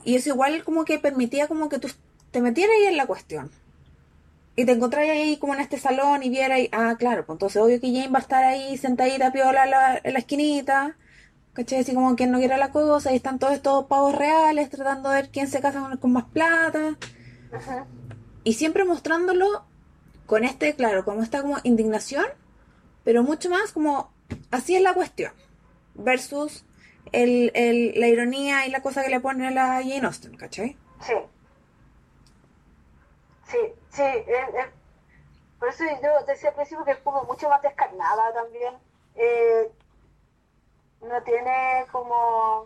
Y 0.05 0.17
eso 0.17 0.31
igual 0.31 0.65
como 0.65 0.87
que 0.87 0.99
permitía 0.99 1.47
como 1.47 1.69
que 1.69 1.79
tú 1.79 1.89
te 2.31 2.41
metieras 2.41 2.75
ahí 2.81 2.87
en 2.87 2.97
la 2.97 3.07
cuestión. 3.07 3.51
Y 4.57 4.65
te 4.67 4.73
encontraras 4.73 5.11
ahí 5.11 5.37
como 5.37 5.55
en 5.55 5.61
este 5.61 5.79
salón 5.79 6.23
y 6.23 6.29
vieras, 6.31 6.57
ahí, 6.59 6.69
ah, 6.73 6.95
claro, 6.99 7.27
pues 7.27 7.35
entonces 7.37 7.61
obvio 7.61 7.81
que 7.81 7.89
Jane 7.93 8.09
va 8.09 8.19
a 8.19 8.23
estar 8.23 8.45
ahí 8.45 8.77
sentadita 8.79 9.33
piola 9.33 9.65
en 9.65 9.71
la, 9.71 10.01
en 10.05 10.13
la 10.13 10.19
esquinita, 10.21 10.97
¿cachai? 11.55 11.81
Así 11.81 11.93
como 11.93 12.15
quien 12.15 12.31
no 12.31 12.39
quiera 12.39 12.57
la 12.57 12.71
cosa, 12.71 13.13
y 13.13 13.17
están 13.17 13.39
todos 13.41 13.53
estos 13.55 13.87
pavos 13.87 14.15
reales 14.17 14.71
tratando 14.71 15.11
de 15.11 15.17
ver 15.23 15.31
quién 15.31 15.49
se 15.49 15.61
casa 15.61 15.81
con, 15.81 15.97
con 15.97 16.13
más 16.13 16.25
plata. 16.27 16.97
Ajá. 17.53 17.87
Y 18.45 18.53
siempre 18.55 18.85
mostrándolo 18.85 19.65
con 20.27 20.45
este, 20.45 20.75
claro, 20.75 21.05
como 21.05 21.23
esta 21.23 21.43
como 21.43 21.57
indignación, 21.65 22.25
pero 23.03 23.23
mucho 23.25 23.51
más 23.51 23.73
como 23.73 24.13
así 24.53 24.77
es 24.77 24.83
la 24.83 24.95
cuestión. 24.95 25.33
Versus 25.97 26.65
el, 27.13 27.51
el- 27.55 27.93
la 28.01 28.07
ironía 28.09 28.67
y 28.67 28.71
la 28.71 28.83
cosa 28.83 29.03
que 29.03 29.11
le 29.11 29.19
pone 29.21 29.49
a 29.49 29.51
la 29.51 29.67
Jane 29.83 30.01
Austen, 30.07 30.37
¿cachai? 30.37 30.77
Sí. 31.01 31.13
Sí, 33.51 33.59
sí. 33.95 34.03
es- 34.03 34.55
es- 34.55 34.71
por 35.59 35.69
eso 35.69 35.85
yo 36.03 36.23
decía 36.27 36.51
al 36.51 36.55
principio 36.57 36.85
que 36.85 36.91
es 36.93 36.99
como 36.99 37.25
mucho 37.25 37.49
más 37.49 37.63
descarnada 37.63 38.33
también. 38.35 38.79
Eh, 39.15 39.73
no 41.01 41.23
tiene 41.23 41.87
como, 41.93 42.65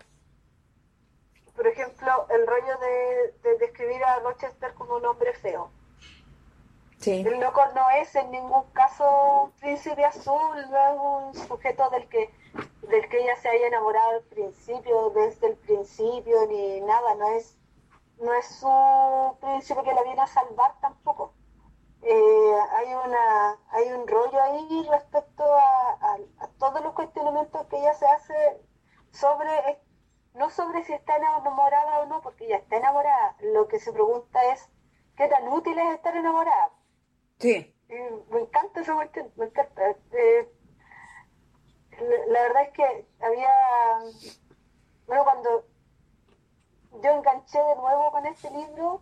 por 1.55 1.67
ejemplo, 1.67 2.27
el 2.31 2.47
rollo 2.47 2.79
de, 2.79 3.33
de 3.43 3.59
describir 3.59 4.03
a 4.05 4.19
Rochester 4.21 4.75
como 4.75 4.97
un 4.97 5.07
hombre 5.07 5.33
feo. 5.35 5.71
Sí. 6.99 7.25
El 7.27 7.39
loco 7.41 7.61
no 7.75 7.89
es 7.91 8.13
en 8.17 8.31
ningún 8.33 8.65
caso 8.73 9.45
un 9.45 9.53
príncipe 9.53 10.05
azul, 10.05 10.57
no 10.71 11.25
es 11.27 11.35
un 11.37 11.47
sujeto 11.49 11.91
del 11.91 12.09
que 12.09 12.33
del 12.89 13.09
que 13.09 13.21
ella 13.23 13.37
se 13.37 13.49
haya 13.51 13.67
enamorado 13.69 14.11
al 14.17 14.23
principio, 14.23 15.11
desde 15.11 15.49
el 15.49 15.57
principio, 15.57 16.47
ni 16.49 16.81
nada, 16.81 17.15
no 17.17 17.29
es 17.33 17.55
no 18.21 18.33
es 18.35 18.47
su 18.47 19.37
príncipe 19.41 19.83
que 19.83 19.95
la 19.95 20.03
viene 20.03 20.21
a 20.23 20.27
salvar 20.27 20.79
tampoco. 20.81 21.35
Eh, 22.03 22.55
hay 22.77 22.95
una 22.95 23.59
hay 23.71 23.93
un 23.93 24.07
rollo 24.07 24.41
ahí 24.43 24.87
respecto 24.91 25.43
a, 25.43 25.91
a- 26.01 26.19
a 26.45 26.49
todos 26.59 26.83
los 26.83 26.93
cuestionamientos 26.95 27.67
que 27.67 27.79
ella 27.79 27.95
se 27.95 28.07
hace 28.07 28.35
sobre 29.11 29.81
no 30.35 30.51
sobre 30.51 30.85
si 30.85 30.93
está 30.93 31.17
enamorada 31.17 32.01
o 32.01 32.07
no, 32.07 32.21
porque 32.23 32.47
ella 32.47 32.59
está 32.59 32.77
enamorada. 32.77 33.37
Lo 33.41 33.67
que 33.67 33.81
se 33.81 33.93
pregunta 33.93 34.45
es 34.53 34.69
qué 35.17 35.27
tan 35.29 35.49
útil 35.49 35.77
es 35.79 35.95
estar 35.95 36.17
enamorada. 36.17 36.71
Sí. 37.41 37.75
Eh, 37.89 38.23
me 38.31 38.41
encanta 38.41 38.81
esa 38.81 38.95
cuestión, 38.95 39.33
me 39.37 39.47
encanta. 39.47 39.83
Eh, 40.13 40.49
la, 41.99 42.27
la 42.33 42.43
verdad 42.43 42.63
es 42.63 42.71
que 42.71 43.09
había, 43.21 43.51
bueno, 45.07 45.25
cuando 45.25 45.65
yo 47.03 47.11
enganché 47.11 47.59
de 47.59 47.77
nuevo 47.77 48.11
con 48.11 48.27
este 48.27 48.51
libro, 48.51 49.01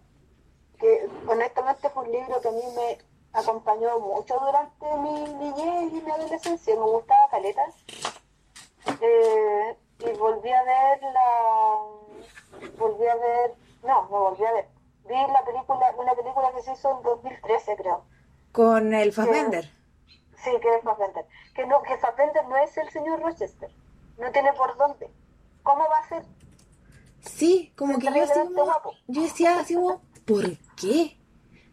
que 0.78 1.08
honestamente 1.26 1.88
fue 1.90 2.04
un 2.04 2.12
libro 2.12 2.40
que 2.40 2.48
a 2.48 2.52
mí 2.52 2.62
me 2.74 2.98
acompañó 3.32 3.98
mucho 4.00 4.38
durante 4.38 4.96
mi 4.98 5.24
niñez 5.34 5.92
y 5.92 6.00
mi 6.02 6.10
adolescencia, 6.10 6.74
me 6.74 6.82
gustaba 6.82 7.28
Caleta, 7.30 7.64
Eh, 9.00 9.76
y 9.98 10.12
volví 10.18 10.52
a 10.52 10.62
ver 10.62 11.02
la, 11.02 12.68
volví 12.78 13.06
a 13.06 13.14
ver, 13.16 13.54
no, 13.82 14.02
me 14.04 14.18
volví 14.18 14.44
a 14.44 14.52
ver, 14.52 14.68
vi 15.04 15.14
la 15.14 15.44
película, 15.44 15.94
una 15.98 16.14
película 16.14 16.52
que 16.52 16.62
se 16.62 16.72
hizo 16.72 16.96
en 16.96 17.02
2013 17.02 17.76
creo, 17.76 18.04
Con 18.52 18.94
el 18.94 19.12
Fassbender. 19.12 19.70
Sí, 20.36 20.50
que 20.60 20.76
es 20.76 20.82
Fassbender. 20.82 21.26
Que 21.54 21.66
no, 21.66 21.82
que 21.82 21.96
Fassbender 21.98 22.46
no 22.46 22.56
es 22.56 22.76
el 22.76 22.88
señor 22.90 23.20
Rochester. 23.20 23.70
No 24.18 24.30
tiene 24.30 24.52
por 24.52 24.76
dónde. 24.76 25.10
¿Cómo 25.62 25.84
va 25.88 25.98
a 25.98 26.08
ser? 26.08 26.24
Sí, 27.26 27.72
como 27.76 27.98
que 27.98 28.06
yo 28.06 28.22
así 28.22 28.32
como, 28.40 28.72
yo 29.08 29.22
decía 29.22 29.58
así 29.58 29.74
como, 29.74 30.02
¿por 30.24 30.44
qué? 30.76 31.18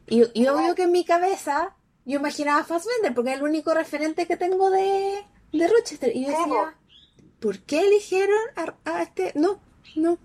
Y, 0.07 0.41
y 0.41 0.47
obvio 0.47 0.75
que 0.75 0.83
en 0.83 0.91
mi 0.91 1.05
cabeza 1.05 1.75
yo 2.05 2.19
imaginaba 2.19 2.61
a 2.61 2.63
Fassbender 2.65 3.13
porque 3.13 3.31
es 3.31 3.37
el 3.37 3.43
único 3.43 3.73
referente 3.73 4.27
que 4.27 4.35
tengo 4.35 4.69
de, 4.69 5.25
de 5.51 5.67
Rochester. 5.67 6.13
Y 6.15 6.25
yo 6.25 6.31
decía, 6.31 6.75
¿por 7.39 7.59
qué 7.59 7.79
eligieron 7.87 8.39
a, 8.55 8.91
a 8.91 9.03
este? 9.03 9.31
No, 9.35 9.59
no. 9.95 10.17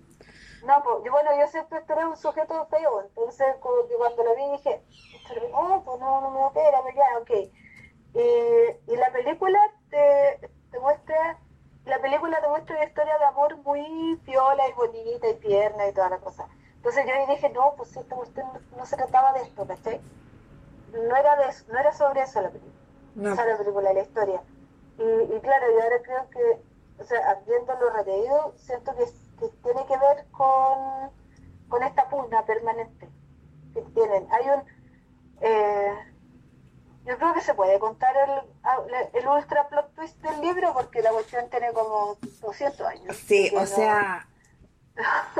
No, 0.65 0.83
pues, 0.83 0.95
yo, 1.05 1.11
bueno, 1.11 1.29
yo 1.39 1.47
siempre 1.47 1.79
esperé 1.79 2.05
un 2.05 2.17
sujeto 2.17 2.67
feo. 2.69 3.01
Entonces, 3.01 3.47
como 3.61 3.87
que 3.87 3.95
cuando 3.95 4.23
lo 4.23 4.35
vi 4.35 4.57
dije, 4.57 4.81
oh, 5.53 5.81
pues 5.85 5.99
no, 5.99 6.21
no 6.21 6.31
me 6.31 6.43
opera, 6.43 6.81
pero 6.83 6.97
ya, 6.97 7.19
ok. 7.19 7.51
Y, 8.15 8.91
y 8.91 8.95
la 8.97 9.11
película 9.11 9.59
te, 9.89 10.49
te 10.71 10.79
muestra, 10.79 11.39
la 11.89 11.99
película 12.01 12.39
te 12.41 12.47
muestra 12.47 12.75
una 12.75 12.85
historia 12.85 13.17
de 13.17 13.25
amor 13.25 13.57
muy 13.57 14.15
piola 14.25 14.67
y 14.69 14.73
bonita 14.73 15.27
y 15.29 15.35
tierna 15.39 15.87
y 15.87 15.93
toda 15.93 16.09
la 16.09 16.19
cosa. 16.19 16.47
Entonces 16.77 17.05
yo 17.07 17.33
dije, 17.33 17.49
no, 17.49 17.73
pues 17.75 17.95
esta 17.97 18.15
cuestión 18.15 18.47
no, 18.53 18.77
no 18.77 18.85
se 18.85 18.95
trataba 18.97 19.33
de 19.33 19.41
esto, 19.43 19.67
¿cachai? 19.67 19.99
No 20.93 21.15
era, 21.15 21.35
de, 21.37 21.49
eso- 21.49 21.65
no 21.71 21.79
era 21.79 21.93
sobre 21.93 22.21
eso 22.21 22.41
la 22.41 22.49
película. 22.49 22.73
No. 23.15 23.35
Sea, 23.35 23.45
la 23.45 23.57
película, 23.57 23.93
la 23.93 24.01
historia. 24.01 24.41
Y, 24.97 25.03
y 25.35 25.39
claro, 25.41 25.65
yo 25.71 25.83
ahora 25.83 26.01
creo 26.03 26.29
que, 26.29 26.61
o 27.01 27.03
sea, 27.05 27.35
viéndolo 27.47 27.89
releído, 27.91 28.53
siento 28.57 28.95
que, 28.95 29.05
que 29.39 29.49
tiene 29.63 29.85
que 29.85 29.97
ver 29.97 30.25
con, 30.31 31.11
con 31.69 31.83
esta 31.83 32.09
pugna 32.09 32.45
permanente 32.45 33.09
que 33.73 33.81
tienen. 33.81 34.27
Hay 34.31 34.45
un... 34.49 34.63
eh, 35.41 35.93
yo 37.09 37.17
creo 37.17 37.33
que 37.33 37.41
se 37.41 37.55
puede 37.55 37.79
contar 37.79 38.15
el, 38.15 38.93
el 39.13 39.27
ultra 39.27 39.67
plot 39.67 39.95
twist 39.95 40.17
del 40.21 40.39
libro 40.41 40.73
porque 40.73 41.01
la 41.01 41.11
cuestión 41.11 41.49
tiene 41.49 41.73
como 41.73 42.17
200 42.41 42.79
años. 42.87 43.17
Sí, 43.17 43.51
o 43.55 43.61
no- 43.61 43.65
sea, 43.65 44.27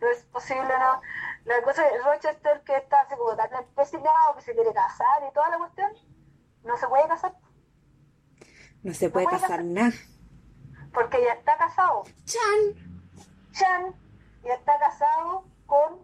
no 0.00 0.08
es 0.10 0.22
posible, 0.32 0.62
¿no? 0.78 1.00
La 1.44 1.62
cosa 1.62 1.86
es 1.88 2.04
Rochester 2.04 2.62
que 2.64 2.76
está 2.76 3.00
así 3.02 3.14
como 3.16 3.36
tan 3.36 3.52
empecinado, 3.54 4.34
que 4.36 4.42
se 4.42 4.52
quiere 4.54 4.72
casar 4.74 5.22
y 5.28 5.32
toda 5.32 5.48
la 5.50 5.58
cuestión, 5.58 5.92
no 6.64 6.76
se 6.76 6.86
puede 6.88 7.06
casar 7.08 7.34
no 8.82 8.94
se 8.94 9.10
puede 9.10 9.26
No 9.26 9.30
puede 9.32 9.42
pasar. 9.42 9.62
nada. 9.64 9.92
porque 10.94 11.22
ya 11.22 11.34
está 11.34 11.56
casado. 11.58 12.02
¡Chan! 12.24 13.12
Chan 13.52 13.94
ya 14.42 14.54
está 14.54 14.78
casado 14.78 15.44
con 15.66 15.98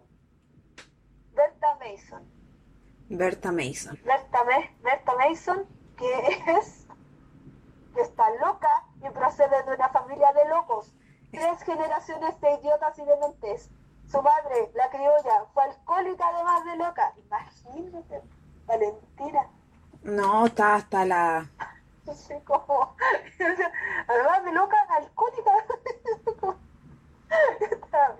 Berta 1.33 1.75
Mason. 1.79 2.36
Berta 3.09 3.51
Mason. 3.51 3.99
Berta, 4.03 4.43
Berta 4.83 5.15
Mason, 5.15 5.65
que 5.95 6.41
es 6.57 6.87
que 7.93 8.01
está 8.01 8.29
loca 8.45 8.69
y 8.97 9.09
procede 9.09 9.63
de 9.63 9.75
una 9.75 9.89
familia 9.89 10.31
de 10.33 10.47
locos. 10.49 10.93
Tres 11.31 11.63
generaciones 11.63 12.39
de 12.39 12.53
idiotas 12.53 12.97
y 12.99 13.05
dementes. 13.05 13.71
Su 14.05 14.21
madre, 14.21 14.71
la 14.75 14.89
criolla, 14.89 15.45
fue 15.53 15.63
alcohólica 15.63 16.27
además 16.27 16.63
de 16.65 16.75
loca. 16.77 17.13
Imagínate, 17.25 18.21
Valentina. 18.65 19.49
No, 20.03 20.45
está 20.45 20.75
hasta 20.75 21.05
la... 21.05 21.49
Así 22.09 22.39
como, 22.45 22.95
además 24.07 24.45
de 24.45 24.51
loca, 24.53 24.77
alcohólica. 24.89 25.51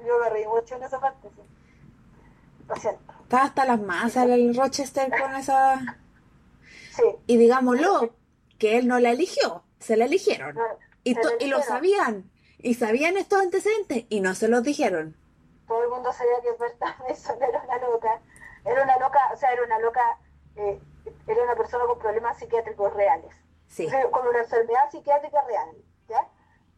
Yo 0.05 0.19
me 0.19 0.29
reí 0.29 0.45
mucho 0.47 0.75
en 0.75 0.83
esa 0.83 0.99
parte. 0.99 1.29
sí. 1.29 1.41
Lo 2.67 2.75
siento. 2.75 3.06
Está 3.27 3.43
hasta 3.43 3.65
las 3.65 3.81
masas 3.81 4.29
el 4.29 4.55
Rochester 4.55 5.09
con 5.09 5.35
esa... 5.35 5.97
Sí. 6.95 7.03
Y 7.25 7.35
digámoslo, 7.35 8.15
que 8.57 8.77
él 8.77 8.87
no 8.87 9.01
la 9.01 9.09
eligió, 9.09 9.65
se 9.79 9.97
la 9.97 10.05
eligieron. 10.05 10.55
no, 10.55 10.63
Y, 11.03 11.13
se 11.13 11.21
y 11.41 11.47
lo 11.47 11.61
sabían. 11.61 12.31
Y 12.57 12.75
sabían 12.75 13.17
estos 13.17 13.41
antecedentes 13.41 14.05
y 14.07 14.21
no 14.21 14.33
se 14.33 14.47
los 14.47 14.63
dijeron. 14.63 15.17
todo 15.67 15.83
el 15.83 15.89
mundo 15.89 16.13
sabía 16.13 16.39
que 16.41 16.53
Berta 16.57 16.95
Mason 17.05 17.37
era 17.49 17.61
una 17.63 17.77
loca. 17.79 18.21
Era 18.63 18.83
una 18.83 18.97
loca, 18.97 19.19
o 19.33 19.35
sea, 19.35 19.51
era 19.51 19.63
una 19.65 19.79
loca, 19.79 20.19
eh, 20.55 20.79
era 21.27 21.43
una 21.43 21.55
persona 21.57 21.83
con 21.85 21.99
problemas 21.99 22.39
psiquiátricos 22.39 22.93
reales. 22.93 23.35
Sí. 23.67 23.89
Con 24.09 24.25
una 24.25 24.39
enfermedad 24.39 24.89
psiquiátrica 24.89 25.41
real, 25.41 25.75
¿ya? 26.07 26.29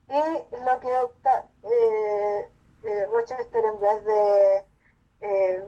Y 0.10 0.66
lo 0.66 0.80
que 0.80 0.98
opta 0.98 1.46
eh, 1.62 2.50
eh, 2.86 3.06
Rochester 3.14 3.64
en 3.66 3.80
vez 3.80 4.04
de 4.04 4.66
eh, 5.22 5.64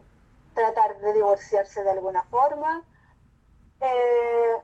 tratar 0.54 1.00
de 1.00 1.14
divorciarse 1.14 1.84
de 1.84 1.92
alguna 1.92 2.24
forma, 2.24 2.86
eh, 3.80 4.58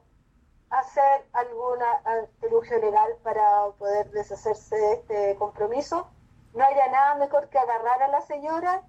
hacer 0.69 1.25
alguna 1.33 1.91
artilugio 2.03 2.79
legal 2.79 3.15
para 3.23 3.71
poder 3.77 4.09
deshacerse 4.11 4.75
de 4.75 4.93
este 4.93 5.35
compromiso. 5.37 6.09
No 6.53 6.63
haya 6.63 6.87
nada 6.89 7.15
mejor 7.15 7.49
que 7.49 7.57
agarrar 7.57 8.03
a 8.03 8.07
la 8.09 8.21
señora, 8.21 8.83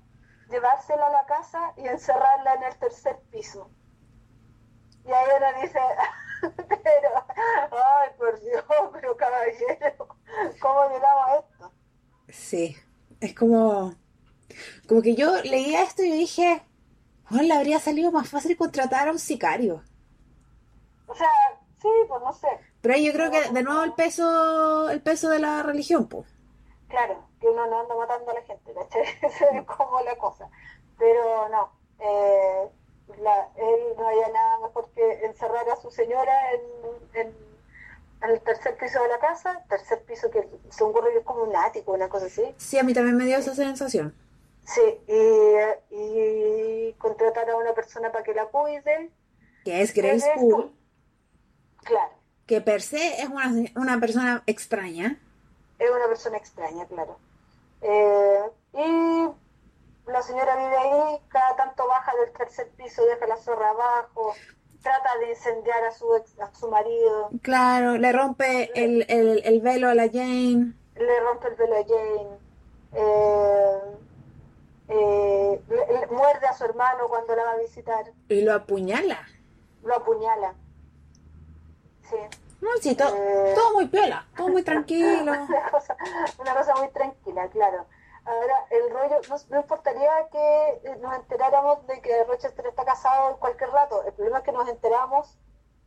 llevársela 0.51 1.07
a 1.07 1.11
la 1.11 1.27
casa 1.27 1.73
y 1.77 1.87
encerrarla 1.87 2.55
en 2.55 2.63
el 2.65 2.79
tercer 2.79 3.19
piso. 3.31 3.71
Y 5.05 5.13
ahí 5.13 5.27
uno 5.37 5.63
dice, 5.63 5.81
pero, 6.69 7.27
ay, 7.73 8.11
por 8.17 8.41
Dios, 8.41 8.65
pero 8.93 9.17
caballero, 9.17 10.09
¿cómo 10.61 10.85
llegamos 10.91 11.29
a 11.29 11.37
esto? 11.39 11.73
Sí. 12.29 12.77
Es 13.21 13.35
como... 13.35 13.95
Como 14.89 15.03
que 15.03 15.15
yo 15.15 15.43
leía 15.43 15.83
esto 15.83 16.03
y 16.03 16.11
dije... 16.11 16.63
Bueno, 17.31 17.47
le 17.49 17.55
habría 17.55 17.79
salido 17.79 18.11
más 18.11 18.29
fácil 18.29 18.57
contratar 18.57 19.09
a 19.09 19.13
un 19.13 19.19
sicario. 19.19 19.83
O 21.07 21.15
sea, 21.15 21.29
sí, 21.81 21.89
pues 22.09 22.23
no 22.23 22.33
sé. 22.33 22.49
Pero 22.81 22.95
ahí 22.95 23.05
yo 23.07 23.13
creo 23.13 23.31
que 23.31 23.51
de 23.51 23.63
nuevo 23.63 23.83
el 23.83 23.93
peso, 23.95 24.89
el 24.91 25.01
peso 25.01 25.29
de 25.31 25.39
la 25.39 25.63
religión, 25.63 26.09
pues. 26.09 26.27
Claro, 26.89 27.23
que 27.41 27.49
uno 27.49 27.67
no 27.67 27.81
anda 27.81 27.95
matando 27.95 28.31
a 28.31 28.35
la 28.35 28.43
gente, 28.43 28.73
¿cachai? 28.73 29.03
Esa 29.23 29.45
es 29.51 29.67
como 29.67 30.01
la 30.03 30.17
cosa. 30.17 30.49
Pero 30.99 31.49
no, 31.51 31.71
eh, 32.01 32.69
la- 33.21 33.49
él 33.57 33.81
no 33.99 34.09
había 34.09 34.29
nada 34.29 34.59
mejor 34.61 34.89
que 34.95 35.25
encerrar 35.25 35.69
a 35.69 35.77
su 35.77 35.91
señora 35.91 36.33
en, 36.53 36.61
en- 37.21 37.49
en 38.23 38.31
el 38.31 38.41
tercer 38.41 38.77
piso 38.77 39.01
de 39.03 39.09
la 39.09 39.19
casa, 39.19 39.65
tercer 39.69 40.03
piso 40.05 40.31
que 40.31 40.49
se 40.71 40.83
ocurre 40.85 41.13
que 41.13 41.19
es 41.19 41.25
como 41.25 41.43
un 41.45 41.55
ático, 41.55 41.93
una 41.93 42.09
cosa 42.09 42.27
así. 42.27 42.55
Sí, 42.57 42.79
a 42.79 42.83
mí 42.83 42.93
también 42.95 43.17
me 43.17 43.25
dio 43.27 43.37
esa 43.39 43.55
sensación. 43.55 44.15
Sí, 44.75 44.83
y, 45.07 45.97
y 46.91 46.93
contratar 46.99 47.49
a 47.49 47.57
una 47.57 47.73
persona 47.73 48.13
para 48.13 48.23
que 48.23 48.35
la 48.35 48.47
cuide. 48.47 49.11
Que 49.65 49.81
es 49.81 49.95
Grace 49.95 50.31
Poole, 50.37 50.71
Claro, 51.85 52.13
que 52.47 52.61
per 52.61 52.83
se 52.83 53.21
es 53.23 53.29
una, 53.29 53.51
una 53.77 53.99
persona 54.01 54.43
extraña. 54.47 55.19
es 55.79 55.91
una 55.91 56.07
persona 56.07 56.37
extraña, 56.37 56.87
claro. 56.87 57.17
Eh, 57.81 58.43
y 58.75 60.11
la 60.11 60.23
señora 60.23 60.57
vive 60.57 60.77
ahí, 60.77 61.19
cada 61.29 61.57
tanto 61.57 61.87
baja 61.87 62.13
del 62.17 62.33
tercer 62.33 62.69
piso, 62.77 63.05
deja 63.07 63.27
la 63.27 63.37
zorra 63.37 63.71
abajo, 63.71 64.35
trata 64.83 65.17
de 65.21 65.31
incendiar 65.31 65.85
a 65.85 65.93
su, 65.93 66.15
ex- 66.17 66.39
a 66.41 66.53
su 66.55 66.69
marido, 66.69 67.31
Claro, 67.43 67.97
le 67.97 68.13
rompe 68.13 68.71
el, 68.75 69.07
el, 69.09 69.43
el 69.45 69.61
velo 69.61 69.89
a 69.89 69.95
la 69.95 70.09
Jane. 70.09 70.75
le 70.97 71.21
rompe 71.21 71.49
el 71.49 71.55
velo 71.55 71.75
a 71.77 71.85
Jane, 71.85 72.39
eh, 72.93 73.97
eh, 74.89 75.63
le- 75.69 75.87
le- 75.87 76.07
muerde 76.09 76.47
a 76.47 76.53
su 76.55 76.65
hermano 76.65 77.09
cuando 77.09 77.35
la 77.37 77.45
va 77.45 77.53
a 77.53 77.57
visitar, 77.57 78.13
Y 78.29 78.41
lo 78.43 78.55
apuñala. 78.55 79.27
lo 79.83 79.95
apuñala. 79.97 80.55
Sí. 82.09 82.17
No, 82.61 82.71
sí, 82.81 82.95
to- 82.97 83.15
Eh. 83.15 83.53
todo 83.55 83.73
muy 83.75 83.87
piola, 83.87 84.27
todo 84.37 84.49
muy 84.49 84.63
tranquilo. 84.63 85.33
una, 85.49 85.71
cosa, 85.71 85.97
una 86.39 86.55
cosa 86.55 86.75
muy 86.77 86.89
tranquila, 86.89 87.49
claro. 87.49 87.87
Ahora, 88.25 88.67
el 88.71 88.91
rollo, 88.91 89.21
no, 89.31 89.37
no 89.51 89.61
importaría 89.61 90.11
que 90.31 90.81
eh, 90.85 90.97
nos 91.01 91.15
enteráramos 91.15 91.87
de 91.87 92.01
que 92.03 92.25
Rochester 92.25 92.67
está 92.67 92.85
casado 92.85 93.31
en 93.31 93.37
cualquier 93.39 93.71
rato. 93.71 94.03
El 94.05 94.13
problema 94.13 94.39
es 94.39 94.45
que 94.45 94.53
nos 94.53 94.69
enteramos 94.69 95.39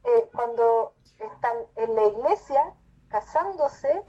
eh, 0.05 0.29
cuando 0.33 0.93
están 1.19 1.55
en 1.75 1.95
la 1.95 2.05
iglesia 2.05 2.73
casándose 3.09 4.03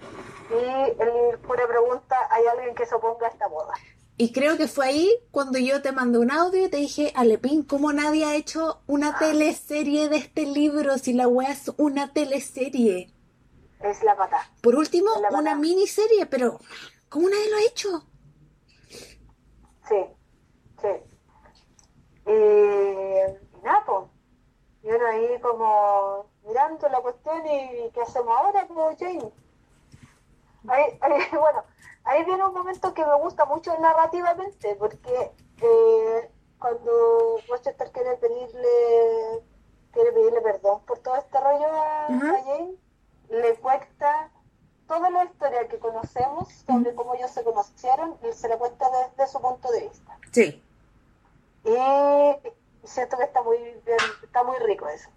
y 0.51 1.03
el 1.03 1.39
cura 1.47 1.67
pregunta, 1.67 2.17
¿hay 2.31 2.47
alguien 2.47 2.75
que 2.75 2.87
se 2.87 2.95
oponga 2.95 3.27
a 3.27 3.31
esta 3.31 3.49
boda? 3.49 3.75
Y 4.17 4.33
creo 4.33 4.57
que 4.57 4.69
fue 4.69 4.87
ahí 4.87 5.11
cuando 5.31 5.59
yo 5.59 5.81
te 5.83 5.91
mandé 5.91 6.19
un 6.19 6.31
audio 6.31 6.67
y 6.67 6.69
te 6.71 6.77
dije, 6.77 7.13
Alepín, 7.17 7.63
¿cómo 7.65 7.93
nadie 7.93 8.25
ha 8.25 8.37
hecho 8.37 8.83
una 8.87 9.19
teleserie 9.19 10.09
de 10.09 10.17
este 10.17 10.45
libro 10.47 10.99
si 10.99 11.13
la 11.13 11.27
wea 11.27 11.51
es 11.51 11.73
una 11.79 12.13
teleserie? 12.13 13.13
Es 13.81 14.03
la 14.05 14.17
pata. 14.17 14.51
Por 14.61 14.77
último, 14.77 15.11
La 15.21 15.37
una 15.37 15.55
miniserie, 15.57 16.27
pero 16.27 16.61
¿cómo 17.09 17.29
nadie 17.29 17.51
lo 17.51 17.57
ha 17.57 17.63
hecho? 17.63 18.07
Sí, 19.89 20.05
sí. 20.81 20.89
Y, 22.27 22.31
y 22.31 23.63
nada, 23.65 23.83
pues. 23.85 24.09
Y 24.85 24.89
uno 24.89 25.07
ahí 25.07 25.41
como 25.41 26.31
mirando 26.47 26.89
la 26.89 27.01
cuestión 27.01 27.47
y 27.47 27.91
¿qué 27.93 28.03
hacemos 28.03 28.37
ahora, 28.37 28.67
pues, 28.67 28.99
Jane? 28.99 29.33
Ahí, 30.69 30.85
ahí, 31.01 31.23
bueno, 31.33 31.65
ahí 32.05 32.25
viene 32.25 32.45
un 32.45 32.55
momento 32.55 32.95
que 32.95 33.05
me 33.05 33.17
gusta 33.17 33.45
mucho 33.45 33.77
narrativamente, 33.79 34.75
porque 34.77 35.33
eh, 35.61 36.31
cuando 36.59 37.39
Rochester 37.49 37.91
quiere 37.93 38.17
pedirle, 38.17 39.45
quiere 39.93 40.13
pedirle 40.13 40.41
perdón 40.41 40.81
por 40.87 40.99
todo 40.99 41.17
este 41.17 41.41
rollo 41.41 41.67
a 41.67 42.07
Jane, 42.09 42.75
le 43.29 43.55
cuenta 43.57 44.31
toda 44.87 45.11
la 45.11 45.25
historia 45.25 45.69
que 45.69 45.79
conocemos 45.79 46.49
sobre 46.67 46.95
cómo 46.95 47.15
ellos 47.15 47.31
se 47.31 47.43
conocieron 47.45 48.19
y 48.29 48.33
se 48.33 48.49
la 48.49 48.59
cuenta 48.59 48.87
desde 48.91 49.33
su 49.33 49.41
punto 49.41 49.71
de 49.71 49.89
vista. 49.89 50.19
Sí. 50.33 50.63
Y 51.65 52.87
siento 52.87 53.17
que 53.17 53.25
está 53.25 53.43
muy 53.43 53.59
bien, 53.59 53.99
está 54.23 54.43
muy 54.43 54.57
rico 54.59 54.89
eso. 54.89 55.09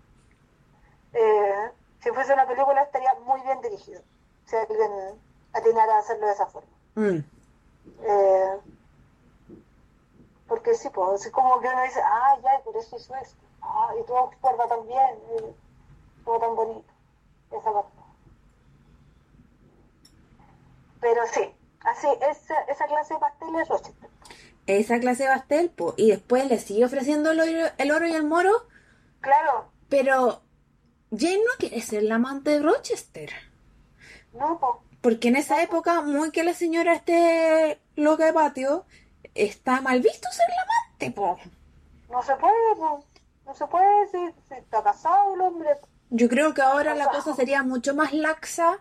Eh, 1.13 1.71
si 1.99 2.09
fuese 2.11 2.33
una 2.33 2.47
película 2.47 2.83
estaría 2.83 3.13
muy 3.25 3.41
bien 3.41 3.61
dirigido. 3.61 4.01
Si 4.45 4.55
alguien 4.55 5.19
atinara 5.53 5.95
a 5.95 5.99
hacerlo 5.99 6.27
de 6.27 6.33
esa 6.33 6.45
forma. 6.45 6.74
Mm. 6.95 7.17
Eh, 8.07 8.59
porque 10.47 10.73
sí, 10.75 10.89
pues, 10.93 11.25
es 11.25 11.31
como 11.31 11.59
que 11.59 11.67
uno 11.67 11.83
dice, 11.83 11.99
ah, 12.03 12.37
ya, 12.43 12.63
por 12.63 12.75
eso 12.77 12.95
hizo 12.97 13.15
esto. 13.15 13.37
Ah, 13.61 13.89
y 13.99 14.05
todo 14.05 14.31
cuerda 14.41 14.67
también. 14.67 15.17
todo 16.23 16.39
tan 16.39 16.55
bonito. 16.55 16.85
Esa 17.51 17.71
parte. 17.71 17.91
Pero 21.01 21.21
sí, 21.31 21.41
así, 21.81 22.07
esa, 22.29 22.61
esa 22.61 22.85
clase 22.87 23.13
de 23.13 23.19
pastel 23.19 23.55
es 23.61 23.67
Rochester. 23.67 24.09
Esa 24.67 24.99
clase 24.99 25.23
de 25.23 25.29
pastel, 25.29 25.69
po, 25.69 25.93
y 25.97 26.09
después 26.09 26.47
le 26.47 26.57
sigue 26.59 26.85
ofreciendo 26.85 27.31
el 27.31 27.39
oro, 27.39 27.71
el 27.77 27.91
oro 27.91 28.07
y 28.07 28.13
el 28.13 28.23
moro, 28.23 28.51
Claro, 29.21 29.71
pero 29.89 30.41
Jane 31.11 31.37
no 31.39 31.51
quiere 31.59 31.81
ser 31.81 32.03
la 32.03 32.15
amante 32.15 32.51
de 32.51 32.59
Rochester. 32.61 33.31
no, 34.33 34.59
pues. 34.59 34.84
Porque 35.05 35.27
en 35.27 35.35
esa 35.35 35.61
época, 35.61 36.01
muy 36.01 36.31
que 36.31 36.43
la 36.43 36.55
señora 36.55 36.95
esté 36.95 37.79
loca 37.95 38.25
de 38.25 38.33
patio, 38.33 38.85
está 39.35 39.79
mal 39.79 40.01
visto 40.01 40.27
ser 40.31 40.47
la 40.49 40.63
amante, 40.63 41.11
po. 41.11 41.37
No 42.09 42.23
se 42.23 42.35
puede, 42.37 42.75
po. 42.75 43.05
no 43.45 43.53
se 43.53 43.67
puede 43.67 44.07
si, 44.07 44.17
si 44.47 44.55
está 44.55 44.81
casado 44.81 45.35
el 45.35 45.41
hombre. 45.41 45.69
Yo 46.09 46.27
creo 46.27 46.55
que 46.55 46.63
ahora 46.63 46.95
la 46.95 47.05
cosa 47.09 47.35
sería 47.35 47.61
mucho 47.61 47.93
más 47.93 48.13
laxa 48.13 48.79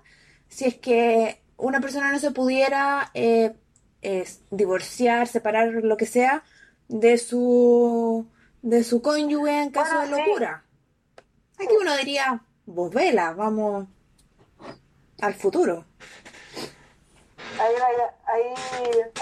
si 0.48 0.64
es 0.64 0.76
que 0.76 1.42
una 1.58 1.82
persona 1.82 2.10
no 2.10 2.18
se 2.18 2.30
pudiera 2.30 3.10
eh, 3.12 3.54
divorciar, 4.50 5.26
separar, 5.28 5.74
lo 5.74 5.98
que 5.98 6.06
sea, 6.06 6.42
de 6.88 7.18
su 7.18 8.26
de 8.62 8.82
su 8.82 9.02
cónyuge 9.02 9.60
en 9.64 9.70
caso 9.72 9.94
Bueno, 9.94 10.16
de 10.16 10.22
sí. 10.22 10.28
locura. 10.30 10.64
Aquí 11.58 11.74
uno 11.78 11.94
diría, 11.98 12.42
vos 12.64 12.90
vela, 12.94 13.32
vamos 13.32 13.88
al 15.24 15.34
futuro. 15.34 15.84
Ahí, 17.60 17.74
vaya- 17.80 18.14
ahí, 18.26 18.54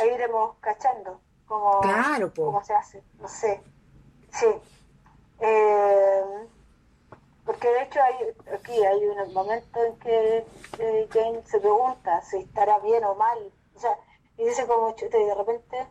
ahí 0.00 0.08
iremos 0.14 0.56
cachando 0.60 1.20
cómo, 1.46 1.80
Claro, 1.80 2.32
cómo 2.34 2.64
se 2.64 2.74
hace. 2.74 3.02
No 3.20 3.28
sé. 3.28 3.62
Sí. 4.32 4.46
Eh, 5.40 6.24
porque 7.44 7.68
de 7.68 7.82
hecho 7.82 8.00
hay, 8.02 8.14
aquí 8.54 8.84
hay 8.84 9.06
un 9.06 9.32
momento 9.34 9.84
en 9.84 9.98
que 9.98 10.46
eh, 10.78 11.08
Jane 11.12 11.42
se 11.44 11.60
pregunta 11.60 12.22
si 12.22 12.38
estará 12.38 12.78
bien 12.80 13.04
o 13.04 13.14
mal. 13.14 13.38
O 13.76 13.80
sea, 13.80 13.96
y 14.38 14.44
dice 14.44 14.66
como 14.66 14.92
chuta, 14.96 15.18
y 15.18 15.24
de 15.24 15.34
repente 15.34 15.86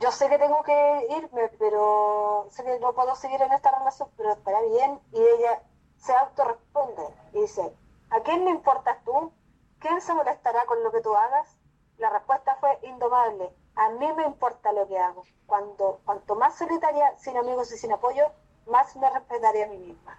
yo 0.00 0.10
sé 0.12 0.28
que 0.28 0.38
tengo 0.38 0.62
que 0.64 1.06
irme, 1.16 1.48
pero 1.58 2.48
sé 2.50 2.62
que 2.64 2.78
no 2.80 2.92
puedo 2.92 3.14
seguir 3.16 3.40
en 3.40 3.52
esta 3.52 3.76
relación, 3.76 4.08
pero 4.16 4.32
estará 4.32 4.60
bien. 4.62 5.00
Y 5.12 5.18
ella 5.20 5.62
se 5.96 6.12
autorresponde 6.12 7.02
y 7.32 7.40
dice, 7.42 7.72
¿a 8.16 8.22
quién 8.22 8.44
le 8.44 8.50
importas 8.50 9.02
tú? 9.04 9.32
¿Quién 9.78 10.00
se 10.00 10.14
molestará 10.14 10.64
con 10.66 10.82
lo 10.82 10.92
que 10.92 11.00
tú 11.00 11.14
hagas? 11.14 11.56
La 11.98 12.10
respuesta 12.10 12.56
fue 12.60 12.78
indomable. 12.82 13.50
A 13.74 13.88
mí 13.90 14.06
me 14.16 14.24
importa 14.24 14.72
lo 14.72 14.86
que 14.86 14.98
hago. 14.98 15.24
Cuando, 15.46 16.00
cuanto 16.04 16.34
más 16.36 16.56
solitaria, 16.56 17.16
sin 17.18 17.36
amigos 17.36 17.72
y 17.72 17.78
sin 17.78 17.92
apoyo, 17.92 18.24
más 18.66 18.94
me 18.96 19.10
respetaré 19.10 19.64
a 19.64 19.68
mí 19.68 19.78
misma. 19.78 20.18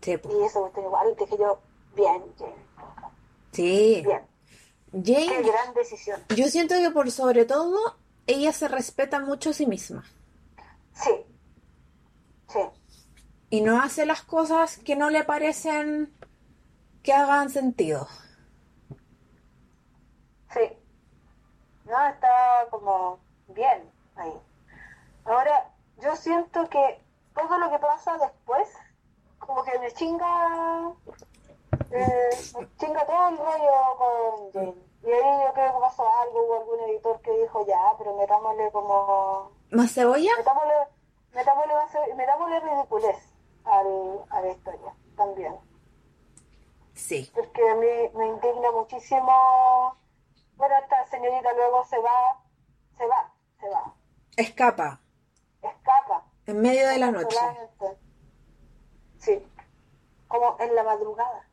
Sí. 0.00 0.18
Y 0.30 0.42
eso 0.44 0.70
me 0.74 0.82
igual, 0.82 1.14
dije 1.16 1.36
yo, 1.38 1.58
bien, 1.94 2.24
Jane, 2.38 2.54
Sí. 3.52 4.02
bien. 4.06 4.26
Qué 5.26 5.26
Jane, 5.28 5.42
gran 5.42 5.74
decisión. 5.74 6.24
yo 6.34 6.46
siento 6.48 6.74
que 6.76 6.90
por 6.90 7.10
sobre 7.10 7.44
todo, 7.44 7.96
ella 8.26 8.52
se 8.52 8.68
respeta 8.68 9.20
mucho 9.20 9.50
a 9.50 9.52
sí 9.52 9.66
misma. 9.66 10.04
Sí, 10.94 11.10
sí, 12.48 12.60
Y 13.50 13.60
no 13.62 13.80
hace 13.82 14.06
las 14.06 14.22
cosas 14.22 14.78
que 14.78 14.96
no 14.96 15.10
le 15.10 15.24
parecen 15.24 16.12
que 17.02 17.12
hagan 17.12 17.50
sentido. 17.50 18.06
sí. 20.52 20.76
No, 21.84 22.06
está 22.06 22.66
como 22.70 23.18
bien 23.48 23.90
ahí. 24.14 24.32
Ahora, 25.24 25.70
yo 26.00 26.14
siento 26.14 26.68
que 26.68 27.02
todo 27.34 27.58
lo 27.58 27.68
que 27.70 27.78
pasa 27.80 28.16
después, 28.18 28.68
como 29.40 29.64
que 29.64 29.76
me 29.80 29.90
chinga, 29.92 30.92
eh, 31.90 32.30
me 32.60 32.76
chinga 32.76 33.04
todo 33.06 33.28
el 33.30 33.36
rollo 33.38 33.96
con 33.98 34.52
Jane. 34.52 34.74
Y 35.02 35.10
ahí 35.10 35.44
yo 35.46 35.52
creo 35.52 35.72
que 35.74 35.80
pasó 35.80 36.04
algo, 36.22 36.44
hubo 36.46 36.56
algún 36.60 36.80
editor 36.90 37.20
que 37.22 37.32
dijo, 37.40 37.66
ya, 37.66 37.80
pero 37.98 38.16
metámosle 38.16 38.70
como, 38.70 39.50
¿Más 39.70 39.92
cebolla? 39.92 40.30
metámosle, 40.38 40.74
metámosle, 41.34 41.74
metámosle 42.14 42.60
ridiculez 42.60 43.16
al, 43.64 44.20
a 44.30 44.40
la 44.42 44.48
historia 44.48 44.94
también. 45.16 45.56
Sí. 47.00 47.30
porque 47.34 47.62
a 47.68 47.74
mí 47.76 47.86
me 48.14 48.26
indigna 48.28 48.70
muchísimo. 48.72 49.96
Bueno, 50.56 50.74
esta 50.82 51.06
señorita 51.06 51.52
luego 51.54 51.84
se 51.86 51.98
va, 51.98 52.42
se 52.98 53.06
va, 53.06 53.32
se 53.60 53.68
va, 53.68 53.94
Escapa. 54.36 55.00
escapa. 55.62 56.26
En 56.46 56.60
medio 56.60 56.86
de 56.88 56.98
la 56.98 57.10
noche. 57.10 57.36
Sí, 59.18 59.42
como 60.28 60.56
en 60.60 60.74
la 60.74 60.82
madrugada. 60.84 61.46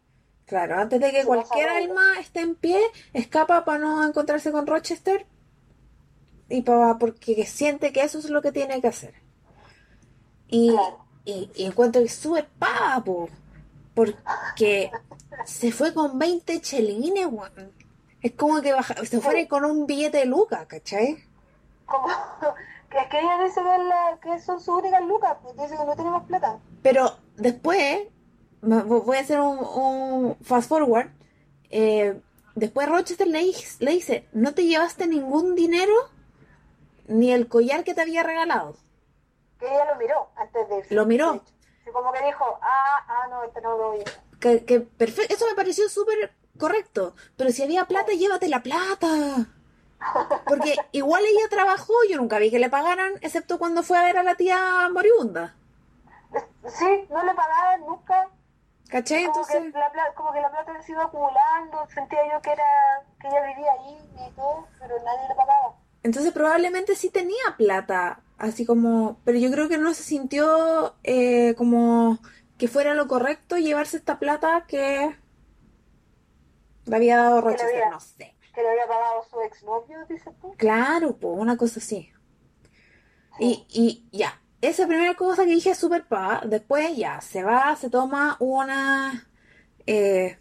Claro, 0.45 0.77
antes 0.79 0.99
de 1.01 1.11
que 1.11 1.25
cualquier 1.25 1.69
alma 1.69 2.19
esté 2.19 2.39
en 2.41 2.55
pie, 2.55 2.79
escapa 3.13 3.65
para 3.65 3.79
no 3.79 4.05
encontrarse 4.05 4.51
con 4.51 4.65
Rochester 4.67 5.25
y 6.49 6.61
para 6.61 6.97
porque 6.97 7.45
siente 7.45 7.91
que 7.91 8.01
eso 8.01 8.19
es 8.19 8.29
lo 8.29 8.41
que 8.41 8.51
tiene 8.53 8.79
que 8.81 8.87
hacer. 8.87 9.13
Y, 10.47 10.71
Claro. 10.71 11.05
y, 11.25 11.51
y 11.55 11.65
encuentro 11.65 12.01
que 12.01 12.07
súper 12.09 12.47
papo, 12.57 13.27
Porque 13.97 14.91
se 15.45 15.71
fue 15.71 15.93
con 15.93 16.17
20 16.19 16.61
chelines, 16.61 17.25
weón. 17.25 17.73
Es 18.21 18.31
como 18.33 18.61
que 18.61 18.71
baja, 18.73 18.93
se 19.05 19.19
fue 19.19 19.47
con 19.47 19.65
un 19.65 19.85
billete 19.87 20.19
de 20.19 20.25
lucas, 20.25 20.65
¿cachai? 20.67 21.23
Como, 21.85 22.07
que 22.89 22.97
es 22.99 23.07
que 23.09 23.19
ella 23.19 23.43
dice 23.43 23.61
que, 23.61 23.75
es 23.75 23.83
la- 23.83 24.19
que 24.21 24.39
son 24.39 24.59
sus 24.59 24.75
únicas 24.75 25.01
lucas, 25.03 25.37
pues 25.41 25.55
dice 25.57 25.75
que 25.77 25.85
no 25.85 25.95
tiene 25.95 26.11
más 26.11 26.23
plata. 26.25 26.59
Pero 26.81 27.17
después, 27.35 27.99
voy 28.61 29.17
a 29.17 29.21
hacer 29.21 29.39
un, 29.39 29.57
un 29.59 30.37
fast 30.41 30.69
forward. 30.69 31.09
eh, 31.69 32.19
después 32.55 32.87
Rochester 32.89 33.27
le, 33.27 33.43
le 33.79 33.91
dice: 33.91 34.27
No 34.31 34.53
te 34.53 34.65
llevaste 34.65 35.07
ningún 35.07 35.55
dinero 35.55 35.93
ni 37.07 37.31
el 37.31 37.47
collar 37.47 37.83
que 37.83 37.93
te 37.93 38.01
había 38.01 38.23
regalado. 38.23 38.75
Que 39.59 39.65
ella 39.65 39.85
lo 39.93 39.95
miró 39.99 40.29
antes 40.35 40.69
de 40.69 40.77
irse. 40.79 40.93
Lo 40.95 41.05
miró. 41.05 41.41
Como 41.97 42.11
que 42.13 42.23
dijo, 42.25 42.59
ah, 42.61 43.05
ah, 43.07 43.27
no, 43.29 43.43
este 43.43 43.61
no 43.61 43.77
lo 43.77 43.87
voy 43.89 44.01
a 44.01 44.39
Que, 44.39 44.65
que 44.65 44.79
perfecto, 44.81 45.33
eso 45.33 45.45
me 45.47 45.55
pareció 45.55 45.89
súper 45.89 46.33
correcto. 46.57 47.15
Pero 47.35 47.51
si 47.51 47.63
había 47.63 47.85
plata, 47.85 48.11
llévate 48.13 48.47
la 48.47 48.63
plata. 48.63 49.47
Porque 50.45 50.75
igual 50.91 51.23
ella 51.25 51.49
trabajó, 51.49 51.93
yo 52.09 52.17
nunca 52.17 52.37
vi 52.39 52.51
que 52.51 52.59
le 52.59 52.69
pagaran, 52.69 53.13
excepto 53.21 53.57
cuando 53.59 53.83
fue 53.83 53.97
a 53.97 54.03
ver 54.03 54.17
a 54.17 54.23
la 54.23 54.35
tía 54.35 54.87
moribunda. 54.91 55.55
Sí, 56.67 57.07
no 57.09 57.23
le 57.23 57.33
pagaban 57.33 57.81
nunca. 57.81 58.29
¿Cachai? 58.89 59.25
Como, 59.25 59.39
Entonces, 59.41 59.73
que 59.73 59.79
la, 59.79 59.91
pla- 59.91 60.13
como 60.15 60.31
que 60.31 60.39
la 60.41 60.49
plata 60.51 60.81
se 60.81 60.91
iba 60.93 61.03
acumulando, 61.03 61.87
sentía 61.93 62.19
yo 62.31 62.41
que 62.41 62.51
era 62.51 62.63
que 63.19 63.27
ella 63.27 63.41
vivía 63.47 63.71
ahí 63.73 63.97
y 64.27 64.31
todo, 64.35 64.67
pero 64.79 64.95
nadie 65.03 65.27
le 65.27 65.35
pagaba. 65.35 65.73
entonces 66.03 66.31
probablemente 66.31 66.95
sí 66.95 67.09
tenía 67.09 67.55
plata, 67.57 68.21
así 68.37 68.65
como, 68.65 69.19
pero 69.25 69.37
yo 69.39 69.51
creo 69.51 69.69
que 69.69 69.77
no 69.77 69.93
se 69.93 70.03
sintió 70.03 70.95
eh, 71.03 71.55
como 71.55 72.19
que 72.57 72.67
fuera 72.67 72.93
lo 72.95 73.07
correcto 73.07 73.57
llevarse 73.57 73.97
esta 73.97 74.19
plata 74.19 74.65
que 74.67 75.15
le 76.85 76.95
había 76.95 77.17
dado 77.17 77.41
Rochester, 77.41 77.69
había- 77.83 77.89
no 77.89 77.99
sé. 77.99 78.33
Que 78.53 78.61
le 78.63 78.69
había 78.69 78.87
pagado 78.87 79.23
su 79.29 79.39
exnovio, 79.41 79.97
dices 80.09 80.33
tú. 80.41 80.53
Claro, 80.57 81.15
pues 81.17 81.33
una 81.37 81.57
cosa 81.57 81.79
así. 81.79 82.11
Y, 83.39 83.65
y 83.69 84.07
ya, 84.17 84.41
esa 84.61 84.87
primera 84.87 85.13
cosa 85.15 85.43
que 85.45 85.51
dije 85.51 85.71
es 85.71 85.77
súper 85.77 86.07
pa. 86.07 86.41
Después 86.45 86.95
ya, 86.97 87.21
se 87.21 87.43
va, 87.43 87.75
se 87.75 87.89
toma 87.89 88.35
una. 88.39 89.27
eh, 89.85 90.39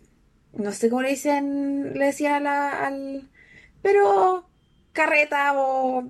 no 0.54 0.72
sé 0.72 0.88
cómo 0.88 1.02
le 1.02 1.10
dicen, 1.10 1.92
le 1.98 2.06
decía 2.06 2.40
la, 2.40 2.86
al. 2.86 3.30
Pero 3.82 4.48
carreta 4.92 5.52
o 5.60 6.04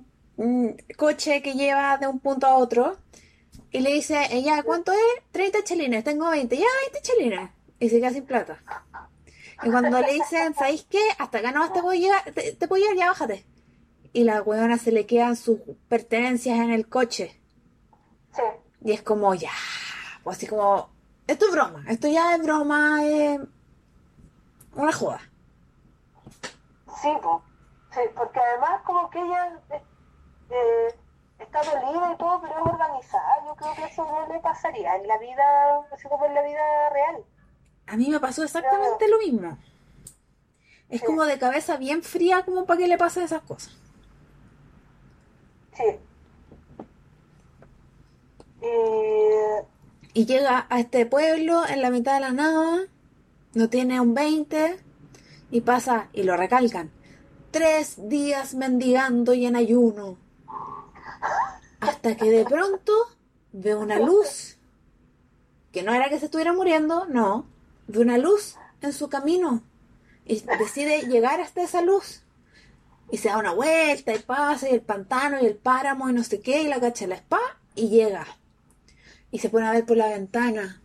coche 0.97 1.41
que 1.41 1.53
lleva 1.53 1.97
de 1.97 2.07
un 2.07 2.19
punto 2.19 2.47
a 2.47 2.55
otro. 2.55 2.97
Y 3.71 3.81
le 3.81 3.93
dice, 3.93 4.27
ella, 4.31 4.63
¿cuánto 4.63 4.91
es? 4.91 4.99
30 5.31 5.63
chelines, 5.63 6.03
tengo 6.03 6.29
20. 6.29 6.57
Ya, 6.57 6.65
20 6.91 7.01
chelines. 7.01 7.49
Y 7.79 7.89
se 7.89 7.99
queda 7.99 8.11
sin 8.11 8.25
plata. 8.25 8.59
Y 9.63 9.71
cuando 9.71 9.99
le 9.99 10.13
dicen, 10.13 10.53
¿sabéis 10.53 10.85
qué? 10.89 11.01
Hasta 11.17 11.39
acá 11.39 11.51
no 11.51 11.71
te 11.71 11.81
puedo 11.81 11.99
llegar, 11.99 12.23
te, 12.31 12.53
te 12.53 12.67
puedo 12.67 12.81
llegar, 12.81 12.97
ya 12.97 13.07
bájate. 13.07 13.45
Y 14.13 14.23
la 14.23 14.41
weona 14.41 14.77
se 14.77 14.91
le 14.91 15.05
quedan 15.05 15.35
sus 15.35 15.59
pertenencias 15.89 16.59
en 16.59 16.71
el 16.71 16.87
coche. 16.87 17.39
Sí. 18.33 18.41
Y 18.81 18.91
es 18.91 19.01
como, 19.01 19.33
ya, 19.33 19.51
pues 20.23 20.37
así 20.37 20.47
como, 20.47 20.89
esto 21.25 21.47
es 21.47 21.51
broma, 21.51 21.83
esto 21.87 22.07
ya 22.07 22.35
es 22.35 22.41
broma, 22.41 23.03
es 23.03 23.39
una 24.75 24.91
joda. 24.91 25.21
Sí, 27.01 27.09
po. 27.21 27.43
sí, 27.91 27.99
porque 28.15 28.39
además 28.39 28.81
como 28.85 29.09
que 29.09 29.19
ella 29.19 29.59
eh, 30.49 30.95
está 31.39 31.61
dolida 31.63 32.13
y 32.13 32.17
todo, 32.17 32.41
pero 32.41 32.53
es 32.59 32.61
organizada. 32.73 33.45
Yo 33.45 33.55
creo 33.55 33.75
que 33.75 33.85
eso 33.85 34.05
no 34.05 34.27
le 34.33 34.39
pasaría 34.39 34.95
en 34.95 35.07
la 35.07 35.17
vida, 35.17 35.87
así 35.91 36.07
como 36.07 36.25
en 36.25 36.33
la 36.35 36.41
vida 36.43 36.89
real. 36.91 37.23
A 37.87 37.95
mí 37.97 38.09
me 38.09 38.19
pasó 38.19 38.43
exactamente 38.43 39.07
lo 39.07 39.19
mismo. 39.19 39.57
Es 40.89 41.01
Sí. 41.01 41.05
como 41.05 41.25
de 41.25 41.37
cabeza 41.37 41.77
bien 41.77 42.01
fría 42.03 42.43
como 42.43 42.65
para 42.65 42.79
que 42.79 42.87
le 42.87 42.97
pasen 42.97 43.23
esas 43.23 43.41
cosas. 43.43 43.73
Sí. 45.73 45.99
Y 48.61 50.19
Y 50.21 50.25
llega 50.25 50.65
a 50.69 50.79
este 50.79 51.05
pueblo 51.05 51.61
en 51.67 51.81
la 51.81 51.91
mitad 51.91 52.15
de 52.15 52.21
la 52.21 52.31
nada, 52.31 52.87
no 53.53 53.69
tiene 53.69 54.01
un 54.01 54.15
20 54.15 54.79
y 55.51 55.61
pasa, 55.61 56.09
y 56.11 56.23
lo 56.23 56.35
recalcan, 56.35 56.91
tres 57.51 58.09
días 58.09 58.55
mendigando 58.55 59.33
y 59.35 59.45
en 59.45 59.55
ayuno. 59.55 60.17
Hasta 61.79 62.15
que 62.15 62.31
de 62.31 62.45
pronto 62.45 62.93
ve 63.51 63.75
una 63.75 63.99
luz, 63.99 64.57
que 65.71 65.83
no 65.83 65.93
era 65.93 66.09
que 66.09 66.19
se 66.19 66.25
estuviera 66.25 66.53
muriendo, 66.53 67.05
no, 67.05 67.47
ve 67.87 67.99
una 67.99 68.17
luz 68.17 68.55
en 68.81 68.93
su 68.93 69.09
camino 69.09 69.63
y 70.25 70.41
decide 70.41 71.07
llegar 71.07 71.39
hasta 71.39 71.63
esa 71.63 71.81
luz. 71.81 72.23
Y 73.09 73.17
se 73.17 73.29
da 73.29 73.37
una 73.37 73.53
vuelta 73.53 74.13
y 74.13 74.19
pasa 74.19 74.69
y 74.69 74.73
el 74.73 74.81
pantano 74.81 75.39
y 75.41 75.45
el 75.45 75.55
páramo 75.55 76.09
y 76.09 76.13
no 76.13 76.23
sé 76.23 76.41
qué 76.41 76.61
y 76.63 76.67
la 76.67 76.79
cacha 76.79 77.07
la 77.07 77.15
espada 77.15 77.57
y 77.75 77.89
llega. 77.89 78.27
Y 79.31 79.39
se 79.39 79.49
pone 79.49 79.67
a 79.67 79.71
ver 79.71 79.85
por 79.85 79.95
la 79.97 80.09
ventana. 80.09 80.81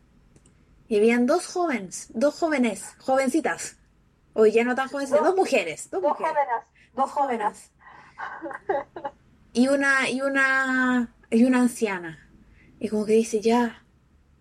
Y 0.88 0.98
habían 0.98 1.26
dos 1.26 1.46
jóvenes, 1.46 2.08
dos 2.10 2.38
jóvenes, 2.38 2.94
jovencitas. 2.98 3.76
Hoy 4.34 4.52
ya 4.52 4.62
no 4.64 4.74
tan 4.74 4.88
jovencitas, 4.88 5.24
dos 5.24 5.36
mujeres, 5.36 5.90
dos, 5.90 6.02
dos 6.02 6.10
mujeres. 6.12 6.32
jóvenes, 6.32 6.64
Dos 6.94 7.10
jóvenes. 7.10 7.70
Y 9.52 9.68
una, 9.68 10.08
y 10.10 10.22
una, 10.22 11.14
y 11.30 11.44
una 11.44 11.60
anciana. 11.60 12.18
Y 12.80 12.88
como 12.88 13.04
que 13.04 13.12
dice, 13.12 13.40
ya, 13.40 13.84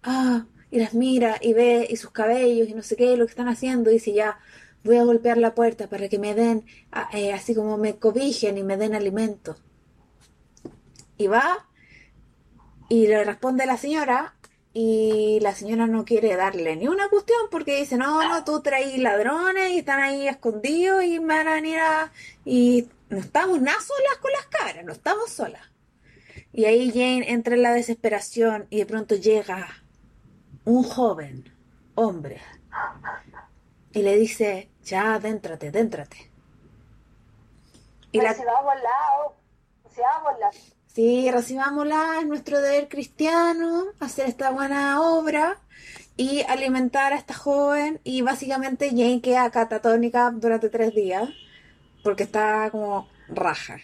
ah, 0.04 0.46
y 0.72 0.80
las 0.80 0.94
mira 0.94 1.38
y 1.42 1.54
ve 1.54 1.86
y 1.90 1.98
sus 1.98 2.12
cabellos 2.12 2.70
y 2.70 2.74
no 2.74 2.82
sé 2.82 2.96
qué, 2.96 3.18
lo 3.18 3.26
que 3.26 3.32
están 3.32 3.50
haciendo. 3.50 3.90
Y 3.90 3.96
dice, 3.96 4.14
ya, 4.14 4.40
voy 4.84 4.98
a 4.98 5.04
golpear 5.04 5.38
la 5.38 5.54
puerta 5.54 5.88
para 5.88 6.10
que 6.10 6.18
me 6.18 6.34
den, 6.34 6.66
eh, 7.14 7.34
así 7.34 7.54
como 7.54 7.78
me 7.78 7.98
cobijen 7.98 8.58
y 8.58 8.64
me 8.64 8.78
den 8.78 8.96
alimento. 8.96 9.58
Y 11.18 11.28
va 11.28 11.68
y 12.90 13.08
le 13.08 13.24
responde 13.24 13.66
la 13.66 13.78
señora 13.78 14.36
y 14.74 15.40
la 15.42 15.54
señora 15.54 15.86
no 15.86 16.06
quiere 16.06 16.36
darle 16.36 16.76
ni 16.78 16.88
una 16.88 17.10
cuestión 17.10 17.40
porque 17.50 17.80
dice, 17.80 17.98
no, 17.98 18.28
no, 18.28 18.44
tú 18.46 18.62
traes 18.62 18.98
ladrones 18.98 19.72
y 19.72 19.80
están 19.80 20.00
ahí 20.00 20.28
escondidos 20.28 21.04
y 21.04 21.20
me 21.20 21.36
van 21.36 21.48
a 21.48 21.54
venir 21.56 21.80
a... 21.80 22.12
Y 22.46 22.88
no 23.10 23.20
estamos 23.20 23.60
nada 23.62 23.80
solas 23.82 24.18
con 24.22 24.32
las 24.32 24.46
cabras, 24.48 24.86
no 24.86 24.94
estamos 24.94 25.30
solas. 25.30 25.62
Y 26.54 26.66
ahí 26.66 26.90
Jane 26.90 27.32
entra 27.32 27.56
en 27.56 27.64
la 27.64 27.74
desesperación 27.74 28.68
y 28.70 28.78
de 28.78 28.86
pronto 28.86 29.16
llega 29.16 29.68
un 30.64 30.84
joven 30.84 31.54
hombre 31.96 32.42
y 33.94 34.02
le 34.02 34.16
dice, 34.18 34.70
ya, 34.84 35.16
adéntrate, 35.16 35.68
adéntrate. 35.68 36.32
Y 38.14 38.20
Pero 38.20 38.24
la, 38.24 38.34
si 38.36 38.46
vamos 38.46 38.72
al 38.72 38.84
lado, 38.84 39.36
si 39.94 40.02
vamos 40.02 40.34
al 40.34 40.40
lado. 40.40 40.58
Sí, 40.94 41.32
recibámosla, 41.32 42.18
es 42.20 42.26
nuestro 42.28 42.60
deber 42.60 42.90
cristiano 42.90 43.86
hacer 44.00 44.28
esta 44.28 44.52
buena 44.52 45.02
obra 45.02 45.58
y 46.18 46.42
alimentar 46.44 47.14
a 47.14 47.18
esta 47.18 47.34
joven. 47.34 48.02
Y 48.04 48.22
básicamente 48.22 48.90
Jane 48.90 49.22
queda 49.22 49.50
catatónica 49.52 50.32
durante 50.32 50.70
tres 50.70 50.94
días 50.94 51.30
porque 52.04 52.24
está 52.24 52.70
como 52.72 53.08
raja. 53.30 53.78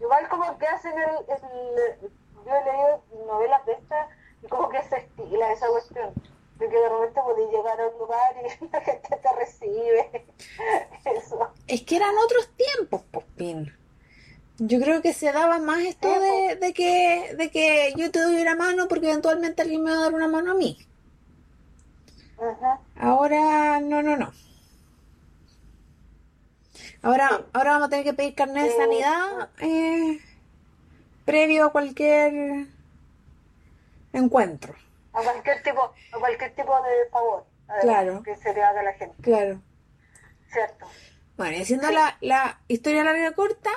Igual 0.00 0.28
como 0.28 0.56
que 0.58 0.66
hacen 0.66 0.92
el, 0.92 1.10
el- 1.10 2.10
yo 2.46 2.52
he 2.56 2.64
leído 2.64 3.04
novelas 3.26 3.64
de 3.66 3.72
estas 3.72 4.08
y 4.42 4.46
como 4.48 4.70
que 4.70 4.82
se 4.84 4.96
estila 4.96 5.52
esa 5.52 5.68
cuestión. 5.68 6.14
De 6.58 6.68
que 6.68 6.76
de 6.76 6.88
repente 6.88 7.20
podés 7.22 7.50
llegar 7.50 7.80
a 7.80 7.86
un 7.88 7.98
lugar 7.98 8.34
y 8.60 8.64
la 8.72 8.80
gente 8.80 9.08
te 9.22 9.32
recibe. 9.36 10.26
Eso. 11.04 11.48
Es 11.66 11.82
que 11.82 11.96
eran 11.96 12.14
otros 12.24 12.48
tiempos, 12.56 13.02
Pospin. 13.10 13.74
Yo 14.62 14.78
creo 14.80 15.00
que 15.00 15.12
se 15.14 15.32
daba 15.32 15.58
más 15.58 15.80
esto 15.80 16.12
Sí, 16.12 16.20
de, 16.20 16.56
de 16.56 16.72
que, 16.74 17.34
de 17.36 17.50
que 17.50 17.94
yo 17.96 18.10
te 18.10 18.20
doy 18.20 18.40
una 18.42 18.54
mano 18.54 18.88
porque 18.88 19.08
eventualmente 19.10 19.62
alguien 19.62 19.82
me 19.82 19.90
va 19.90 19.96
a 19.96 20.00
dar 20.02 20.14
una 20.14 20.28
mano 20.28 20.52
a 20.52 20.54
mí. 20.54 20.78
Ajá. 22.38 22.80
Ahora, 22.96 23.80
no, 23.80 24.02
no, 24.02 24.16
no. 24.16 24.32
Ahora, 27.02 27.42
ahora 27.54 27.70
vamos 27.72 27.86
a 27.86 27.90
tener 27.90 28.04
que 28.04 28.12
pedir 28.12 28.34
carnet 28.34 28.64
de 28.64 28.70
Sí. 28.70 28.76
sanidad 28.76 29.48
eh, 29.60 30.20
previo 31.24 31.64
a 31.66 31.72
cualquier 31.72 32.66
encuentro. 34.12 34.74
A 35.14 35.22
cualquier 35.22 35.62
tipo, 35.62 35.82
a 36.12 36.18
cualquier 36.18 36.54
tipo 36.54 36.74
de 36.82 37.10
favor. 37.10 37.44
eh, 37.68 37.72
Claro. 37.80 38.22
Que 38.22 38.36
se 38.36 38.52
le 38.52 38.62
haga 38.62 38.80
a 38.80 38.84
la 38.84 38.92
gente, 38.92 39.16
Claro. 39.22 39.60
¿cierto? 40.52 40.86
Bueno, 41.38 41.56
y 41.56 41.62
haciendo 41.62 41.90
la, 41.90 42.18
la 42.20 42.60
historia 42.68 43.04
larga 43.04 43.28
y 43.30 43.32
corta, 43.32 43.70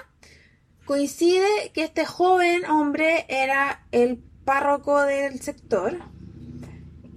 coincide 0.86 1.72
que 1.74 1.84
este 1.84 2.06
joven 2.06 2.66
hombre 2.66 3.26
era 3.30 3.86
el 3.92 4.18
párroco 4.46 5.02
del 5.02 5.40
sector, 5.42 6.00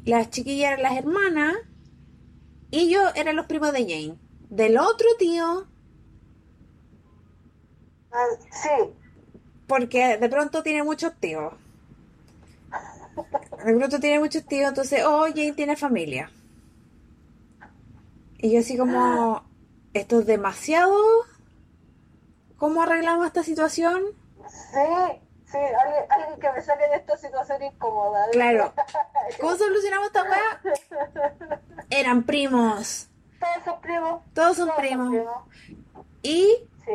las 0.05 0.31
chiquillas 0.31 0.73
eran 0.73 0.83
las 0.83 0.97
hermanas, 0.97 1.55
y 2.71 2.91
yo 2.91 3.01
eran 3.15 3.37
los 3.37 3.47
primos 3.47 3.73
de 3.73 3.83
Jane. 3.83 4.19
Del 4.49 4.79
otro 4.79 5.09
tío, 5.19 5.67
Ah, 8.17 8.29
sí, 8.51 8.95
porque 9.67 10.17
de 10.17 10.29
pronto 10.31 10.63
tiene 10.63 10.83
muchos 10.83 11.13
tíos. 11.21 11.53
Recruto 13.63 14.01
tiene 14.01 14.21
muchos 14.21 14.47
tíos, 14.47 14.71
entonces, 14.71 15.03
oh, 15.05 15.27
Jane 15.29 15.53
tiene 15.53 15.77
familia. 15.77 16.31
Y 18.39 18.53
yo 18.53 18.61
así 18.61 18.79
como, 18.79 19.43
esto 19.93 20.21
es 20.21 20.27
demasiado. 20.27 20.97
¿Cómo 22.57 22.83
arreglamos 22.83 23.27
esta 23.27 23.43
situación? 23.43 24.03
Sí, 24.49 25.21
sí, 25.47 25.57
alguien, 25.59 26.05
alguien 26.11 26.41
que 26.41 26.53
me 26.53 26.63
saque 26.63 26.89
de 26.89 26.97
esta 26.97 27.17
situación 27.17 27.63
incómoda. 27.63 28.27
Claro. 28.33 28.73
¿Cómo 29.41 29.57
solucionamos 29.57 30.07
esta 30.07 30.23
weá? 30.25 30.61
Eran 31.91 32.23
primos. 32.25 33.09
Todos 33.41 33.65
son 33.65 33.81
primos. 33.81 34.23
Todos 34.35 34.57
son 34.57 34.71
primos. 34.77 35.15
Y 36.23 36.47
Sí, 36.85 36.93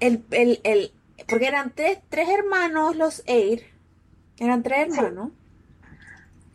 el, 0.00 0.24
el, 0.32 0.60
el, 0.64 0.92
porque 1.28 1.46
eran 1.46 1.70
tres, 1.74 2.00
tres 2.08 2.28
hermanos 2.28 2.96
los 2.96 3.22
Air, 3.26 3.62
eran 4.38 4.62
tres 4.64 4.88
hermanos, 4.98 5.30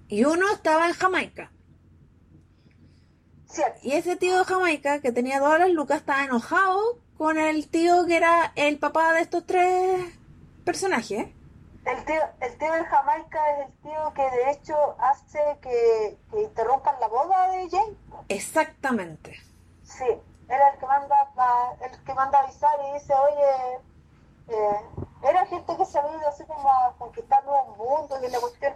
y 0.10 0.26
uno 0.26 0.52
estaba 0.52 0.88
en 0.88 0.94
Jamaica. 0.94 1.52
cierto. 3.48 3.80
Y 3.84 3.94
ese 3.94 4.18
tío 4.18 4.38
de 4.38 4.44
Jamaica, 4.44 5.00
que 5.00 5.12
tenía 5.14 5.40
todas 5.40 5.60
las 5.60 5.70
lucas, 5.72 6.00
estaba 6.00 6.26
enojado 6.26 7.00
con 7.20 7.38
el 7.38 7.70
tío 7.70 8.06
que 8.08 8.16
era 8.16 8.54
el 8.56 8.80
papá 8.80 9.12
de 9.12 9.20
estos 9.20 9.46
tres 9.46 10.06
personajes. 10.64 11.28
El 11.86 12.06
tío, 12.06 12.22
el 12.40 12.58
tío 12.58 12.72
de 12.72 12.86
Jamaica 12.86 13.40
es 13.58 13.66
el 13.68 13.74
tío 13.82 14.14
que 14.16 14.22
de 14.22 14.52
hecho 14.52 14.96
hace 15.00 15.40
que, 15.62 16.18
que 16.32 16.42
interrumpan 16.44 16.96
la 17.02 17.08
boda 17.10 17.52
de 17.52 17.70
Jane. 17.70 17.98
Exactamente. 18.30 19.36
Sí, 19.84 20.06
era 20.48 20.70
el 20.70 20.80
que 20.80 20.86
manda 20.86 21.16
el 21.82 22.04
que 22.06 22.14
manda 22.14 22.40
avisar 22.40 22.72
y 22.90 22.94
dice, 22.94 23.14
oye, 23.14 23.80
eh, 24.48 24.82
era 25.30 25.46
gente 25.48 25.76
que 25.76 25.86
se 25.86 26.00
ha 26.00 26.08
ido 26.08 26.30
así 26.30 26.46
como 26.46 26.72
a 26.72 26.96
conquistar 26.98 27.44
nuevos 27.44 27.78
mundos 27.78 28.18
y 28.26 28.32
la 28.32 28.40
cuestión, 28.40 28.74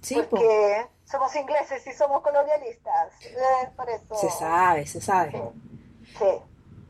Sí, 0.00 0.14
po. 0.14 0.30
porque 0.30 0.86
somos 1.04 1.36
ingleses 1.36 1.86
y 1.86 1.92
somos 1.92 2.22
colonialistas, 2.22 3.12
eh, 3.26 3.70
por 3.76 3.90
eso. 3.90 4.14
Se 4.14 4.30
sabe, 4.30 4.86
se 4.86 5.02
sabe. 5.02 5.42
Sí, 6.18 6.42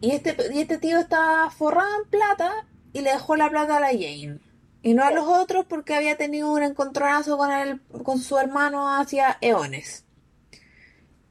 Y 0.02 0.10
este, 0.10 0.36
y 0.52 0.58
este 0.58 0.78
tío 0.78 0.98
estaba 0.98 1.48
forrado 1.50 1.88
en 2.02 2.10
plata 2.10 2.66
y 2.92 3.02
le 3.02 3.12
dejó 3.12 3.36
la 3.36 3.48
plata 3.48 3.76
a 3.76 3.80
la 3.80 3.92
Jane. 3.92 4.40
Y 4.82 4.94
no 4.94 5.04
a 5.04 5.12
los 5.12 5.28
otros 5.28 5.64
porque 5.64 5.94
había 5.94 6.16
tenido 6.16 6.50
un 6.50 6.64
encontronazo 6.64 7.38
con, 7.38 7.52
el, 7.52 7.80
con 8.02 8.18
su 8.18 8.36
hermano 8.36 8.96
hacia 8.98 9.38
eones. 9.40 10.04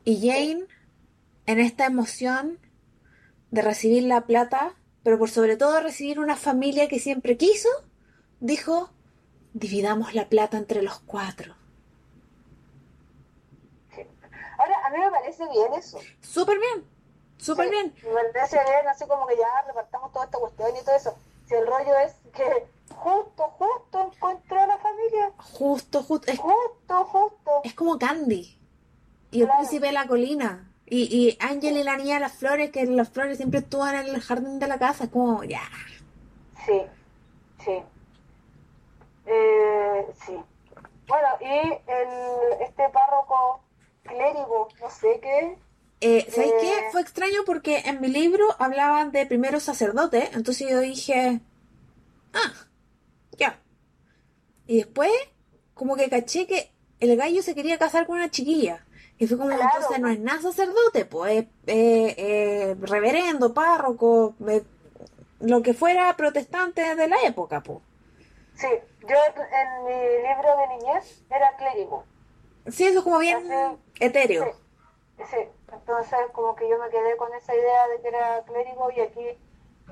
Y 0.05 0.25
Jane, 0.25 0.63
en 1.47 1.59
esta 1.59 1.85
emoción 1.85 2.59
de 3.51 3.61
recibir 3.61 4.03
la 4.03 4.21
plata, 4.21 4.73
pero 5.03 5.19
por 5.19 5.29
sobre 5.29 5.57
todo 5.57 5.81
recibir 5.81 6.17
una 6.17 6.37
familia 6.37 6.87
que 6.87 6.99
siempre 6.99 7.35
quiso, 7.35 7.67
dijo, 8.39 8.89
dividamos 9.51 10.13
la 10.13 10.29
plata 10.29 10.57
entre 10.57 10.81
los 10.81 11.01
cuatro. 11.01 11.55
Ahora, 14.57 14.75
a 14.85 14.89
mí 14.91 14.97
me 14.97 15.11
parece 15.11 15.43
bien 15.51 15.73
eso. 15.77 15.99
Súper 16.21 16.57
bien, 16.57 16.85
súper 17.41 17.65
Sí, 17.65 17.71
bien. 17.71 17.93
Parece 18.33 18.59
bien, 18.63 18.87
así 18.87 19.05
como 19.07 19.25
que 19.27 19.35
ya 19.37 19.61
repartamos 19.67 20.11
toda 20.11 20.25
esta 20.25 20.37
cuestión 20.39 20.69
y 20.75 20.85
todo 20.85 20.95
eso. 20.95 21.15
Si 21.47 21.55
el 21.55 21.67
rollo 21.67 21.97
es 22.05 22.13
que 22.33 22.67
justo, 22.95 23.43
justo 23.57 24.11
encontró 24.13 24.61
a 24.61 24.67
la 24.67 24.77
familia, 24.77 25.31
Justo, 25.53 26.03
justo. 26.03 26.31
Es, 26.31 26.39
justo, 26.39 27.05
justo. 27.05 27.51
es 27.63 27.73
como 27.73 27.97
Candy. 27.97 28.57
Y 29.31 29.41
el 29.41 29.49
príncipe 29.49 29.87
de 29.87 29.91
la 29.93 30.07
colina. 30.07 30.67
Y, 30.85 31.03
y 31.03 31.37
Ángel 31.39 31.77
y 31.77 31.83
la 31.83 31.95
niña 31.97 32.15
de 32.15 32.19
las 32.19 32.33
flores, 32.33 32.69
que 32.71 32.85
las 32.85 33.09
flores 33.09 33.37
siempre 33.37 33.61
estuvan 33.61 33.95
en 33.95 34.13
el 34.13 34.21
jardín 34.21 34.59
de 34.59 34.67
la 34.67 34.77
casa. 34.77 35.05
Es 35.05 35.09
como, 35.09 35.43
ya. 35.45 35.61
Sí, 36.65 36.81
sí. 37.63 37.81
Eh, 39.25 40.07
sí. 40.25 40.37
Bueno, 41.07 41.27
y 41.39 41.73
el, 41.89 42.61
este 42.61 42.89
párroco 42.89 43.61
clérigo, 44.03 44.67
no 44.81 44.89
sé 44.89 45.19
qué. 45.21 45.57
Eh, 46.01 46.25
¿Sabes 46.31 46.49
Eh. 46.51 46.53
qué? 46.61 46.73
Fue 46.91 47.01
extraño 47.01 47.41
porque 47.45 47.79
en 47.85 48.01
mi 48.01 48.07
libro 48.07 48.45
hablaban 48.59 49.11
de 49.11 49.25
primero 49.25 49.59
sacerdote. 49.59 50.29
Entonces 50.33 50.67
yo 50.69 50.79
dije, 50.79 51.39
ah, 52.33 52.53
ya. 53.37 53.59
Y 54.67 54.77
después, 54.77 55.11
como 55.73 55.95
que 55.95 56.09
caché 56.09 56.47
que 56.47 56.71
el 56.99 57.15
gallo 57.17 57.41
se 57.43 57.55
quería 57.55 57.77
casar 57.77 58.05
con 58.07 58.15
una 58.17 58.29
chiquilla. 58.31 58.85
Y 59.19 59.27
fue 59.27 59.37
como, 59.37 59.49
Claro. 59.55 59.69
entonces 59.75 59.99
no 59.99 60.07
es 60.09 60.19
nada 60.19 60.41
sacerdote, 60.41 61.05
pues 61.05 61.37
es 61.37 61.45
eh, 61.67 62.15
eh, 62.17 62.75
reverendo, 62.81 63.53
párroco, 63.53 64.33
eh, 64.47 64.63
lo 65.41 65.61
que 65.61 65.73
fuera 65.75 66.15
protestante 66.17 66.95
de 66.95 67.07
la 67.07 67.21
época, 67.23 67.61
pues. 67.61 67.79
Sí, 68.55 68.67
yo 69.01 69.15
en 69.15 69.85
mi 69.85 69.91
libro 70.27 70.57
de 70.57 70.67
niñez 70.77 71.23
era 71.29 71.55
clérigo. 71.57 72.03
Sí, 72.67 72.85
eso 72.85 72.99
es 72.99 73.03
como 73.03 73.19
bien 73.19 73.51
Así- 73.51 73.77
etéreo. 73.99 74.45
Sí, 75.17 75.23
sí. 75.31 75.37
Entonces 75.71 76.19
como 76.33 76.55
que 76.55 76.69
yo 76.69 76.77
me 76.79 76.89
quedé 76.89 77.15
con 77.17 77.33
esa 77.33 77.55
idea 77.55 77.87
de 77.87 78.01
que 78.01 78.07
era 78.09 78.43
clérigo 78.43 78.91
y 78.91 78.99
aquí 78.99 79.25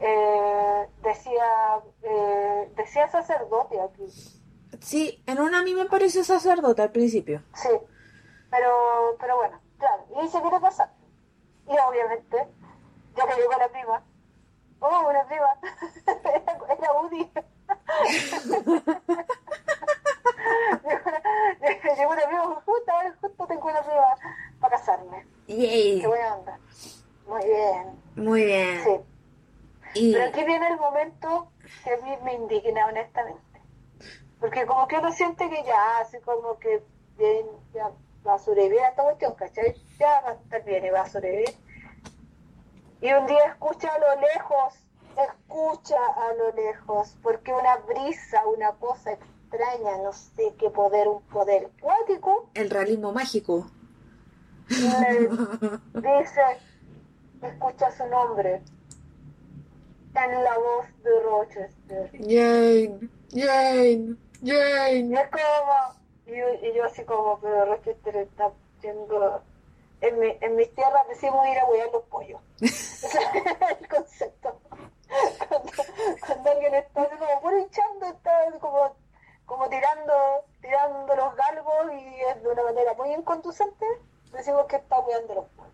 eh, 0.01 0.87
decía 1.01 1.81
eh, 2.03 2.71
decía 2.75 3.07
sacerdote 3.07 3.81
aquí. 3.81 4.07
Sí, 4.81 5.23
en 5.25 5.39
una 5.39 5.59
a 5.59 5.63
mí 5.63 5.73
me 5.73 5.85
pareció 5.85 6.23
sacerdote 6.23 6.81
al 6.81 6.91
principio. 6.91 7.43
Sí, 7.53 7.69
pero, 8.49 9.17
pero 9.19 9.37
bueno, 9.37 9.59
claro, 9.77 10.05
y 10.23 10.27
se 10.27 10.41
quiere 10.41 10.59
casar. 10.61 10.91
Y 11.67 11.77
obviamente, 11.77 12.47
ya 13.15 13.27
que 13.27 13.35
llegó 13.35 13.51
la 13.51 13.69
prima, 13.69 14.03
oh, 14.79 15.09
una 15.09 15.25
prima, 15.27 15.59
era, 16.07 16.57
era 16.77 16.93
Udi. 17.01 17.29
llegó, 21.97 22.11
una, 22.11 22.21
prima, 22.21 22.61
justo, 22.65 22.91
a 22.91 23.13
justo 23.21 23.47
tengo 23.47 23.67
una 23.67 23.81
prima 23.81 24.15
para 24.59 24.77
casarme. 24.77 25.25
Yay. 25.47 26.01
Qué 26.01 26.07
buena 26.07 26.35
onda. 26.35 26.59
Muy 27.27 27.45
bien, 27.45 28.01
Muy 28.15 28.45
bien. 28.45 28.83
sí. 28.83 28.91
Y 29.95 30.13
Pero 30.13 30.25
aquí 30.25 30.43
viene 30.43 30.67
el 30.67 30.77
momento 30.77 31.51
que 31.83 31.93
a 31.93 31.97
mí 31.97 32.11
me 32.23 32.33
indigna, 32.33 32.87
honestamente. 32.87 33.61
Porque 34.39 34.65
como 34.65 34.87
que 34.87 34.97
uno 34.97 35.11
siente 35.11 35.49
que 35.49 35.63
ya, 35.63 35.99
así 35.99 36.19
como 36.19 36.57
que 36.59 36.83
bien, 37.17 37.45
ya 37.73 37.91
va 38.25 38.35
a 38.35 38.39
sobrevivir 38.39 38.79
a 38.81 38.89
esta 38.89 39.03
cuestión, 39.03 39.33
¿cachai? 39.35 39.75
Ya 39.99 40.21
va 40.21 40.29
a 40.31 40.33
estar 40.33 40.63
bien 40.63 40.85
y 40.85 40.89
va 40.89 41.01
a 41.01 41.09
sobrevivir. 41.09 41.55
Y 43.01 43.11
un 43.13 43.25
día 43.27 43.45
escucha 43.45 43.89
a 43.93 43.99
lo 43.99 44.21
lejos, 44.21 44.73
escucha 45.17 45.97
a 45.97 46.33
lo 46.33 46.51
lejos, 46.51 47.15
porque 47.23 47.53
una 47.53 47.77
brisa, 47.77 48.45
una 48.47 48.71
cosa 48.73 49.11
extraña, 49.13 49.97
no 50.03 50.13
sé 50.13 50.53
qué 50.59 50.69
poder, 50.69 51.07
un 51.07 51.21
poder 51.23 51.69
cuático, 51.81 52.49
el 52.53 52.69
realismo 52.69 53.11
mágico. 53.11 53.65
Dice, 54.69 56.41
escucha 57.41 57.91
su 57.91 58.05
nombre 58.07 58.61
en 60.15 60.43
la 60.43 60.57
voz 60.57 60.85
de 61.03 61.19
Rochester. 61.23 62.11
Jane, 62.13 63.09
Jane, 63.31 64.15
Y 64.41 64.51
Jane. 64.51 65.21
es 65.21 65.29
como, 65.29 65.95
y, 66.25 66.37
yo- 66.37 66.53
y 66.67 66.73
yo 66.75 66.83
así 66.85 67.03
como, 67.05 67.39
pero 67.39 67.65
Rochester 67.65 68.15
está 68.17 68.51
yendo, 68.81 69.41
en, 70.01 70.19
mi, 70.19 70.37
en 70.41 70.55
mis 70.55 70.73
tierras 70.75 71.07
decimos 71.07 71.45
ir 71.47 71.57
a 71.59 71.65
huear 71.65 71.89
los 71.91 72.03
pollos. 72.03 72.41
Ese 72.61 73.07
es 73.07 73.15
el 73.81 73.87
concepto. 73.87 74.59
Cuando, 75.47 75.71
cuando 76.25 76.51
alguien 76.51 76.75
está 76.75 77.01
así 77.03 77.15
como 77.17 77.41
puro 77.41 77.57
hinchando, 77.59 78.05
está 78.07 78.31
como, 78.59 78.95
como 79.45 79.67
tirando, 79.69 80.13
tirando 80.61 81.15
los 81.15 81.35
galgos 81.35 81.93
y 81.93 82.21
es 82.29 82.43
de 82.43 82.49
una 82.49 82.63
manera 82.63 82.93
muy 82.95 83.11
inconducente, 83.13 83.85
decimos 84.31 84.65
que 84.65 84.77
está 84.77 84.99
hueando 84.99 85.35
los 85.35 85.45
pollos. 85.49 85.73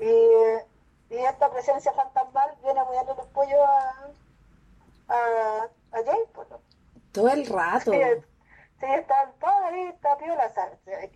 Y, 0.00 1.14
y 1.14 1.18
esta 1.18 1.50
presencia 1.50 1.92
fantasmal 1.92 2.56
viene 2.62 2.80
a 2.80 2.84
huearle 2.84 3.14
los 3.16 3.26
pollos 3.28 3.60
a, 3.60 4.08
a, 5.08 5.68
a 5.92 6.04
Jane, 6.04 6.26
pues, 6.34 6.48
¿no? 6.50 6.60
Todo 7.12 7.28
el 7.30 7.46
rato. 7.46 7.92
Sí, 7.92 7.98
sí, 8.80 8.86
está 8.86 9.32
todo 9.40 9.64
ahí, 9.64 9.88
está 9.88 10.18
piola, 10.18 10.52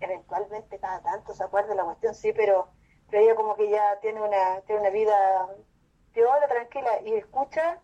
eventualmente 0.01 0.79
cada 0.79 1.03
tanto 1.03 1.35
se 1.35 1.45
acuerda 1.45 1.71
de 1.71 1.75
la 1.75 1.85
cuestión, 1.85 2.15
sí, 2.15 2.33
pero, 2.33 2.69
pero 3.11 3.23
ella 3.23 3.35
como 3.35 3.55
que 3.55 3.69
ya 3.69 3.99
tiene 4.01 4.23
una, 4.23 4.61
tiene 4.67 4.81
una 4.81 4.91
vida 4.91 5.49
piola, 6.15 6.49
tranquila, 6.49 7.03
y 7.05 7.15
escucha 7.15 7.81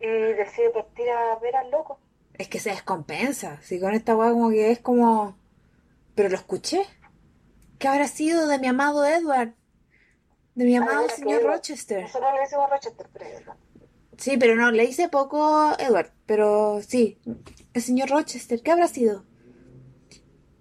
y 0.00 0.06
decide 0.06 0.70
partir 0.70 1.10
a 1.10 1.36
ver 1.36 1.56
al 1.56 1.70
loco. 1.70 1.98
Es 2.34 2.48
que 2.48 2.60
se 2.60 2.70
descompensa. 2.70 3.60
Si 3.62 3.80
con 3.80 3.92
esta 3.92 4.16
weá 4.16 4.30
como 4.30 4.50
que 4.50 4.70
es 4.70 4.78
como... 4.78 5.36
Pero 6.14 6.28
lo 6.28 6.36
escuché. 6.36 6.86
¿Qué 7.78 7.88
habrá 7.88 8.08
sido 8.08 8.46
de 8.48 8.58
mi 8.58 8.66
amado 8.66 9.04
Edward? 9.04 9.54
De 10.54 10.64
mi 10.64 10.76
amado 10.76 11.02
mira, 11.02 11.14
señor 11.14 11.42
Rochester. 11.44 12.02
Nosotros 12.02 12.32
le 12.34 12.40
decimos 12.40 12.70
Rochester, 12.70 13.08
pero. 13.12 13.54
Sí, 14.16 14.36
pero 14.36 14.56
no, 14.56 14.70
le 14.72 14.84
hice 14.84 15.08
poco 15.08 15.72
Edward. 15.78 16.10
Pero 16.26 16.80
sí, 16.86 17.18
el 17.72 17.82
señor 17.82 18.10
Rochester, 18.10 18.60
¿qué 18.62 18.72
habrá 18.72 18.88
sido? 18.88 19.24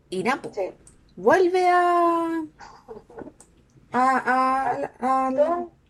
Y 0.10 0.24
Napo. 0.24 0.52
Sí. 0.54 0.70
Vuelve 1.16 1.68
a... 1.68 2.44
A... 3.92 4.18
a, 4.20 4.92
a- 5.00 5.32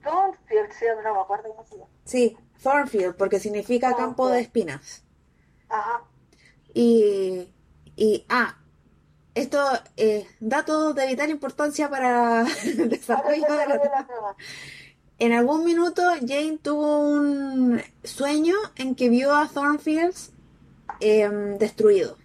Donfield, 0.03 0.71
sí, 0.71 0.85
no 1.03 1.13
me 1.13 1.19
acuerdo 1.19 1.49
cómo 1.49 1.65
se 1.65 1.75
llama. 1.75 1.89
sí, 2.05 2.37
Thornfield, 2.63 3.15
porque 3.17 3.39
significa 3.39 3.93
campo 3.95 4.29
de 4.29 4.39
espinas. 4.39 5.03
Ajá, 5.67 6.03
Y, 6.73 7.49
y, 7.97 8.25
ah, 8.29 8.57
esto 9.37 9.59
eh, 9.97 10.27
datos 10.39 10.95
de 10.95 11.07
vital 11.07 11.29
importancia 11.29 11.89
para 11.89 12.45
el 12.65 12.89
desarrollo 12.89 13.53
de 13.55 13.67
la 13.67 13.79
trama. 13.79 14.35
En 15.19 15.33
algún 15.33 15.65
minuto 15.65 16.01
Jane 16.21 16.59
tuvo 16.61 16.99
un 16.99 17.81
sueño 18.03 18.55
en 18.75 18.95
que 18.95 19.09
vio 19.09 19.35
a 19.35 19.47
Thornfields 19.47 20.31
em, 20.99 21.57
destruido. 21.57 22.17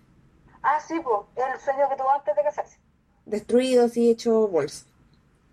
Ah, 0.62 0.78
sí, 0.86 0.94
pues, 1.02 1.20
el 1.36 1.60
sueño 1.60 1.88
que 1.88 1.96
tuvo 1.96 2.10
antes 2.10 2.36
de 2.36 2.42
casarse. 2.42 2.78
Destruido, 3.26 3.88
sí, 3.88 4.10
hecho 4.10 4.48
bolsa. 4.48 4.84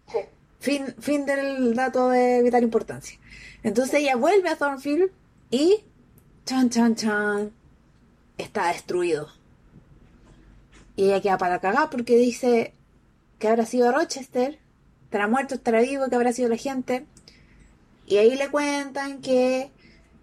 Sí. 0.07 0.20
Fin, 0.60 0.95
fin 0.99 1.26
del 1.26 1.76
dato 1.76 2.10
de 2.10 2.41
vital 2.43 2.64
importancia. 2.64 3.20
Entonces 3.64 3.95
ella 3.95 4.16
vuelve 4.16 4.49
a 4.49 4.55
Thornfield 4.55 5.12
y... 5.49 5.84
Chan, 6.45 6.70
chan, 6.70 6.95
chan. 6.95 7.53
Está 8.38 8.68
destruido. 8.68 9.39
Y 11.00 11.06
ella 11.06 11.22
queda 11.22 11.38
para 11.38 11.62
cagar 11.62 11.89
porque 11.89 12.18
dice 12.18 12.74
que 13.39 13.47
habrá 13.47 13.66
sido 13.66 13.89
Rochester. 13.89 14.60
Estará 15.06 15.30
muerto, 15.30 15.56
estará 15.56 15.80
vivo, 15.80 16.10
que 16.10 16.16
habrá 16.18 16.34
sido 16.34 16.50
la 16.50 16.58
gente. 16.58 17.06
Y 18.06 18.18
ahí 18.18 18.36
le 18.36 18.50
cuentan 18.50 19.22
que 19.22 19.72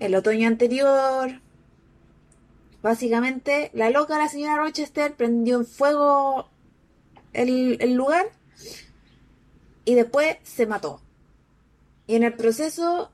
el 0.01 0.15
otoño 0.15 0.47
anterior, 0.47 1.41
básicamente, 2.83 3.71
la 3.73 3.89
loca, 3.89 4.19
la 4.19 4.29
señora 4.29 4.59
Rochester, 4.59 5.15
prendió 5.15 5.57
en 5.57 5.65
fuego 5.65 6.51
el, 7.33 7.79
el 7.81 7.95
lugar 7.95 8.27
y 9.87 9.95
después 9.95 10.37
se 10.43 10.67
mató. 10.67 11.01
Y 12.07 12.17
en 12.17 12.23
el 12.23 12.35
proceso, 12.35 13.11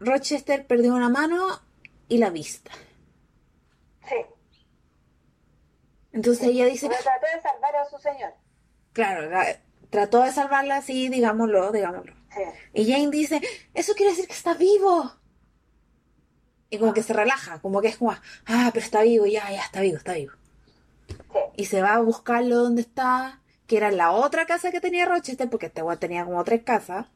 Rochester 0.00 0.66
perdió 0.66 0.92
una 0.92 1.08
mano 1.08 1.46
y 2.08 2.18
la 2.18 2.30
vista. 2.30 2.72
Sí. 4.08 4.16
Entonces 6.14 6.46
ella 6.48 6.64
dice, 6.66 6.88
Pero 6.88 7.02
trató 7.02 7.26
de 7.36 7.42
salvar 7.42 7.76
a 7.76 7.84
su 7.90 7.98
señor. 7.98 8.32
claro, 8.94 9.28
la- 9.28 9.58
trató 9.90 10.22
de 10.22 10.32
salvarla 10.32 10.76
así, 10.78 11.08
digámoslo, 11.10 11.70
digámoslo. 11.72 12.14
Sí. 12.32 12.40
Y 12.72 12.90
Jane 12.90 13.10
dice, 13.10 13.40
eso 13.74 13.92
quiere 13.94 14.12
decir 14.12 14.26
que 14.26 14.32
está 14.32 14.54
vivo. 14.54 15.12
Y 16.70 16.78
como 16.78 16.92
que 16.94 17.02
se 17.02 17.12
relaja, 17.12 17.60
como 17.60 17.80
que 17.80 17.88
es 17.88 17.96
como, 17.98 18.10
ah, 18.12 18.70
pero 18.72 18.84
está 18.84 19.02
vivo, 19.02 19.26
ya, 19.26 19.50
ya, 19.50 19.62
está 19.62 19.80
vivo, 19.80 19.96
está 19.98 20.14
vivo. 20.14 20.32
Sí. 21.08 21.38
Y 21.56 21.64
se 21.66 21.82
va 21.82 21.94
a 21.94 22.00
buscarlo 22.00 22.56
donde 22.56 22.82
está, 22.82 23.40
que 23.66 23.76
era 23.76 23.90
la 23.92 24.10
otra 24.12 24.46
casa 24.46 24.70
que 24.72 24.80
tenía 24.80 25.06
Rochester, 25.06 25.48
porque 25.50 25.66
este 25.66 25.82
weón 25.82 25.98
tenía 25.98 26.24
como 26.24 26.42
tres 26.44 26.62
casas, 26.64 27.06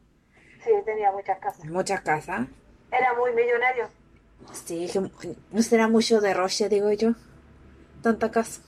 Sí, 0.64 0.70
tenía 0.84 1.10
muchas 1.12 1.38
casas. 1.38 1.64
muchas 1.66 2.00
casas. 2.02 2.46
Era 2.90 3.14
muy 3.14 3.32
millonario. 3.32 3.88
Sí, 4.52 4.88
que 4.92 5.00
no 5.52 5.62
será 5.62 5.88
mucho 5.88 6.20
de 6.20 6.34
Roche, 6.34 6.68
digo 6.68 6.90
yo. 6.92 7.12
Tanta 8.02 8.30
casa. 8.30 8.60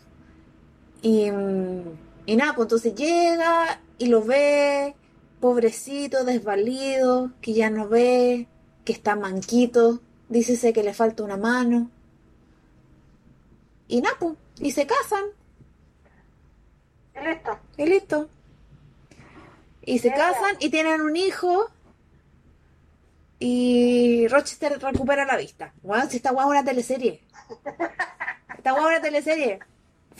Y, 1.02 1.30
y 2.26 2.36
nada, 2.36 2.54
pues 2.54 2.66
entonces 2.66 2.94
llega 2.94 3.80
y 3.98 4.06
lo 4.06 4.22
ve, 4.24 4.94
pobrecito, 5.40 6.24
desvalido, 6.24 7.32
que 7.40 7.52
ya 7.54 7.70
no 7.70 7.88
ve, 7.88 8.46
que 8.84 8.92
está 8.92 9.16
manquito, 9.16 10.00
dícese 10.28 10.72
que 10.72 10.82
le 10.82 10.94
falta 10.94 11.22
una 11.22 11.36
mano. 11.36 11.90
Y 13.88 14.00
nada, 14.02 14.16
pues, 14.18 14.34
y 14.60 14.70
se 14.72 14.86
casan, 14.86 15.24
Y 17.14 17.26
listo. 17.26 17.58
y 17.76 17.86
listo. 17.86 18.28
Y 19.82 19.98
se 19.98 20.10
casan 20.12 20.56
y 20.60 20.70
tienen 20.70 21.00
un 21.00 21.16
hijo. 21.16 21.70
Y 23.38 24.28
Rochester 24.28 24.78
recupera 24.80 25.24
la 25.24 25.36
vista. 25.36 25.72
Bueno, 25.82 26.08
si 26.10 26.18
esta 26.18 26.30
guagua 26.30 26.54
es 26.56 26.60
una 26.60 26.70
teleserie. 26.70 27.22
Esta 28.56 28.72
guagua 28.72 28.92
es 28.92 28.98
una 28.98 29.02
teleserie. 29.08 29.58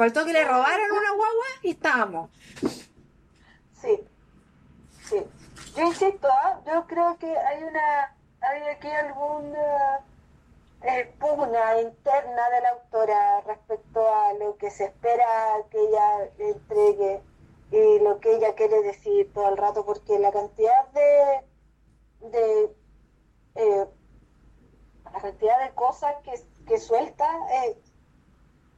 Faltó 0.01 0.25
que 0.25 0.33
le 0.33 0.47
robaran 0.47 0.91
una 0.91 1.11
guagua 1.11 1.47
y 1.63 1.73
estábamos. 1.73 2.31
Sí. 3.83 4.01
Sí. 5.05 5.23
Yo 5.77 5.83
insisto, 5.83 6.27
¿ah? 6.27 6.59
yo 6.65 6.87
creo 6.87 7.19
que 7.19 7.37
hay 7.37 7.63
una, 7.65 8.17
hay 8.41 8.63
aquí 8.63 8.89
alguna 8.89 10.01
eh, 10.85 11.15
pugna 11.21 11.83
interna 11.83 12.49
de 12.49 12.61
la 12.63 12.69
autora 12.71 13.43
respecto 13.43 14.09
a 14.09 14.33
lo 14.33 14.57
que 14.57 14.71
se 14.71 14.85
espera 14.85 15.27
que 15.71 15.79
ella 15.79 16.31
entregue 16.39 17.21
y 17.71 17.99
lo 17.99 18.21
que 18.21 18.37
ella 18.37 18.55
quiere 18.55 18.81
decir 18.81 19.31
todo 19.35 19.51
el 19.51 19.59
rato, 19.59 19.85
porque 19.85 20.19
la 20.19 20.33
cantidad 20.33 20.89
de, 20.95 21.45
de 22.27 22.75
eh, 23.57 23.87
la 25.13 25.21
cantidad 25.21 25.63
de 25.63 25.75
cosas 25.75 26.15
que, 26.25 26.43
que 26.67 26.79
suelta, 26.79 27.29
eh, 27.53 27.77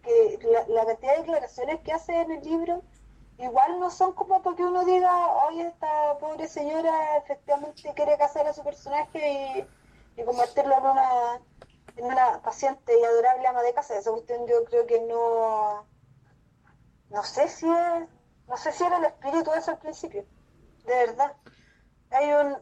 que 0.03 0.39
declaraciones 1.23 1.81
que 1.81 1.93
hace 1.93 2.21
en 2.21 2.33
el 2.33 2.45
libro, 2.45 2.83
igual 3.39 3.81
no 3.81 3.91
son 3.91 4.13
como 4.13 4.43
para 4.43 4.57
que 4.57 4.65
uno 4.65 4.85
diga, 4.85 5.13
oye, 5.47 5.67
esta 5.67 6.19
pobre 6.19 6.47
señora 6.49 7.17
efectivamente 7.17 7.93
quiere 7.95 8.17
casar 8.19 8.47
a 8.47 8.53
su 8.53 8.63
personaje 8.63 9.67
y, 10.17 10.21
y 10.21 10.25
convertirlo 10.25 10.77
en 10.77 10.85
una, 10.85 11.41
en 11.97 12.05
una 12.05 12.43
paciente 12.43 12.93
y 12.99 13.05
adorable 13.05 13.47
ama 13.47 13.63
de 13.63 13.75
casa. 13.75 13.99
Esa 13.99 14.11
cuestión 14.11 14.47
yo 14.47 14.65
creo 14.65 14.87
que 14.87 15.01
no, 15.01 15.87
no 17.11 17.23
sé 17.25 17.49
si 17.49 17.67
es, 17.69 18.09
no 18.49 18.57
sé 18.57 18.73
si 18.73 18.85
era 18.85 18.99
el 18.99 19.05
espíritu 19.07 19.51
de 19.51 19.59
eso 19.59 19.71
al 19.71 19.79
principio, 19.79 20.25
de 20.85 20.95
verdad. 21.07 21.37
Hay 22.11 22.33
un, 22.33 22.59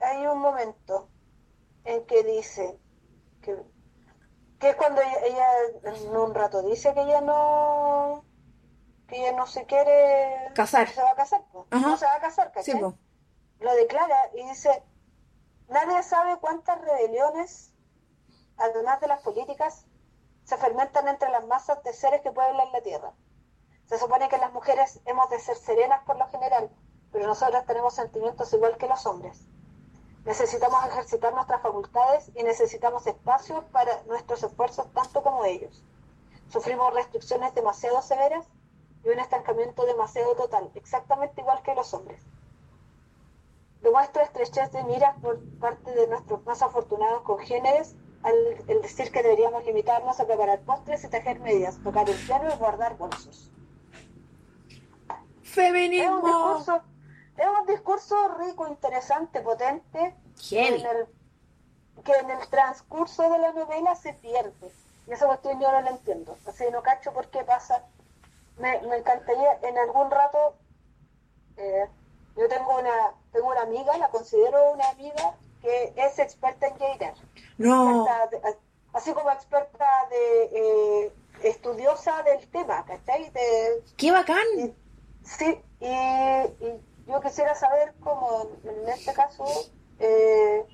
hay 0.00 0.26
un 0.26 0.38
momento 0.38 1.08
en 1.84 2.04
que 2.06 2.22
dice 2.22 2.78
que, 3.40 3.56
que 4.62 4.70
es 4.70 4.76
cuando 4.76 5.00
ella, 5.00 5.18
ella 5.24 5.48
en 5.82 6.16
un 6.16 6.32
rato 6.32 6.62
dice 6.62 6.94
que 6.94 7.02
ella 7.02 7.20
no 7.20 8.24
que 9.08 9.18
ella 9.18 9.36
no 9.36 9.48
se 9.48 9.66
quiere 9.66 10.52
Casar. 10.54 10.86
no 10.86 10.94
se 10.94 11.02
va 11.02 11.10
a 11.10 11.16
casar 11.16 11.42
no 11.72 11.96
se 11.96 12.06
va 12.06 12.14
a 12.14 12.20
casar 12.20 12.52
¿cachai? 12.52 12.74
Sí, 12.74 12.80
pues. 12.80 12.94
lo 13.58 13.74
declara 13.74 14.30
y 14.34 14.48
dice 14.48 14.84
nadie 15.68 16.00
sabe 16.04 16.38
cuántas 16.38 16.80
rebeliones 16.80 17.74
además 18.56 19.00
de 19.00 19.08
las 19.08 19.20
políticas 19.22 19.84
se 20.44 20.56
fermentan 20.56 21.08
entre 21.08 21.28
las 21.30 21.44
masas 21.44 21.82
de 21.82 21.92
seres 21.92 22.20
que 22.22 22.30
pueblan 22.30 22.70
la 22.70 22.82
tierra 22.82 23.12
se 23.86 23.98
supone 23.98 24.28
que 24.28 24.38
las 24.38 24.52
mujeres 24.52 25.00
hemos 25.06 25.28
de 25.28 25.40
ser 25.40 25.56
serenas 25.56 26.04
por 26.04 26.16
lo 26.18 26.28
general 26.28 26.70
pero 27.10 27.26
nosotras 27.26 27.66
tenemos 27.66 27.96
sentimientos 27.96 28.52
igual 28.52 28.76
que 28.76 28.86
los 28.86 29.04
hombres 29.06 29.44
Necesitamos 30.24 30.84
ejercitar 30.86 31.34
nuestras 31.34 31.62
facultades 31.62 32.30
y 32.34 32.44
necesitamos 32.44 33.06
espacios 33.06 33.64
para 33.72 34.02
nuestros 34.04 34.42
esfuerzos 34.42 34.92
tanto 34.92 35.22
como 35.22 35.44
ellos. 35.44 35.84
Sufrimos 36.48 36.94
restricciones 36.94 37.54
demasiado 37.54 38.00
severas 38.02 38.46
y 39.04 39.08
un 39.08 39.18
estancamiento 39.18 39.84
demasiado 39.84 40.34
total, 40.36 40.70
exactamente 40.74 41.40
igual 41.40 41.62
que 41.62 41.74
los 41.74 41.92
hombres. 41.92 42.22
Demuestra 43.80 44.22
estrechez 44.22 44.70
de 44.70 44.84
miras 44.84 45.18
por 45.20 45.40
parte 45.58 45.90
de 45.90 46.06
nuestros 46.06 46.44
más 46.44 46.62
afortunados 46.62 47.22
congéneres 47.22 47.96
al 48.22 48.34
el 48.68 48.80
decir 48.80 49.10
que 49.10 49.22
deberíamos 49.22 49.64
limitarnos 49.64 50.20
a 50.20 50.26
preparar 50.26 50.60
postres 50.60 51.02
y 51.02 51.08
tejer 51.08 51.40
medias, 51.40 51.82
tocar 51.82 52.08
el 52.08 52.16
piano 52.16 52.48
y 52.52 52.56
guardar 52.58 52.96
bolsos. 52.96 53.50
Feminismo. 55.42 56.62
Es 57.36 57.46
un 57.60 57.66
discurso 57.66 58.16
rico, 58.38 58.66
interesante, 58.68 59.40
potente, 59.40 60.14
que 60.48 60.66
en, 60.68 60.74
el, 60.86 61.06
que 62.04 62.12
en 62.12 62.30
el 62.30 62.48
transcurso 62.48 63.28
de 63.30 63.38
la 63.38 63.52
novela 63.52 63.94
se 63.96 64.12
pierde. 64.14 64.72
Y 65.06 65.12
esa 65.12 65.26
cuestión 65.26 65.60
yo 65.60 65.70
no 65.72 65.80
la 65.80 65.90
entiendo. 65.90 66.36
Así 66.46 66.64
no 66.70 66.82
cacho 66.82 67.12
por 67.12 67.28
qué 67.28 67.42
pasa. 67.44 67.84
Me, 68.58 68.80
me 68.82 68.98
encantaría 68.98 69.58
en 69.62 69.78
algún 69.78 70.10
rato. 70.10 70.54
eh, 71.56 71.88
yo 72.36 72.48
tengo 72.48 72.78
una, 72.78 73.12
tengo 73.32 73.48
una 73.48 73.62
amiga, 73.62 73.96
la 73.98 74.08
considero 74.08 74.72
una 74.72 74.88
amiga, 74.90 75.34
que 75.60 75.92
es 75.96 76.18
experta 76.18 76.66
en 76.68 76.78
Jader. 76.78 77.14
No. 77.58 78.06
Experta 78.06 78.26
de- 78.50 78.56
así 78.94 79.12
como 79.12 79.30
experta 79.30 79.86
de 80.10 80.44
eh, 81.06 81.12
estudiosa 81.42 82.22
del 82.22 82.48
tema, 82.50 82.84
¿cachai? 82.86 83.28
De, 83.30 83.82
¡Qué 83.96 84.10
bacán! 84.12 84.44
y- 84.58 84.74
sí, 85.24 85.60
y, 85.80 85.86
y 85.86 86.80
yo 87.06 87.20
quisiera 87.20 87.54
saber 87.54 87.94
cómo, 88.00 88.48
en 88.64 88.88
este 88.88 89.12
caso, 89.12 89.44
eh, 89.98 90.64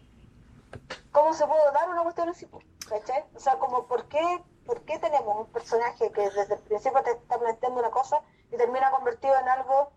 cómo 1.12 1.32
se 1.34 1.46
puede 1.46 1.72
dar 1.72 1.88
una 1.88 2.02
cuestión 2.02 2.28
así, 2.28 2.46
po, 2.46 2.60
¿cachai? 2.88 3.24
O 3.34 3.40
sea, 3.40 3.58
como 3.58 3.86
por 3.86 4.08
qué, 4.08 4.42
por 4.66 4.82
qué 4.82 4.98
tenemos 4.98 5.46
un 5.46 5.52
personaje 5.52 6.10
que 6.12 6.22
desde 6.22 6.54
el 6.54 6.60
principio 6.60 7.02
te 7.02 7.12
está 7.12 7.38
planteando 7.38 7.80
una 7.80 7.90
cosa 7.90 8.20
y 8.52 8.56
termina 8.56 8.90
convertido 8.90 9.34
en 9.38 9.48
algo... 9.48 9.92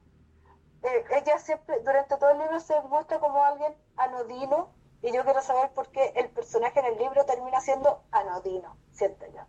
eh, 0.83 1.03
ella 1.11 1.37
siempre, 1.39 1.79
durante 1.83 2.17
todo 2.17 2.31
el 2.31 2.39
libro, 2.39 2.59
se 2.59 2.79
muestra 2.81 3.19
como 3.19 3.43
alguien 3.43 3.73
anodino 3.97 4.73
y 5.01 5.13
yo 5.13 5.23
quiero 5.23 5.41
saber 5.41 5.71
por 5.73 5.89
qué 5.89 6.13
el 6.15 6.29
personaje 6.29 6.79
en 6.79 6.85
el 6.85 6.97
libro 6.97 7.25
termina 7.25 7.59
siendo 7.59 8.03
anodino, 8.11 8.77
siento 8.91 9.25
yo. 9.33 9.41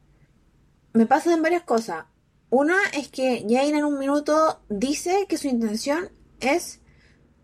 Me 0.95 1.07
pasan 1.07 1.43
varias 1.43 1.62
cosas. 1.62 2.07
Una 2.51 2.76
es 2.95 3.09
que 3.09 3.47
Jane 3.49 3.78
en 3.78 3.85
un 3.85 3.99
minuto 3.99 4.61
dice 4.68 5.26
que 5.26 5.39
su 5.39 5.49
intención 5.49 6.11
es 6.43 6.80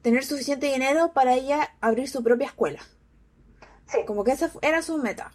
tener 0.03 0.25
suficiente 0.25 0.67
dinero 0.73 1.13
para 1.13 1.35
ella 1.35 1.75
abrir 1.81 2.09
su 2.09 2.23
propia 2.23 2.47
escuela. 2.49 2.81
Sí, 3.87 3.99
Como 4.07 4.23
que 4.25 4.33
esa 4.33 4.51
era 4.63 4.83
su 4.83 4.99
meta. 4.99 5.33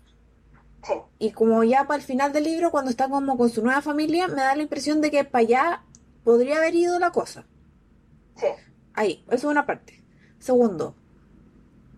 sí, 0.84 0.94
Y 1.20 1.32
como 1.32 1.64
ya 1.64 1.86
para 1.88 1.98
el 2.00 2.06
final 2.06 2.32
del 2.34 2.44
libro, 2.44 2.72
cuando 2.72 2.92
está 2.92 3.10
como 3.10 3.38
con 3.38 3.50
su 3.50 3.64
nueva 3.64 3.82
familia, 3.82 4.28
me 4.28 4.42
da 4.42 4.56
la 4.56 4.64
impresión 4.64 5.02
de 5.02 5.10
que 5.12 5.24
para 5.24 5.42
allá 5.42 5.84
podría 6.24 6.58
haber 6.58 6.76
ido 6.76 7.00
la 7.00 7.12
cosa. 7.12 7.46
Sí. 8.36 8.48
Ahí, 8.94 9.24
eso 9.28 9.36
es 9.36 9.44
una 9.46 9.66
parte. 9.66 10.04
Segundo, 10.40 10.96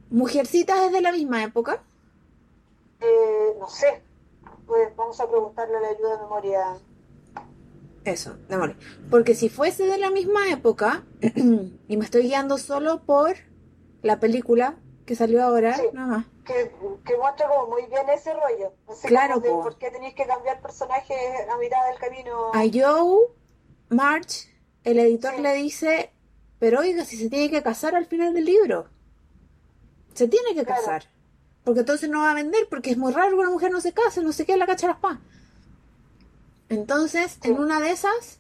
¿Mujercitas 0.10 0.80
es 0.86 0.92
de 0.92 1.02
la 1.02 1.12
misma 1.12 1.44
época? 1.44 1.84
Eh, 3.02 3.56
no 3.60 3.68
sé. 3.68 4.02
Pues 4.66 4.96
vamos 4.96 5.20
a 5.20 5.28
preguntarle 5.30 5.78
a 5.78 5.82
la 5.82 5.88
ayuda 5.90 6.16
de 6.16 6.22
memoria. 6.24 6.78
Eso, 8.06 8.36
de 8.48 8.56
memoria. 8.56 8.78
Porque 9.10 9.34
si 9.36 9.50
fuese 9.50 9.84
de 9.86 9.98
la 9.98 10.12
misma 10.12 10.50
época, 10.50 11.04
y 11.88 11.98
me 11.98 12.06
estoy 12.06 12.24
guiando 12.24 12.58
solo 12.58 13.04
por 13.04 13.36
la 14.04 14.20
película 14.20 14.78
que 15.06 15.16
salió 15.16 15.44
ahora, 15.44 15.76
Sí. 15.76 15.84
nada 15.94 16.08
más. 16.08 16.26
Que, 16.46 16.72
que 17.04 17.18
muestra 17.18 17.48
como 17.48 17.68
muy 17.72 17.86
bien 17.88 18.08
ese 18.10 18.32
rollo. 18.34 18.74
Claro, 19.04 19.36
como 19.36 19.46
de 19.46 19.52
po. 19.52 19.62
por 19.64 19.78
qué 19.80 19.90
tenéis 19.90 20.14
que 20.14 20.26
cambiar 20.28 20.62
personajes 20.62 21.18
a 21.52 21.58
mitad 21.58 21.78
del 21.90 21.98
camino. 22.00 22.52
A 22.54 22.64
Joe 22.72 23.28
March, 23.90 24.48
el 24.84 25.00
editor 25.00 25.34
Sí. 25.36 25.42
le 25.42 25.54
dice, 25.56 26.12
pero 26.60 26.82
oiga, 26.82 27.04
si 27.06 27.18
se 27.18 27.30
tiene 27.30 27.50
que 27.50 27.64
casar 27.64 27.96
al 27.96 28.06
final 28.06 28.34
del 28.36 28.46
libro. 28.46 28.88
Se 30.14 30.28
tiene 30.28 30.54
que 30.54 30.64
Claro. 30.64 30.82
casar. 30.82 31.06
Porque 31.64 31.80
entonces 31.80 32.10
no 32.10 32.20
va 32.22 32.32
a 32.32 32.36
vender, 32.36 32.68
porque 32.70 32.92
es 32.92 32.98
muy 32.98 33.12
raro 33.12 33.30
que 33.32 33.36
una 33.42 33.50
mujer 33.50 33.72
no 33.72 33.82
se 33.82 33.92
case, 33.92 34.22
no 34.22 34.32
sé 34.32 34.46
qué, 34.46 34.56
la 34.56 34.68
cacha 34.68 34.88
las 34.88 34.98
pa. 34.98 35.20
Entonces, 36.70 37.40
en 37.44 37.60
una 37.60 37.80
de 37.80 37.92
esas, 37.92 38.40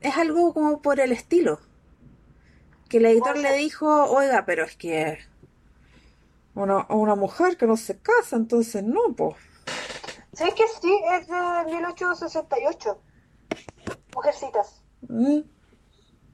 es 0.00 0.16
algo 0.16 0.52
como 0.52 0.82
por 0.82 1.00
el 1.00 1.12
estilo. 1.12 1.60
Que 2.88 2.98
el 2.98 3.06
editor 3.06 3.38
le 3.38 3.52
dijo, 3.54 4.04
oiga, 4.10 4.44
pero 4.44 4.64
es 4.64 4.76
que 4.76 5.18
una, 6.54 6.86
una 6.88 7.14
mujer 7.14 7.56
que 7.56 7.66
no 7.66 7.76
se 7.76 7.98
casa, 7.98 8.36
entonces 8.36 8.82
no, 8.84 9.14
pues. 9.16 9.36
Sí, 10.34 10.44
que 10.56 10.64
sí, 10.80 11.00
es 11.12 11.26
de 11.28 11.72
1868. 11.72 13.00
Mujercitas. 14.14 14.82
Mm. 15.02 15.40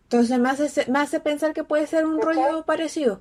Entonces 0.05 0.39
me 0.39 0.49
hace, 0.49 0.91
me 0.91 1.01
hace 1.01 1.21
pensar 1.21 1.53
que 1.53 1.65
puede 1.65 1.87
ser 1.87 2.07
un 2.07 2.21
rollo 2.21 2.65
parecido. 2.65 3.21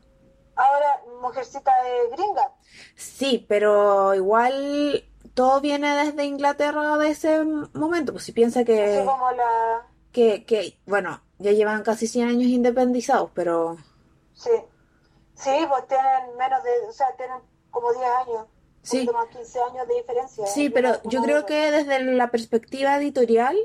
Ahora, 0.55 1.01
mujercita 1.21 1.71
de 1.84 2.15
gringa. 2.15 2.53
Sí, 2.95 3.45
pero 3.47 4.15
igual 4.15 5.03
todo 5.38 5.61
viene 5.61 5.93
desde 6.03 6.25
Inglaterra 6.25 6.97
de 6.97 7.11
ese 7.11 7.43
momento. 7.43 8.11
Pues 8.11 8.23
si 8.23 8.31
piensa 8.31 8.63
que, 8.63 9.03
como 9.05 9.31
la. 9.33 9.85
que, 10.11 10.45
que, 10.45 10.79
bueno, 10.88 11.21
ya 11.38 11.51
llevan 11.51 11.83
casi 11.83 12.07
100 12.07 12.27
años 12.27 12.47
independizados, 12.47 13.29
pero 13.35 13.77
Sí. 14.33 14.49
Sí, 15.35 15.51
pues 15.69 15.88
tienen 15.88 16.35
menos 16.39 16.63
de. 16.63 16.71
O 16.89 16.91
sea, 16.91 17.15
tienen 17.17 17.38
como 17.69 17.93
10 17.93 18.03
años. 18.25 18.45
Sí. 18.81 19.07
Más 19.13 19.27
15 19.27 19.59
años 19.59 19.88
de 19.88 19.93
diferencia. 19.93 20.47
sí, 20.47 20.63
Y 20.65 20.69
pero 20.71 21.03
yo 21.03 21.21
creo 21.21 21.45
que 21.45 21.69
desde 21.69 21.99
la 22.03 22.31
perspectiva 22.31 22.97
editorial, 22.97 23.55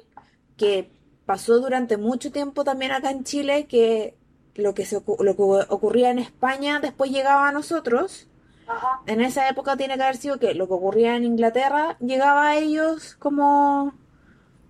que 0.58 0.90
pasó 1.24 1.58
durante 1.58 1.96
mucho 1.96 2.30
tiempo 2.30 2.64
también 2.64 2.92
acá 2.92 3.10
en 3.10 3.24
Chile, 3.24 3.66
que 3.66 4.14
lo 4.56 4.74
que, 4.74 4.84
se, 4.84 4.96
lo 4.96 5.36
que 5.36 5.42
ocurría 5.42 6.10
en 6.10 6.18
España 6.18 6.80
después 6.80 7.10
llegaba 7.10 7.48
a 7.48 7.52
nosotros. 7.52 8.28
Ajá. 8.66 9.00
En 9.06 9.20
esa 9.20 9.48
época 9.48 9.76
tiene 9.76 9.96
que 9.96 10.02
haber 10.02 10.16
sido 10.16 10.38
que 10.38 10.54
lo 10.54 10.66
que 10.68 10.74
ocurría 10.74 11.16
en 11.16 11.24
Inglaterra 11.24 11.96
llegaba 12.00 12.48
a 12.48 12.56
ellos 12.56 13.16
como 13.16 13.92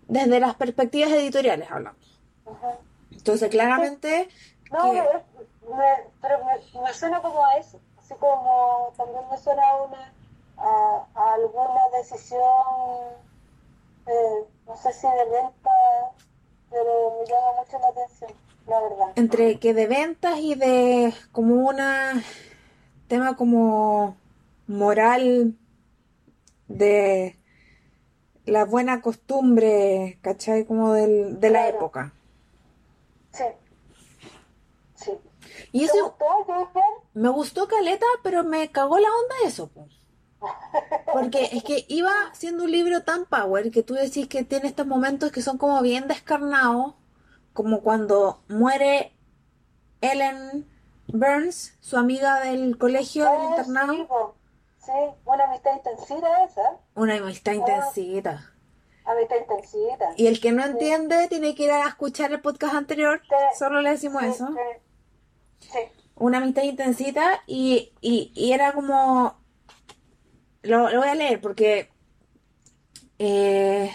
desde 0.08 0.40
las 0.40 0.54
perspectivas 0.56 1.10
editoriales 1.12 1.70
hablamos. 1.70 2.20
ajá. 2.46 2.78
Entonces, 3.10 3.50
claramente, 3.50 4.28
No, 4.72 4.90
que- 4.90 5.02
me- 5.02 5.76
me- 5.76 6.04
pero 6.20 6.38
me, 6.44 6.80
me 6.82 6.94
suena 6.94 7.20
como 7.22 7.44
a 7.44 7.56
eso. 7.56 7.78
Así 7.98 8.14
como 8.14 8.92
también 8.96 9.22
me 9.30 9.38
suena 9.38 9.62
a, 9.68 9.82
una, 9.82 10.12
a, 10.56 11.06
a 11.14 11.34
alguna 11.34 11.82
decisión, 11.98 12.40
eh, 14.06 14.44
no 14.66 14.76
sé 14.76 14.92
si 14.92 15.06
de 15.06 15.24
venta, 15.30 15.70
pero 16.70 17.18
me 17.20 17.26
llama 17.26 17.60
mucho 17.60 17.78
la 17.78 17.88
atención, 17.88 18.32
la 18.66 18.80
verdad. 18.80 19.12
entre 19.16 19.58
que 19.60 19.74
de 19.74 19.86
ventas 19.86 20.38
y 20.38 20.54
de 20.54 21.14
como 21.32 21.54
una 21.68 22.22
tema 23.12 23.36
como 23.36 24.16
moral 24.66 25.54
de 26.68 27.36
la 28.46 28.64
buena 28.64 29.00
costumbre, 29.02 30.18
¿cachai? 30.22 30.64
Como 30.64 30.92
del, 30.94 31.40
de 31.40 31.50
la 31.50 31.60
Claro. 31.60 31.76
época. 31.76 32.12
Sí. 33.32 33.44
Sí. 34.94 35.12
Y 35.72 35.80
¿Te 35.80 35.84
eso 35.86 36.04
gustó, 36.04 36.26
me 37.14 37.28
gustó 37.28 37.68
Caleta, 37.68 38.06
pero 38.22 38.44
me 38.44 38.70
cagó 38.70 38.98
la 38.98 39.08
onda 39.08 39.34
eso, 39.46 39.68
po. 39.68 39.88
Porque 41.12 41.48
es 41.52 41.62
que 41.64 41.84
iba 41.88 42.12
siendo 42.32 42.64
un 42.64 42.72
libro 42.72 43.02
tan 43.02 43.26
power 43.26 43.70
que 43.70 43.82
tú 43.82 43.94
decís 43.94 44.28
que 44.28 44.44
tiene 44.44 44.68
estos 44.68 44.86
momentos 44.86 45.30
que 45.32 45.42
son 45.42 45.58
como 45.58 45.80
bien 45.82 46.08
descarnados, 46.08 46.94
como 47.52 47.82
cuando 47.82 48.42
muere 48.48 49.12
Ellen 50.00 50.66
Burns, 51.12 51.76
su 51.80 51.96
amiga 51.96 52.40
del 52.40 52.78
colegio, 52.78 53.24
del 53.24 53.32
Ah, 53.40 53.46
internado. 53.50 53.94
sí, 53.94 54.04
po. 54.08 54.34
Sí, 54.84 54.92
una 55.24 55.44
amistad 55.44 55.72
intensita 55.76 56.44
esa. 56.44 56.62
Una 56.94 57.14
amistad 57.16 57.52
intensita. 57.52 58.52
Amistad 59.04 59.36
intensita. 59.40 60.06
Y 60.16 60.26
el 60.26 60.40
que 60.40 60.52
no 60.52 60.64
entiende 60.64 61.28
tiene 61.28 61.54
que 61.54 61.64
ir 61.64 61.70
a 61.70 61.86
escuchar 61.88 62.32
el 62.32 62.40
podcast 62.40 62.74
anterior, 62.74 63.20
Sí. 63.22 63.34
solo 63.58 63.80
le 63.80 63.90
decimos 63.90 64.22
eso. 64.24 64.48
sí. 64.48 65.68
Sí. 65.72 65.78
Una 66.16 66.38
amistad 66.38 66.62
intensita 66.64 67.42
y, 67.46 67.92
y, 68.00 68.32
y 68.34 68.52
era 68.52 68.72
como... 68.72 69.40
Lo, 70.62 70.90
lo 70.90 70.98
voy 71.00 71.08
a 71.08 71.14
leer 71.14 71.40
porque... 71.40 71.90
eh, 73.18 73.90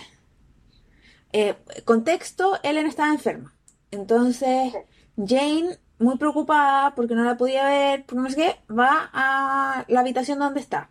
eh, 1.33 1.55
contexto, 1.85 2.59
Ellen 2.63 2.87
estaba 2.87 3.09
enferma. 3.11 3.53
Entonces, 3.91 4.73
Jane, 5.17 5.77
muy 5.99 6.17
preocupada 6.17 6.93
porque 6.95 7.15
no 7.15 7.23
la 7.23 7.37
podía 7.37 7.65
ver, 7.65 8.05
porque 8.05 8.21
no 8.21 8.29
sé 8.29 8.35
qué, 8.35 8.73
va 8.73 9.09
a 9.13 9.85
la 9.87 9.99
habitación 9.99 10.39
donde 10.39 10.59
está. 10.59 10.89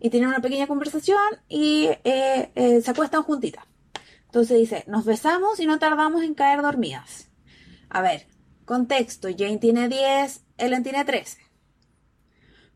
Y 0.00 0.10
tienen 0.10 0.28
una 0.28 0.40
pequeña 0.40 0.66
conversación 0.66 1.18
y 1.48 1.86
eh, 2.04 2.52
eh, 2.54 2.80
se 2.80 2.90
acuestan 2.90 3.22
juntitas. 3.22 3.64
Entonces 4.26 4.58
dice, 4.58 4.84
nos 4.86 5.04
besamos 5.04 5.58
y 5.58 5.66
no 5.66 5.78
tardamos 5.78 6.22
en 6.22 6.34
caer 6.34 6.62
dormidas. 6.62 7.30
A 7.88 8.02
ver, 8.02 8.26
contexto, 8.64 9.28
Jane 9.36 9.58
tiene 9.58 9.88
10, 9.88 10.44
Ellen 10.58 10.82
tiene 10.82 11.04
13. 11.04 11.38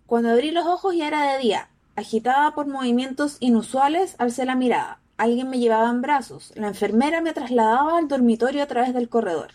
Cuando 0.07 0.31
abrí 0.31 0.51
los 0.51 0.67
ojos 0.67 0.97
ya 0.97 1.07
era 1.09 1.33
de 1.33 1.39
día. 1.39 1.69
Agitada 1.95 2.55
por 2.55 2.67
movimientos 2.67 3.37
inusuales, 3.41 4.17
alcé 4.19 4.47
la 4.47 4.57
mirada. 4.57 5.01
Alguien 5.19 5.51
me 5.51 5.59
llevaba 5.59 5.91
en 5.91 6.01
brazos. 6.01 6.53
La 6.57 6.69
enfermera 6.69 7.21
me 7.21 7.35
trasladaba 7.35 7.99
al 7.99 8.09
dormitorio 8.09 8.63
a 8.63 8.67
través 8.67 8.95
del 8.95 9.09
corredor. 9.11 9.53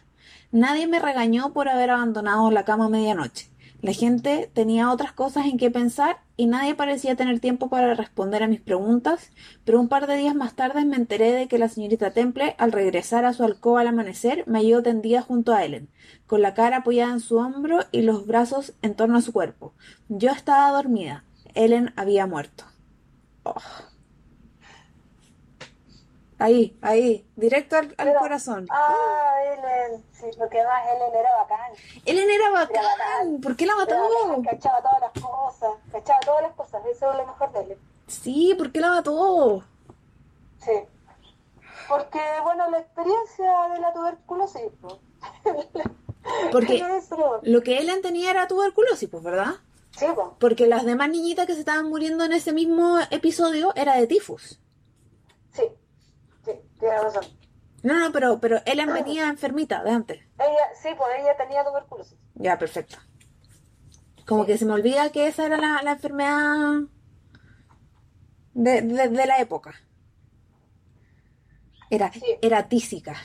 Nadie 0.52 0.88
me 0.88 1.00
regañó 1.00 1.52
por 1.52 1.68
haber 1.68 1.90
abandonado 1.90 2.50
la 2.52 2.64
cama 2.64 2.86
a 2.86 2.90
medianoche. 2.90 3.50
La 3.82 3.94
gente 3.94 4.50
tenía 4.54 4.92
otras 4.92 5.12
cosas 5.12 5.46
en 5.46 5.58
que 5.58 5.70
pensar 5.70 6.18
y 6.36 6.48
nadie 6.48 6.74
parecía 6.74 7.16
tener 7.16 7.40
tiempo 7.40 7.70
para 7.70 7.94
responder 7.94 8.42
a 8.42 8.48
mis 8.48 8.62
preguntas, 8.62 9.32
pero 9.66 9.80
un 9.80 9.88
par 9.88 10.08
de 10.08 10.16
días 10.18 10.34
más 10.34 10.56
tarde 10.56 10.84
me 10.84 10.96
enteré 10.96 11.32
de 11.32 11.48
que 11.48 11.60
la 11.60 11.70
señorita 11.70 12.12
Temple, 12.12 12.56
al 12.58 12.72
regresar 12.72 13.26
a 13.26 13.34
su 13.34 13.44
alcoba 13.44 13.82
al 13.82 13.88
amanecer, 13.88 14.44
me 14.48 14.60
halló 14.60 14.82
tendida 14.82 15.22
junto 15.22 15.54
a 15.54 15.64
Ellen, 15.64 15.90
con 16.26 16.42
la 16.42 16.56
cara 16.56 16.78
apoyada 16.78 17.14
en 17.14 17.20
su 17.20 17.38
hombro 17.38 17.80
y 17.92 18.02
los 18.02 18.26
brazos 18.26 18.74
en 18.82 18.96
torno 18.96 19.18
a 19.18 19.22
su 19.22 19.32
cuerpo. 19.32 19.74
Yo 20.10 20.32
estaba 20.32 20.72
dormida. 20.72 21.24
Ellen 21.54 21.94
había 21.98 22.26
muerto. 22.26 22.64
Oh. 23.44 23.54
Ahí, 26.40 26.78
ahí, 26.84 27.28
directo 27.36 27.78
al, 27.78 27.86
al 27.98 28.08
Pero- 28.08 28.20
corazón. 28.20 28.68
Ah, 28.70 29.36
Ellen. 29.44 30.04
Sí, 30.12 30.26
lo 30.38 30.48
que 30.50 30.64
más 30.64 30.84
Ellen 30.88 31.16
era 31.20 31.36
bacán. 31.38 31.72
Ellen 32.06 32.30
era 32.30 32.52
bacán. 32.52 32.84
bacán. 32.84 33.42
¿Por 33.42 33.56
qué 33.56 33.66
la 33.66 33.74
Era 33.74 33.82
bacán, 34.00 34.30
mató? 34.30 34.44
cachaba 34.50 34.82
todas 34.82 35.02
las 35.02 35.24
cosas. 35.24 35.72
Cachaba 35.92 36.20
todas 36.20 36.42
las 36.44 36.52
cosas. 36.54 36.86
Eso 36.86 37.12
es 37.12 37.18
lo 37.18 37.26
mejor 37.26 37.52
de 37.54 37.60
Ellen. 37.62 37.78
Sí, 38.08 38.54
¿por 38.58 38.72
qué 38.72 38.80
la 38.82 38.90
mató? 38.92 39.64
Sí. 40.60 40.72
Porque, 41.90 42.20
bueno, 42.44 42.70
la 42.70 42.80
experiencia 42.80 43.52
de 43.74 43.80
la 43.80 43.94
tuberculosis. 43.94 44.62
¿no? 44.82 45.00
Porque 46.52 46.84
lo 47.44 47.62
que 47.64 47.80
Ellen 47.80 48.02
tenía 48.02 48.32
era 48.32 48.48
tuberculosis, 48.48 49.10
pues, 49.10 49.24
¿verdad? 49.24 49.56
Sí, 49.92 50.06
pues. 50.14 50.28
Porque 50.40 50.68
las 50.68 50.86
demás 50.86 51.10
niñitas 51.10 51.48
que 51.48 51.54
se 51.54 51.60
estaban 51.60 51.88
muriendo 51.90 52.24
en 52.26 52.34
ese 52.34 52.52
mismo 52.54 53.00
episodio 53.10 53.72
era 53.76 53.96
de 53.96 54.06
tifus. 54.08 54.60
Razón. 56.80 57.26
No, 57.84 58.00
no, 58.00 58.12
pero, 58.12 58.40
pero 58.40 58.60
Ellen 58.66 58.92
venía 58.94 59.30
enfermita 59.30 59.84
de 59.84 59.92
antes. 59.92 60.18
Ella, 60.40 60.66
sí, 60.82 60.90
pues 60.98 61.10
ella 61.20 61.36
tenía 61.38 61.64
tuberculosis. 61.64 62.18
Ya, 62.36 62.58
perfecto. 62.58 62.98
Como 64.26 64.46
que 64.46 64.58
se 64.58 64.66
me 64.66 64.74
olvida 64.74 65.12
que 65.12 65.28
esa 65.28 65.46
era 65.46 65.58
la, 65.58 65.82
la 65.84 65.92
enfermedad 65.94 66.82
de, 68.54 68.82
de- 68.82 69.10
de 69.10 69.26
la 69.28 69.40
época. 69.40 69.74
Era, 71.90 72.12
Sí. 72.12 72.22
era 72.42 72.68
tísica. 72.68 73.16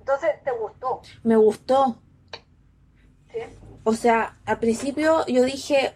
Entonces, 0.00 0.30
¿te 0.44 0.50
gustó? 0.52 1.00
Me 1.22 1.36
gustó. 1.36 2.02
Sí. 3.32 3.38
O 3.84 3.94
sea, 3.94 4.36
al 4.44 4.58
principio 4.58 5.24
yo 5.26 5.42
dije, 5.44 5.94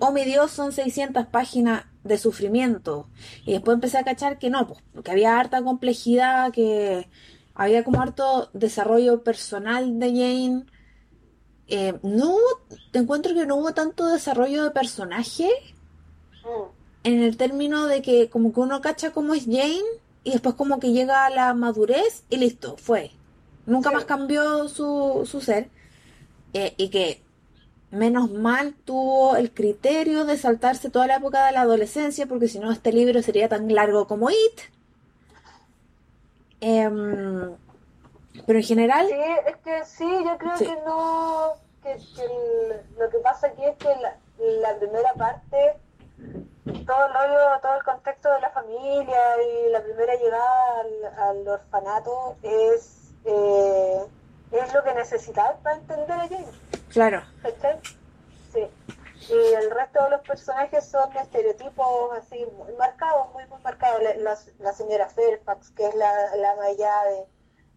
oh 0.00 0.10
mi 0.12 0.24
Dios, 0.24 0.50
son 0.52 0.72
600 0.72 1.26
páginas 1.26 1.84
de 2.04 2.18
sufrimiento. 2.18 3.08
Y 3.44 3.52
después 3.52 3.74
empecé 3.76 3.98
a 3.98 4.04
cachar 4.04 4.38
que 4.38 4.50
no, 4.50 4.66
pues, 4.66 4.80
que 5.04 5.10
había 5.10 5.38
harta 5.38 5.62
complejidad, 5.62 6.52
que 6.52 7.08
Había 7.54 7.84
como 7.84 8.00
harto 8.00 8.48
desarrollo 8.54 9.22
personal 9.22 9.98
de 9.98 10.06
Jane. 10.08 10.64
Eh, 11.68 11.92
no 12.02 12.30
hubo- 12.30 12.76
te 12.90 12.98
encuentro 12.98 13.34
que 13.34 13.44
no 13.44 13.56
hubo 13.56 13.74
tanto 13.74 14.06
desarrollo 14.08 14.64
de 14.64 14.70
personaje 14.70 15.48
Mm. 16.44 16.70
en 17.04 17.22
el 17.22 17.36
término 17.36 17.86
de 17.86 18.00
que 18.00 18.30
como 18.30 18.54
que 18.54 18.60
uno 18.60 18.80
cacha 18.80 19.12
cómo 19.12 19.34
es 19.34 19.44
Jane 19.44 19.82
y 20.24 20.30
después 20.32 20.54
como 20.54 20.80
que 20.80 20.92
llega 20.92 21.26
a 21.26 21.30
la 21.30 21.52
madurez 21.52 22.24
y 22.30 22.38
listo, 22.38 22.76
fue. 22.78 23.10
Nunca 23.66 23.90
Sí. 23.90 23.96
más 23.96 24.04
cambió 24.06 24.66
su, 24.70 25.22
su 25.30 25.40
ser. 25.42 25.68
Eh, 26.54 26.72
y 26.78 26.88
que 26.88 27.22
menos 27.92 28.30
mal 28.30 28.74
tuvo 28.84 29.36
el 29.36 29.52
criterio 29.52 30.24
de 30.24 30.36
saltarse 30.38 30.90
toda 30.90 31.06
la 31.06 31.16
época 31.16 31.46
de 31.46 31.52
la 31.52 31.60
adolescencia 31.62 32.26
porque 32.26 32.48
si 32.48 32.58
no 32.58 32.72
este 32.72 32.92
libro 32.92 33.22
sería 33.22 33.48
tan 33.48 33.72
largo 33.72 34.06
como 34.08 34.30
It. 34.30 34.60
Em, 36.60 37.56
pero 38.46 38.58
en 38.58 38.64
general, 38.64 39.06
Sí, 39.08 39.14
es 39.46 39.56
que 39.58 39.84
sí, 39.84 40.08
yo 40.24 40.38
creo 40.38 40.56
Sí. 40.56 40.64
que 40.66 40.76
no, 40.86 41.52
que, 41.82 41.96
que 42.14 42.22
el- 42.24 42.98
lo 42.98 43.10
que 43.10 43.18
pasa 43.18 43.48
aquí 43.48 43.64
es 43.64 43.76
que 43.76 43.88
la, 44.00 44.16
la 44.38 44.76
primera 44.78 45.12
parte, 45.14 45.56
todo 46.86 47.06
el 47.06 47.12
rollo, 47.14 47.60
todo 47.60 47.74
el 47.76 47.82
contexto 47.84 48.30
de 48.32 48.40
la 48.40 48.50
familia 48.50 49.20
y 49.42 49.70
la 49.70 49.82
primera 49.82 50.14
llegada 50.14 50.80
al, 50.80 51.18
al 51.38 51.48
orfanato 51.48 52.36
es, 52.42 53.12
eh, 53.24 53.98
es 54.52 54.72
lo 54.74 54.84
que 54.84 54.94
necesitas 54.94 55.56
para 55.62 55.76
entender 55.76 56.12
a 56.12 56.28
claro, 56.92 57.22
¿cachai? 57.42 57.80
Sí. 58.52 58.66
Y 59.28 59.54
el 59.54 59.70
resto 59.70 60.02
de 60.04 60.10
los 60.10 60.20
personajes 60.22 60.84
son 60.84 61.16
estereotipos 61.16 62.12
así 62.18 62.44
muy 62.56 62.72
marcados, 62.74 63.32
muy, 63.32 63.46
muy 63.46 63.60
marcados. 63.62 64.02
La, 64.02 64.14
la- 64.16 64.38
la 64.58 64.72
señora 64.72 65.08
Fairfax, 65.08 65.70
que 65.70 65.86
es 65.86 65.94
la, 65.94 66.36
la 66.36 66.56
Maya 66.56 66.92
de 67.04 67.26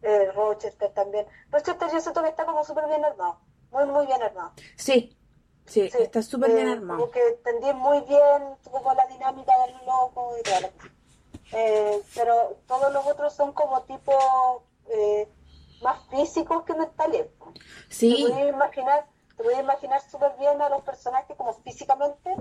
eh, 0.01 0.31
Rochester 0.31 0.91
también. 0.91 1.27
Rochester 1.51 1.89
yo 1.91 1.99
siento 2.01 2.23
que 2.23 2.29
está 2.29 2.45
como 2.45 2.63
súper 2.63 2.87
bien 2.87 3.05
armado, 3.05 3.39
muy, 3.71 3.85
muy 3.85 4.05
bien 4.07 4.21
armado. 4.23 4.53
sí, 4.75 5.15
sí, 5.65 5.89
Sí, 5.89 5.97
está 6.01 6.21
súper 6.23 6.51
bien 6.53 6.67
eh, 6.67 6.71
armado. 6.73 6.99
Como 6.99 7.11
que 7.11 7.27
entendí 7.27 7.73
muy 7.73 8.01
bien 8.01 8.55
como 8.71 8.93
la 8.95 9.05
dinámica 9.07 9.53
del 9.65 9.75
loco 9.85 10.35
y 10.39 10.43
tal. 10.43 10.71
Eh, 11.53 12.01
pero 12.15 12.57
todos 12.67 12.91
los 12.91 13.05
otros 13.05 13.33
son 13.33 13.53
como 13.53 13.83
tipo 13.83 14.63
eh, 14.89 15.27
más 15.81 15.99
físicos 16.09 16.63
que 16.63 16.73
mentales. 16.73 17.27
Te 17.53 17.61
Sí, 17.89 18.25
podías 18.29 18.49
imaginar, 18.49 19.05
te 19.37 19.43
podías 19.43 19.61
imaginar 19.61 20.01
súper 20.09 20.33
bien 20.39 20.61
a 20.61 20.69
los 20.69 20.81
personajes 20.83 21.35
como 21.37 21.53
físicamente 21.53 22.35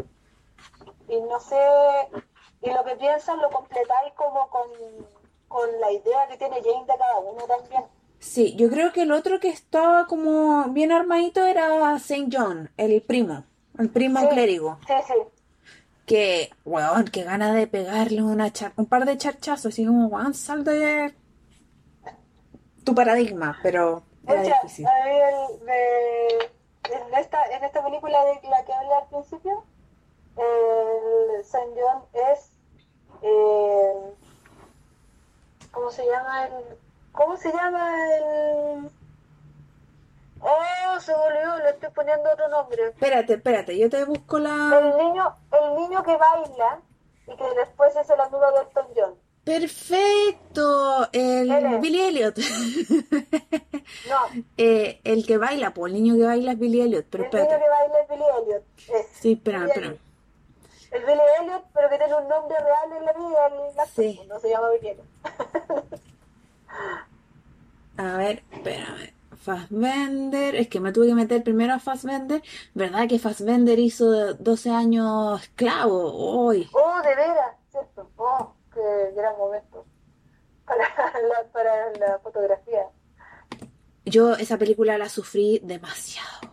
y 1.08 1.20
no 1.20 1.38
sé, 1.40 1.58
y 2.62 2.70
lo 2.70 2.84
que 2.84 2.96
piensan 2.96 3.40
lo 3.40 3.50
completáis 3.50 4.12
como 4.16 4.48
con, 4.48 4.68
con 5.48 5.68
la 5.80 5.90
idea 5.92 6.26
que 6.28 6.36
tiene 6.36 6.62
Jane 6.62 6.86
de 6.86 6.98
cada 6.98 7.18
uno 7.18 7.44
también. 7.46 7.84
sí, 8.18 8.54
yo 8.56 8.70
creo 8.70 8.92
que 8.92 9.02
el 9.02 9.12
otro 9.12 9.38
que 9.40 9.48
estaba 9.48 10.06
como 10.06 10.64
bien 10.70 10.92
armadito 10.92 11.44
era 11.44 11.98
Saint 11.98 12.34
John, 12.34 12.70
el 12.76 13.02
primo, 13.02 13.44
el 13.78 13.90
primo 13.90 14.20
Sí. 14.20 14.28
clérigo. 14.28 14.78
Sí, 14.86 14.94
sí, 15.06 15.14
Que, 16.06 16.50
weón, 16.66 17.06
que 17.06 17.22
gana 17.24 17.54
de 17.54 17.66
pegarle 17.66 18.22
una 18.22 18.52
char- 18.52 18.72
un 18.76 18.84
par 18.86 19.04
de 19.06 19.16
charchazos, 19.16 19.66
así 19.72 19.86
como, 19.86 20.06
weón, 20.08 20.34
sal 20.34 20.62
de 20.64 21.14
tu 22.84 22.94
paradigma, 22.94 23.58
pero 23.62 24.02
era 24.26 24.42
difícil. 24.42 24.86
a 24.86 25.08
el 25.28 25.60
de- 25.66 26.50
en, 26.92 27.14
esta, 27.14 27.44
en 27.46 27.64
esta 27.64 27.82
película 27.82 28.24
de 28.24 28.40
la 28.48 28.64
que 28.64 28.72
hablé 28.72 28.94
al 28.94 29.08
principio, 29.08 29.64
el 30.36 31.44
Saint 31.44 31.70
John 31.76 32.04
es. 32.32 32.50
eh, 33.22 34.14
¿Cómo 35.72 35.90
se 35.90 36.04
llama 36.06 36.46
el.? 36.46 36.78
¿Cómo 37.12 37.36
se 37.36 37.52
llama 37.52 37.90
el.? 38.16 38.90
Oh, 40.40 41.00
se 41.00 41.12
me 41.16 41.22
olvidó, 41.22 41.56
le 41.58 41.70
estoy 41.70 41.88
poniendo 41.90 42.30
otro 42.30 42.48
nombre. 42.48 42.88
Espérate, 42.88 43.34
espérate, 43.34 43.78
yo 43.78 43.88
te 43.88 44.04
busco 44.04 44.38
la... 44.38 44.78
El 44.78 44.96
niño, 44.98 45.34
el 45.52 45.74
niño 45.76 46.02
que 46.02 46.16
baila 46.18 46.80
y 47.26 47.34
que 47.34 47.50
después 47.56 47.96
es 47.96 48.10
el 48.10 48.20
amigo 48.20 48.52
de 48.52 48.60
Elton 48.60 48.86
John. 48.94 49.14
Perfecto, 49.44 51.08
el 51.12 51.50
Él 51.50 51.66
es. 51.74 51.80
Billy 51.80 52.00
Elliot. 52.00 52.36
No, 54.08 54.42
Eh, 54.56 55.00
el 55.04 55.26
que 55.26 55.36
baila, 55.36 55.74
pues 55.74 55.92
el 55.92 56.02
niño 56.02 56.16
que 56.16 56.24
baila 56.24 56.52
es 56.52 56.58
Billy 56.58 56.80
Elliot, 56.80 57.04
pero 57.10 57.24
el 57.24 57.30
niño 57.30 57.48
que 57.48 57.68
baila 57.68 58.00
es 58.02 58.08
Billy 58.08 58.22
Elliot. 58.42 58.62
Es 58.78 59.06
Sí, 59.20 59.32
espera, 59.32 59.66
espera. 59.66 59.94
El 60.90 61.04
Billy 61.04 61.20
Elliot, 61.40 61.64
pero 61.74 61.88
que 61.90 61.98
tiene 61.98 62.14
un 62.14 62.28
nombre 62.28 62.56
real 62.58 62.98
en 62.98 63.04
la 63.04 63.12
vida, 63.12 63.46
el 63.48 63.78
actor, 63.80 64.04
Sí. 64.04 64.14
pues, 64.16 64.28
no 64.28 64.40
se 64.40 64.48
llama 64.50 64.70
Billy 64.70 64.88
Elliot. 64.88 65.06
A 67.96 68.16
ver, 68.16 68.42
espérame. 68.50 69.12
Fassbender, 69.36 70.54
es 70.56 70.68
que 70.68 70.80
me 70.80 70.90
tuve 70.92 71.08
que 71.08 71.14
meter 71.14 71.42
primero 71.44 71.74
a 71.74 71.78
Fassbender. 71.78 72.42
¿Verdad 72.72 73.06
que 73.08 73.18
Fassbender 73.18 73.78
hizo 73.78 74.32
12 74.34 74.70
años 74.70 75.42
esclavo? 75.42 76.12
Hoy. 76.14 76.66
Oh, 76.72 77.02
de 77.02 77.14
veras, 77.14 77.54
¿cierto? 77.70 78.08
Oh, 78.16 78.52
qué 78.74 79.12
gran 79.14 79.36
momento 79.38 79.86
para 80.66 80.88
la, 81.22 81.44
para 81.52 81.90
la 81.92 82.18
fotografía. 82.18 82.90
Yo 84.04 84.34
esa 84.34 84.58
película 84.58 84.98
la 84.98 85.08
sufrí 85.08 85.60
demasiado. 85.64 86.52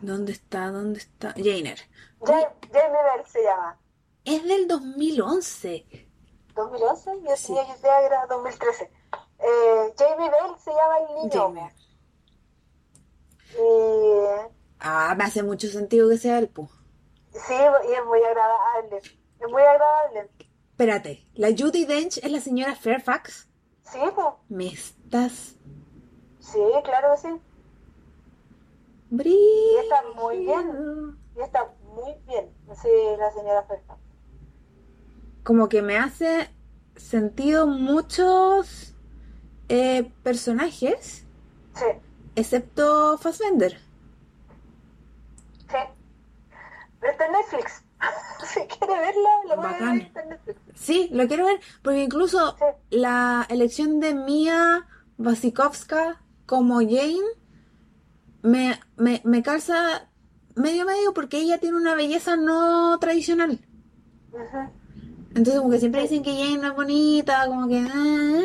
¿Dónde 0.00 0.32
está? 0.32 0.70
¿Dónde 0.70 0.98
está? 1.00 1.32
Jainer. 1.36 1.78
Ja- 2.20 2.52
Jamie 2.72 3.02
Bell 3.02 3.26
se 3.26 3.42
llama. 3.42 3.78
Es 4.24 4.42
del 4.44 4.68
2011. 4.68 5.86
¿2011? 6.54 7.22
Yo 7.28 7.36
Sí. 7.36 7.46
tenía 7.54 7.74
que 7.74 7.80
que 7.80 7.88
era 8.06 8.26
2013. 8.26 8.90
Eh, 9.38 9.94
Jamie 9.98 10.30
Bell 10.30 10.58
se 10.62 10.70
llama 10.70 10.98
el 10.98 11.14
niño. 11.16 11.30
Jainer. 11.32 11.72
Y 13.58 14.52
Ah, 14.80 15.14
me 15.16 15.24
hace 15.24 15.42
mucho 15.42 15.68
sentido 15.68 16.08
que 16.10 16.18
sea 16.18 16.38
el 16.38 16.48
pu. 16.48 16.68
Sí, 17.46 17.54
y 17.54 17.92
es 17.92 18.04
muy 18.06 18.22
agradable. 18.22 18.98
Es 19.40 19.50
muy 19.50 19.62
agradable. 19.62 20.30
Espérate, 20.70 21.26
¿la 21.34 21.48
Judy 21.48 21.84
Dench 21.86 22.18
es 22.18 22.30
la 22.30 22.40
señora 22.40 22.74
Fairfax? 22.76 23.48
Sí, 23.82 23.98
pues. 24.14 24.26
¿Me 24.48 24.66
estás 24.68 25.56
Sí, 26.40 26.60
claro 26.84 27.08
que 27.14 27.28
sí. 27.28 27.40
brillo? 29.10 29.80
está 29.82 30.02
muy 30.14 30.38
bien. 30.38 31.18
Y 31.36 31.40
está 31.40 31.72
muy 31.94 32.14
bien. 32.26 32.50
Sí, 32.80 32.88
la 33.18 33.30
señora 33.32 33.62
Fairfax. 33.64 34.00
Como 35.44 35.68
que 35.68 35.82
me 35.82 35.96
hace 35.96 36.50
sentido 36.96 37.66
muchos 37.66 38.94
eh, 39.68 40.12
personajes, 40.22 41.24
Sí, 41.74 41.84
excepto 42.36 43.18
Fassbender. 43.18 43.78
sí. 45.68 45.76
Está 47.02 47.26
en 47.26 47.32
Netflix. 47.32 47.82
si 48.52 48.60
quiere 48.66 48.98
verla, 48.98 49.30
la 49.48 49.56
voy 49.56 49.66
a 49.66 49.92
ver. 49.92 50.02
Está 50.02 50.22
en 50.22 50.28
Netflix. 50.30 50.60
Sí, 50.74 51.08
lo 51.12 51.26
quiero 51.26 51.46
ver, 51.46 51.60
porque 51.82 52.02
incluso 52.04 52.56
Sí. 52.58 52.64
la 52.90 53.46
elección 53.48 54.00
de 54.00 54.14
Mia 54.14 54.86
Wasikowska 55.18 56.20
como 56.46 56.76
Jane 56.80 57.16
me, 58.42 58.78
me, 58.96 59.20
me 59.24 59.42
calza 59.42 60.08
medio 60.54 60.84
medio 60.86 61.12
porque 61.12 61.38
ella 61.38 61.58
tiene 61.58 61.76
una 61.76 61.94
belleza 61.94 62.36
no 62.36 62.98
tradicional. 62.98 63.60
Ujú. 64.32 64.70
Entonces 65.30 65.58
como 65.58 65.70
que 65.70 65.78
siempre 65.78 66.02
dicen 66.02 66.22
que 66.22 66.32
Jane 66.34 66.58
no 66.58 66.68
es 66.68 66.74
bonita, 66.76 67.46
como 67.46 67.68
que... 67.68 67.78
ah. 67.80 68.42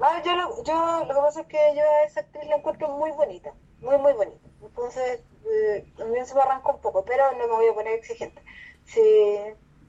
Ah, 0.00 0.20
yo, 0.24 0.34
lo, 0.34 0.64
yo 0.64 1.04
lo 1.06 1.14
que 1.14 1.20
pasa 1.20 1.40
es 1.42 1.46
que 1.46 1.58
yo 1.76 1.82
a 1.82 2.06
esa 2.06 2.20
actriz 2.20 2.44
la 2.48 2.56
encuentro 2.56 2.88
muy 2.96 3.10
bonita, 3.12 3.52
muy 3.80 3.96
muy 3.98 4.12
bonita. 4.14 4.48
Entonces 4.60 5.20
eh, 5.50 5.86
también 5.96 6.26
se 6.26 6.34
me 6.34 6.42
arrancó 6.42 6.72
un 6.72 6.80
poco, 6.80 7.04
pero 7.04 7.32
no 7.32 7.46
me 7.46 7.54
voy 7.54 7.68
a 7.68 7.74
poner 7.74 7.94
exigente. 7.94 8.42
Si, 8.84 9.00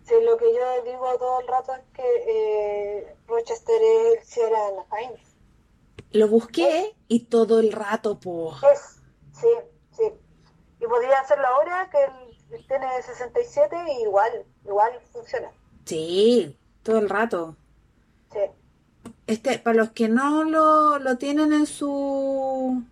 si 0.04 0.14
lo 0.24 0.38
que 0.38 0.54
yo 0.54 0.84
digo 0.84 1.18
todo 1.18 1.42
el 1.42 1.48
rato 1.48 1.74
es 1.74 1.82
que 1.94 2.04
eh, 2.28 3.16
Rochester 3.28 3.82
es 3.82 4.18
el 4.18 4.24
Ciudadano 4.26 4.86
Hines. 4.92 5.36
Lo 6.12 6.28
busqué 6.28 6.96
y 7.08 7.26
todo 7.26 7.60
el 7.60 7.72
rato, 7.72 8.20
po. 8.20 8.56
Es, 8.72 9.02
sí, 9.34 9.48
sí. 9.92 10.04
Y 10.80 10.86
podría 10.86 11.20
hacerlo 11.20 11.48
ahora 11.48 11.90
que 11.92 12.04
él 12.04 12.66
tiene 12.68 13.02
67 13.02 13.76
y 13.98 14.04
igual, 14.04 14.46
igual 14.66 15.00
funciona. 15.12 15.52
Sí, 15.86 16.56
todo 16.84 17.00
el 17.00 17.10
rato. 17.10 17.56
Sí. 18.32 18.40
Este, 19.28 19.60
para 19.60 19.78
los 19.78 19.92
que 19.92 20.08
no 20.08 20.44
lo, 20.44 21.00
lo 21.00 21.18
tienen 21.18 21.54
en 21.54 21.66
su, 21.66 22.84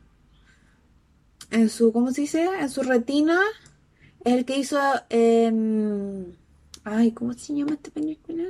en 1.51 1.69
su, 1.69 1.91
¿cómo 1.93 2.11
se 2.11 2.21
dice? 2.21 2.43
En 2.59 2.69
su 2.69 2.81
retina, 2.83 3.39
es 4.23 4.33
el 4.33 4.45
que 4.45 4.57
hizo 4.57 4.79
en, 5.09 6.37
ay, 6.83 7.11
¿cómo 7.13 7.33
se 7.33 7.53
llama 7.53 7.73
esta 7.73 7.91
película? 7.91 8.43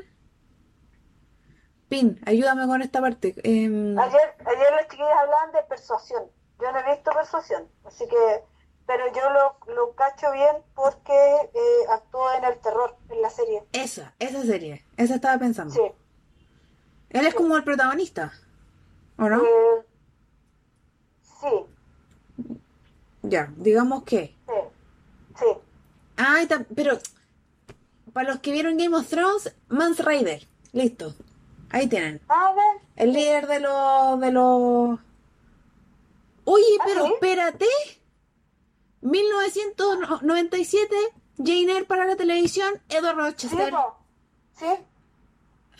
Pin, 1.89 2.19
ayúdame 2.25 2.65
con 2.67 2.81
esta 2.81 3.01
parte. 3.01 3.35
Em, 3.43 3.97
Ayer, 3.99 4.35
ayer 4.45 4.71
las 4.75 4.87
chiquillas 4.87 5.17
hablaban 5.21 5.51
de 5.51 5.63
persuasión. 5.63 6.23
Yo 6.59 6.71
no 6.71 6.79
he 6.79 6.91
visto 6.95 7.11
persuasión, 7.11 7.67
así 7.85 8.07
que, 8.07 8.43
pero 8.85 9.03
yo 9.13 9.29
lo, 9.31 9.73
lo 9.73 9.93
cacho 9.95 10.31
bien 10.31 10.55
porque 10.75 11.11
eh, 11.13 11.85
actuó 11.89 12.31
en 12.37 12.43
el 12.45 12.57
terror, 12.59 12.95
en 13.09 13.21
la 13.21 13.29
serie. 13.29 13.63
esa, 13.73 14.13
esa 14.19 14.41
serie, 14.43 14.85
esa 14.95 15.15
estaba 15.15 15.37
pensando. 15.39 15.73
Sí, 15.73 15.81
Él 17.09 17.25
es 17.25 17.33
como 17.33 17.57
el 17.57 17.63
protagonista, 17.63 18.31
¿o 19.17 19.27
no? 19.27 19.43
Eh, 19.43 19.85
sí, 21.41 21.65
Ya, 23.31 23.51
digamos 23.55 24.03
que. 24.03 24.35
sí, 24.45 24.53
sí. 25.39 25.45
Ah, 26.17 26.41
y 26.43 26.47
tam- 26.47 26.65
pero 26.75 26.99
para 28.13 28.29
los 28.29 28.39
que 28.41 28.51
vieron 28.51 28.77
Game 28.77 28.95
of 28.95 29.07
Thrones, 29.07 29.55
Mans 29.69 29.99
Raider. 30.03 30.45
Listo. 30.73 31.15
Ahí 31.69 31.87
tienen. 31.87 32.21
A 32.27 32.53
ver, 32.53 32.81
El 32.97 33.13
líder 33.13 33.47
de 33.47 33.59
los... 33.61 34.19
de 34.19 34.31
los... 34.33 34.99
Oye, 36.43 36.65
¿Ah, 36.79 36.83
pero 36.85 37.05
sí? 37.05 37.13
espérate. 37.13 37.65
1997, 39.01 40.95
Jane 41.37 41.71
Eyre 41.71 41.85
para 41.85 42.05
la 42.05 42.15
televisión, 42.15 42.73
Edward 42.89 43.15
sí, 43.37 43.47
Rochester. 43.47 43.73
sí. 44.57 44.65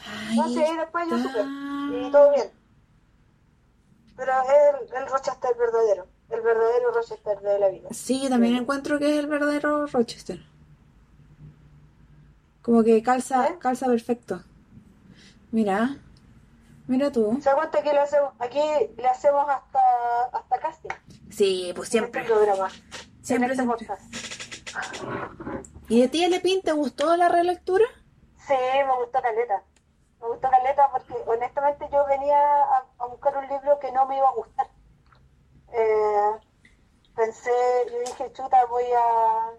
Ahí 0.08 0.38
No 0.38 0.50
sé, 0.50 0.66
después 0.78 1.08
yo 1.10 1.18
supe. 1.20 1.40
Y 1.42 2.12
todo 2.12 2.32
bien. 2.32 2.52
Pero 4.16 4.32
es 4.32 4.50
el, 4.50 4.98
el 5.04 5.08
Rochester 5.10 5.52
verdadero. 5.58 6.08
El 6.32 6.42
verdadero 6.42 6.92
Rochester 6.92 7.40
de 7.42 7.60
la 7.60 7.68
vida. 7.70 7.90
Sí, 7.92 8.22
yo 8.24 8.30
también 8.30 8.54
Sí. 8.56 8.60
encuentro 8.62 8.98
que 9.00 9.12
es 9.14 9.20
el 9.20 9.28
verdadero 9.28 9.86
Rochester. 9.88 10.40
Como 12.62 12.84
que 12.84 13.02
calza, 13.04 13.48
¿Eh? 13.48 13.58
calza 13.60 13.88
perfecto. 13.88 14.42
Mira, 15.52 15.98
mira 16.88 17.12
tú. 17.12 17.38
¿Se 17.42 17.50
da 17.50 17.56
cuenta 17.56 17.82
que 17.82 17.92
le 17.92 18.00
hacemos, 18.00 18.34
aquí 18.40 18.62
le 18.98 19.08
hacemos 19.08 19.46
hasta, 19.50 19.80
hasta 20.32 20.60
casting? 20.60 20.90
Sí, 21.30 21.74
pues 21.76 21.90
siempre. 21.90 22.22
En 22.22 22.26
este 22.28 22.34
programa. 22.36 22.70
Siempre, 23.22 23.54
en 23.54 23.60
este 23.60 23.64
siempre. 23.64 23.88
podcast. 23.88 24.14
¿Y 25.90 26.02
de 26.02 26.08
ti, 26.08 26.26
Lepin, 26.28 26.62
te 26.62 26.72
gustó 26.72 27.18
la 27.18 27.28
relectura? 27.28 27.84
Sí, 28.48 28.54
me 28.54 28.96
gustó 29.04 29.22
Caleta. 29.22 29.64
Me 30.22 30.28
gustó 30.28 30.50
Caleta 30.50 30.90
porque 30.92 31.14
honestamente 31.26 31.90
yo 31.92 32.06
venía 32.06 32.38
a, 32.38 32.86
a 33.00 33.06
buscar 33.08 33.36
un 33.38 33.48
libro 33.48 33.80
que 33.80 33.92
no 33.92 34.06
me 34.06 34.18
iba 34.18 34.30
a 34.30 34.34
gustar. 34.34 34.68
Eh, 35.74 36.32
pensé, 37.16 37.52
yo 37.92 38.00
dije, 38.00 38.32
chuta, 38.34 38.66
voy 38.66 38.86
a 38.96 39.52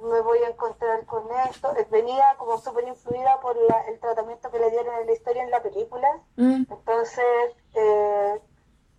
me 0.00 0.20
voy 0.22 0.38
a 0.38 0.48
encontrar 0.48 1.04
con 1.06 1.24
esto. 1.50 1.76
Eh, 1.76 1.86
Venía 1.90 2.34
como 2.38 2.56
súper 2.58 2.88
influida 2.88 3.38
por 3.40 3.56
la- 3.56 3.82
el 3.82 4.00
tratamiento 4.00 4.50
que 4.50 4.58
le 4.58 4.70
dieron 4.70 4.94
en 5.00 5.06
la 5.06 5.12
historia 5.12 5.42
en 5.42 5.50
la 5.50 5.62
película. 5.62 6.08
Mm, 6.36 6.64
Entonces, 6.70 7.54
eh, 7.74 8.40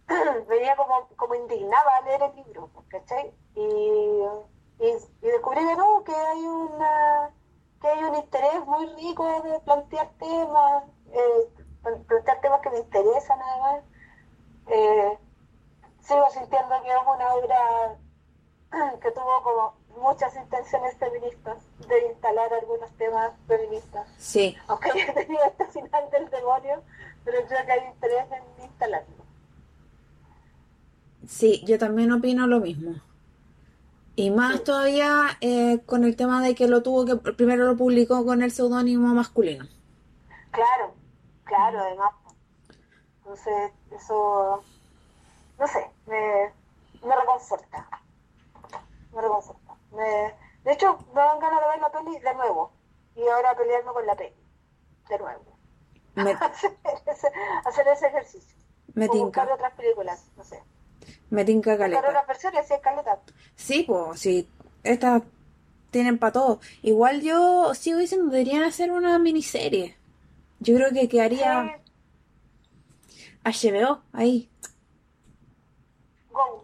venía 0.48 0.76
como, 0.76 1.07
como 1.18 1.35
indignada 1.35 1.98
a 1.98 2.02
leer 2.02 2.23
el 2.23 2.35
libro, 2.45 2.69
¿cachai? 2.89 3.34
Y, 3.56 3.61
y, 4.80 4.88
y 5.22 5.27
descubrí 5.27 5.60
que 5.65 5.76
no, 5.76 6.03
que 6.03 6.15
hay 6.15 6.45
una 6.48 7.34
que 7.81 7.88
hay 7.88 8.03
un 8.03 8.15
interés 8.15 8.65
muy 8.68 8.85
rico 8.95 9.26
de 9.41 9.60
plantear 9.61 10.11
temas, 10.19 10.84
eh, 11.14 11.49
plan- 11.81 12.03
plantear 12.06 12.41
temas 12.41 12.61
que 12.61 12.69
me 12.69 12.77
interesan 12.80 13.39
además. 13.41 13.84
Eh, 14.68 15.19
sigo 16.14 16.30
sintiendo 16.32 16.82
que 16.84 16.90
es 16.90 16.98
una 17.16 17.34
obra 17.34 17.60
que 19.02 19.12
tuvo 19.12 19.44
como 19.44 19.76
muchas 20.02 20.36
intenciones 20.36 20.96
feministas 20.98 21.58
de 21.88 22.08
instalar 22.08 22.54
algunos 22.54 22.90
temas 22.98 23.34
feministas 23.48 24.08
sí, 24.18 24.56
aunque 24.68 24.92
haya 24.94 25.14
tenido 25.14 25.44
este 25.46 25.66
final 25.68 26.10
del 26.12 26.30
demonio, 26.30 26.84
pero 27.26 27.46
creo 27.48 27.66
que 27.66 27.72
hay 27.72 27.88
interés 27.88 28.26
en 28.32 28.64
instalarlo. 28.64 29.26
sí, 31.28 31.64
yo 31.66 31.78
también 31.78 32.12
opino 32.12 32.48
lo 32.48 32.60
mismo. 32.60 32.96
Y 34.16 34.30
más 34.30 34.58
Sí. 34.58 34.64
todavía 34.66 35.38
eh, 35.42 35.80
con 35.86 36.04
el 36.04 36.16
tema 36.16 36.42
de 36.44 36.54
que 36.56 36.68
lo 36.68 36.84
tuvo 36.84 37.06
que 37.06 37.16
primero 37.34 37.66
lo 37.66 37.78
publicó 37.78 38.26
con 38.26 38.42
el 38.42 38.52
seudónimo 38.52 39.08
masculino. 39.14 39.68
Claro, 40.52 40.94
claro, 41.44 41.80
además. 41.80 42.12
Entonces, 43.20 43.72
eso, 43.92 44.64
no 45.62 45.68
sé, 45.68 45.88
me, 46.08 46.52
me 47.08 47.16
reconforta. 47.16 47.88
Me 49.14 49.22
reconforta. 49.22 49.76
Me- 49.92 50.34
de 50.64 50.72
hecho, 50.74 50.98
me 51.14 51.22
dan 51.22 51.40
ganas 51.40 51.62
de 51.62 51.68
ver 51.68 51.80
la 51.80 51.92
peli 51.92 52.20
de 52.20 52.34
nuevo. 52.34 52.72
Y 53.16 53.28
ahora 53.28 53.56
pelearme 53.56 53.92
con 53.94 54.06
la 54.08 54.16
peli. 54.16 54.36
De 55.08 55.20
nuevo. 55.20 55.46
Me, 56.16 56.32
hacer, 56.42 56.78
ese, 57.06 57.28
hacer 57.66 57.88
ese 57.88 58.08
ejercicio. 58.08 58.58
me 58.96 59.06
o 59.06 59.14
buscar 59.14 59.44
tinca, 59.46 59.54
otras 59.54 59.74
películas, 59.74 60.26
no 60.36 60.44
sé. 60.44 60.62
me 61.30 61.46
tinca 61.46 61.72
Buscar 61.72 61.92
caleta. 61.92 62.10
otras 62.10 62.28
versiones, 62.28 62.68
sí, 62.68 62.74
caleta. 62.82 63.20
Sí, 63.56 63.84
pues, 63.84 64.20
sí, 64.20 64.50
estas 64.84 65.22
tienen 65.92 66.18
para 66.18 66.32
todo. 66.34 66.60
Igual 66.82 67.22
yo 67.22 67.74
sigo 67.76 68.00
diciendo, 68.00 68.32
deberían 68.32 68.64
hacer 68.64 68.92
una 68.92 69.20
miniserie. 69.20 69.96
Yo 70.60 70.76
creo 70.76 70.92
que 70.92 71.08
quedaría 71.10 71.80
Sí, 73.08 73.22
HBO 73.44 74.02
ahí. 74.14 74.50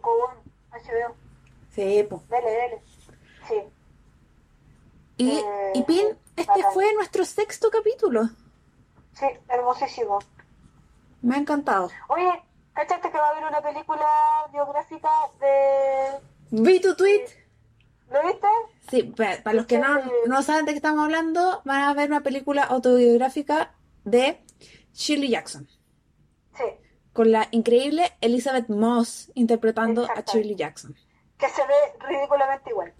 Gon, 0.02 0.36
HBO. 0.72 1.14
Sí, 1.70 2.06
pues. 2.08 2.28
Dale, 2.28 2.56
dale. 2.56 2.82
Sí. 3.46 3.54
Y, 5.18 5.30
Eh, 5.38 5.72
y 5.74 5.82
Pin, 5.82 6.06
este 6.36 6.50
bacán. 6.52 6.72
fue 6.72 6.92
nuestro 6.94 7.24
sexto 7.24 7.70
capítulo. 7.70 8.22
Sí, 9.14 9.26
hermosísimo. 9.48 10.18
Me 11.22 11.34
ha 11.34 11.38
encantado. 11.38 11.90
Oye, 12.08 12.30
¿cachaste 12.72 13.10
que 13.10 13.18
va 13.18 13.26
a 13.28 13.30
haber 13.30 13.44
una 13.44 13.60
película 13.60 14.06
biográfica 14.52 15.10
de... 15.40 16.20
Vi 16.50 16.80
tu 16.80 16.94
tweet. 16.94 17.24
¿Lo 18.10 18.22
viste? 18.26 18.46
Sí, 18.88 19.02
pa- 19.02 19.42
para 19.42 19.54
los 19.56 19.66
que 19.66 19.78
no, 19.78 19.88
no 20.26 20.42
saben 20.42 20.64
de 20.64 20.72
qué 20.72 20.76
estamos 20.76 21.04
hablando, 21.04 21.60
van 21.64 21.82
a 21.82 21.94
ver 21.94 22.08
una 22.08 22.22
película 22.22 22.62
autobiográfica 22.64 23.74
de 24.04 24.42
Shirley 24.94 25.28
Jackson, 25.30 25.68
Sí, 26.56 26.64
con 27.18 27.32
la 27.32 27.48
increíble 27.50 28.12
Elizabeth 28.20 28.68
Moss 28.68 29.32
interpretando 29.34 30.04
a. 30.04 30.20
Shirley 30.20 30.54
Jackson. 30.54 30.94
que 31.36 31.48
se 31.48 31.62
ve 31.66 31.74
ridículamente 32.06 32.70
igual. 32.70 32.94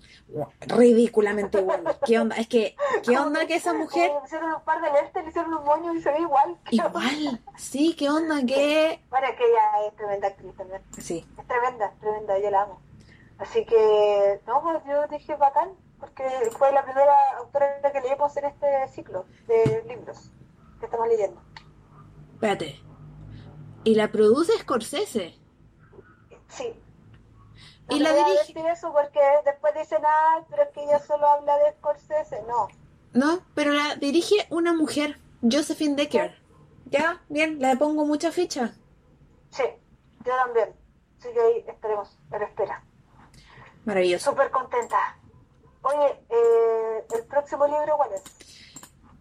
Ridículamente 0.62 1.60
igual. 1.60 1.84
¿Qué 2.04 2.18
onda? 2.18 2.34
Es 2.34 2.48
que, 2.48 2.74
¿qué 3.04 3.16
onda 3.16 3.46
que 3.46 3.54
esa 3.54 3.74
mujer? 3.74 4.10
Le 4.10 4.26
hicieron 4.26 4.54
un 4.54 4.62
par 4.62 4.80
de 4.82 4.90
lentes, 4.90 5.22
le 5.22 5.28
hicieron 5.30 5.54
un 5.54 5.64
moño 5.64 5.94
y 5.94 6.02
se 6.02 6.10
ve 6.10 6.18
igual. 6.18 6.58
Igual. 6.72 7.40
Sí, 7.56 7.94
¿qué 7.96 8.10
onda? 8.10 8.44
Que... 8.44 9.00
Bueno, 9.08 9.28
es 9.28 9.36
que 9.36 9.44
ella 9.44 9.86
es 9.86 9.94
tremenda 9.94 10.26
actriz 10.26 10.56
también. 10.56 10.82
Sí. 10.98 11.24
Es 11.38 11.46
tremenda, 11.46 11.92
tremenda, 12.00 12.40
yo 12.40 12.50
la 12.50 12.62
amo. 12.62 12.80
Así 13.38 13.64
que, 13.66 14.40
no, 14.48 14.60
pues 14.62 14.82
yo 14.84 15.06
dije 15.06 15.36
bacán, 15.36 15.70
porque 16.00 16.24
fue 16.58 16.72
la 16.72 16.82
primera 16.82 17.36
autora 17.38 17.80
que 17.92 18.00
leímos 18.00 18.36
en 18.36 18.46
este 18.46 18.88
ciclo 18.88 19.26
de 19.46 19.84
libros 19.86 20.32
que 20.80 20.86
estamos 20.86 21.06
leyendo. 21.06 21.40
Espérate. 22.34 22.87
Y 23.84 23.94
la 23.94 24.10
produce 24.12 24.52
Scorsese. 24.58 25.34
Sí. 26.48 26.74
Y 27.90 27.98
No 27.98 28.04
la 28.04 28.08
te 28.10 28.14
voy 28.14 28.22
a 28.22 28.34
dirige- 28.34 28.54
decir 28.54 28.66
eso 28.66 28.92
porque 28.92 29.20
después 29.44 29.74
dicen, 29.74 29.98
ah, 30.06 30.44
pero 30.50 30.62
es 30.64 30.68
que 30.70 30.84
ella 30.84 30.98
solo 30.98 31.26
habla 31.26 31.56
de 31.58 31.72
Scorsese. 31.78 32.42
No, 32.42 32.68
No, 33.14 33.40
pero 33.54 33.72
la 33.72 33.96
dirige 33.96 34.34
una 34.50 34.72
mujer, 34.74 35.18
Josephine 35.42 35.96
Decker. 35.96 36.36
Ya, 36.86 37.22
bien, 37.28 37.58
le 37.58 37.76
pongo 37.76 38.04
mucha 38.04 38.30
ficha. 38.32 38.74
sí, 39.50 39.62
yo 40.24 40.32
también. 40.36 40.74
Así 41.18 41.28
que 41.32 41.40
ahí 41.40 41.64
estaremos 41.66 42.16
a 42.30 42.38
la 42.38 42.44
espera. 42.44 42.84
Maravilloso. 43.84 44.30
Súper 44.30 44.50
contenta. 44.50 45.18
Oye, 45.82 46.24
eh, 46.28 47.06
¿el 47.14 47.24
próximo 47.26 47.66
libro 47.66 47.96
cuál 47.96 48.10
es? 48.12 48.67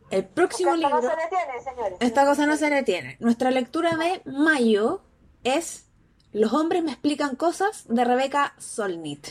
El 0.09 0.25
próximo 0.25 0.73
esta 0.75 0.87
libro, 0.87 1.01
no 1.01 1.09
se 1.09 1.15
detiene, 1.21 1.63
señores. 1.63 1.97
esta 1.99 2.25
cosa 2.25 2.45
no 2.45 2.55
se 2.55 2.69
detiene. 2.69 3.17
Nuestra 3.19 3.51
lectura 3.51 3.97
de 3.97 4.21
mayo 4.25 5.01
es 5.43 5.85
Los 6.31 6.53
hombres 6.53 6.83
me 6.83 6.91
explican 6.91 7.35
cosas 7.35 7.85
de 7.87 8.03
Rebecca 8.03 8.53
Solnit. 8.57 9.27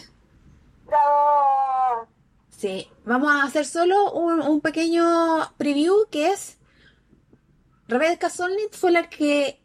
¡Bravo! 0.84 2.06
Sí, 2.50 2.88
vamos 3.04 3.30
a 3.30 3.42
hacer 3.44 3.66
solo 3.66 4.12
un, 4.12 4.40
un 4.40 4.60
pequeño 4.60 5.04
preview 5.58 6.06
que 6.10 6.30
es 6.32 6.56
Rebecca 7.88 8.30
Solnit 8.30 8.72
fue 8.72 8.90
la 8.92 9.08
que 9.08 9.48
eh, 9.48 9.60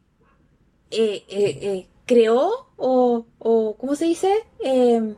eh, 0.91 1.25
eh, 1.29 1.89
creó 2.05 2.69
o, 2.77 3.25
o 3.39 3.77
¿cómo 3.77 3.95
se 3.95 4.05
dice? 4.05 4.31
Eh, 4.59 5.15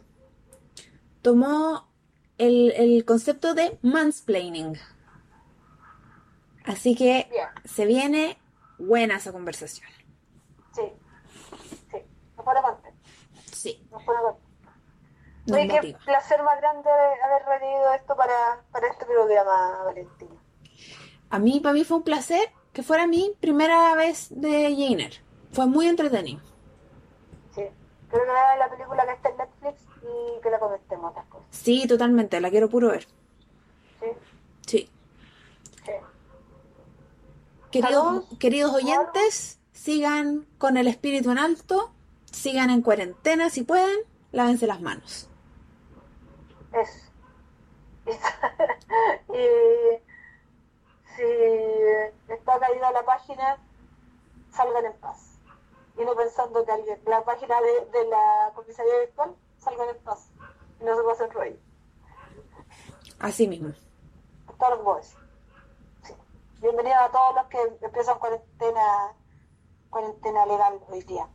tomó 1.21 1.87
el, 2.37 2.71
el 2.75 3.05
concepto 3.05 3.53
de 3.55 3.77
mansplaining. 3.81 4.77
Así 6.65 6.95
que 6.95 7.27
Bien. 7.29 7.47
se 7.65 7.85
viene 7.85 8.37
buena 8.77 9.17
esa 9.17 9.31
conversación. 9.31 9.89
Sí, 10.73 10.81
sí. 11.91 11.97
Nos 12.37 12.45
pone 12.45 12.61
contento. 12.61 12.99
Sí, 13.51 13.87
Nos 13.91 14.03
pone 14.03 14.19
contento. 14.21 14.43
Oye, 15.51 15.67
qué 15.67 15.97
placer 16.05 16.41
más 16.41 16.57
grande 16.61 16.89
haber 16.89 17.45
revivido 17.45 17.93
esto 17.93 18.15
para, 18.15 18.63
para 18.71 18.87
este 18.87 19.05
programa, 19.05 19.83
Valentina. 19.83 20.35
A 21.29 21.39
mí, 21.39 21.59
para 21.59 21.73
mí 21.73 21.83
fue 21.83 21.97
un 21.97 22.03
placer 22.03 22.49
que 22.71 22.81
fuera 22.81 23.07
mi 23.07 23.35
primera 23.41 23.93
vez 23.95 24.27
de 24.29 24.73
Jainer. 24.75 25.13
Fue 25.51 25.67
muy 25.67 25.87
entretenido. 25.87 26.39
Sí. 27.53 27.63
Creo 28.09 28.23
que 28.25 28.31
vean 28.31 28.59
la 28.59 28.69
película 28.69 29.05
que 29.05 29.11
está 29.13 29.29
en 29.29 29.37
Netflix 29.37 29.85
y 30.01 30.41
que 30.41 30.49
la 30.49 30.59
comentemos 30.59 31.13
después. 31.13 31.43
Sí, 31.49 31.87
totalmente, 31.87 32.39
la 32.39 32.49
quiero 32.49 32.69
puro 32.69 32.89
ver. 32.89 33.05
Sí, 33.99 34.07
Sí. 34.65 34.89
Sí. 37.81 38.37
Queridos, 38.37 38.73
oyentes, 38.73 39.59
sigan 39.71 40.45
con 40.57 40.77
el 40.77 40.87
espíritu 40.87 41.31
en 41.31 41.39
alto, 41.39 41.91
sigan 42.31 42.69
en 42.69 42.81
cuarentena 42.81 43.49
si 43.49 43.63
pueden, 43.63 43.97
lávense 44.31 44.67
las 44.67 44.81
manos. 44.81 45.29
Eso. 46.71 46.99
y 49.33 49.45
si 51.15 51.23
está 52.27 52.59
caída 52.59 52.91
la 52.91 53.05
página, 53.05 53.57
salgan 54.51 54.85
en 54.85 54.93
paz. 54.97 55.39
Y 55.97 56.03
no 56.03 56.15
pensando 56.15 56.65
que 56.65 56.71
alguien, 56.71 56.99
la 57.05 57.23
página 57.23 57.55
de, 57.61 57.85
de 57.97 58.07
la 58.07 58.51
comisaría 58.55 58.99
virtual, 58.99 59.35
salgan 59.59 59.89
en 59.89 59.97
paz. 60.03 60.29
Y 60.81 60.83
no 60.83 60.95
se 60.95 61.03
pasen 61.03 61.31
rollo. 61.31 61.57
Así 63.19 63.47
mismo. 63.47 63.69
Es 63.69 64.57
todo 64.57 64.71
lo 64.71 64.77
que 64.77 64.83
puedo 64.83 64.97
decir. 64.97 65.17
Sí. 66.03 66.13
Bienvenidos 66.63 66.97
a 66.97 67.11
todos 67.11 67.35
los 67.35 67.45
que 67.47 67.57
empiezan 67.85 68.17
cuarentena, 68.19 69.13
cuarentena 69.89 70.45
legal 70.45 70.79
hoy 70.87 71.01
día, 71.01 71.27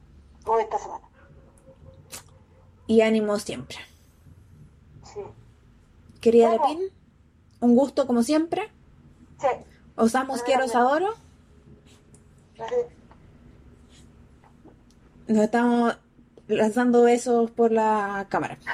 o 0.46 0.58
esta 0.58 0.78
semana. 0.78 1.06
Y 2.86 3.02
ánimo 3.02 3.38
siempre. 3.38 3.76
Sí. 5.04 5.20
Querida 6.22 6.48
Vamos. 6.56 6.70
Lepín, 6.70 6.88
un 7.60 7.76
gusto 7.76 8.06
como 8.06 8.22
siempre. 8.22 8.72
Sí. 9.38 9.48
Os 9.96 10.14
amo, 10.14 10.32
os 10.32 10.42
quiero, 10.42 10.64
os 10.64 10.74
adoro. 10.74 11.12
Nos 15.26 15.44
estamos 15.44 15.98
lanzando 16.46 17.02
besos 17.02 17.50
por 17.50 17.70
la 17.70 18.26
cámara. 18.30 18.56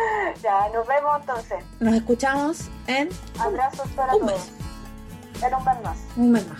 Ya, 0.42 0.68
nos 0.72 0.86
vemos 0.86 1.20
entonces. 1.20 1.64
Nos 1.80 1.94
escuchamos 1.94 2.68
en 2.86 3.08
Abrazos 3.38 3.88
para 3.90 4.14
Un 4.14 4.20
todos. 4.26 4.32
mes. 4.32 5.42
En 5.42 5.54
un 5.54 5.64
mes 5.64 5.82
más. 5.82 5.98
un 6.16 6.30
mes 6.32 6.46
más. 6.48 6.58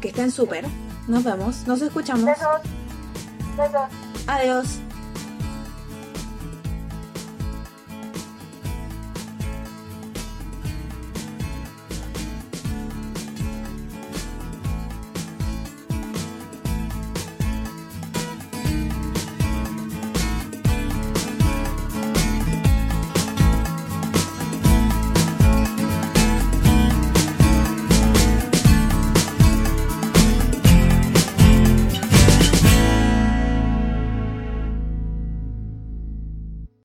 Que 0.00 0.08
estén 0.08 0.30
súper. 0.30 0.64
Nos 1.08 1.24
vemos, 1.24 1.66
nos 1.66 1.80
escuchamos. 1.82 2.24
Besos. 2.24 2.60
Besos. 3.56 3.88
Adiós. 4.26 4.80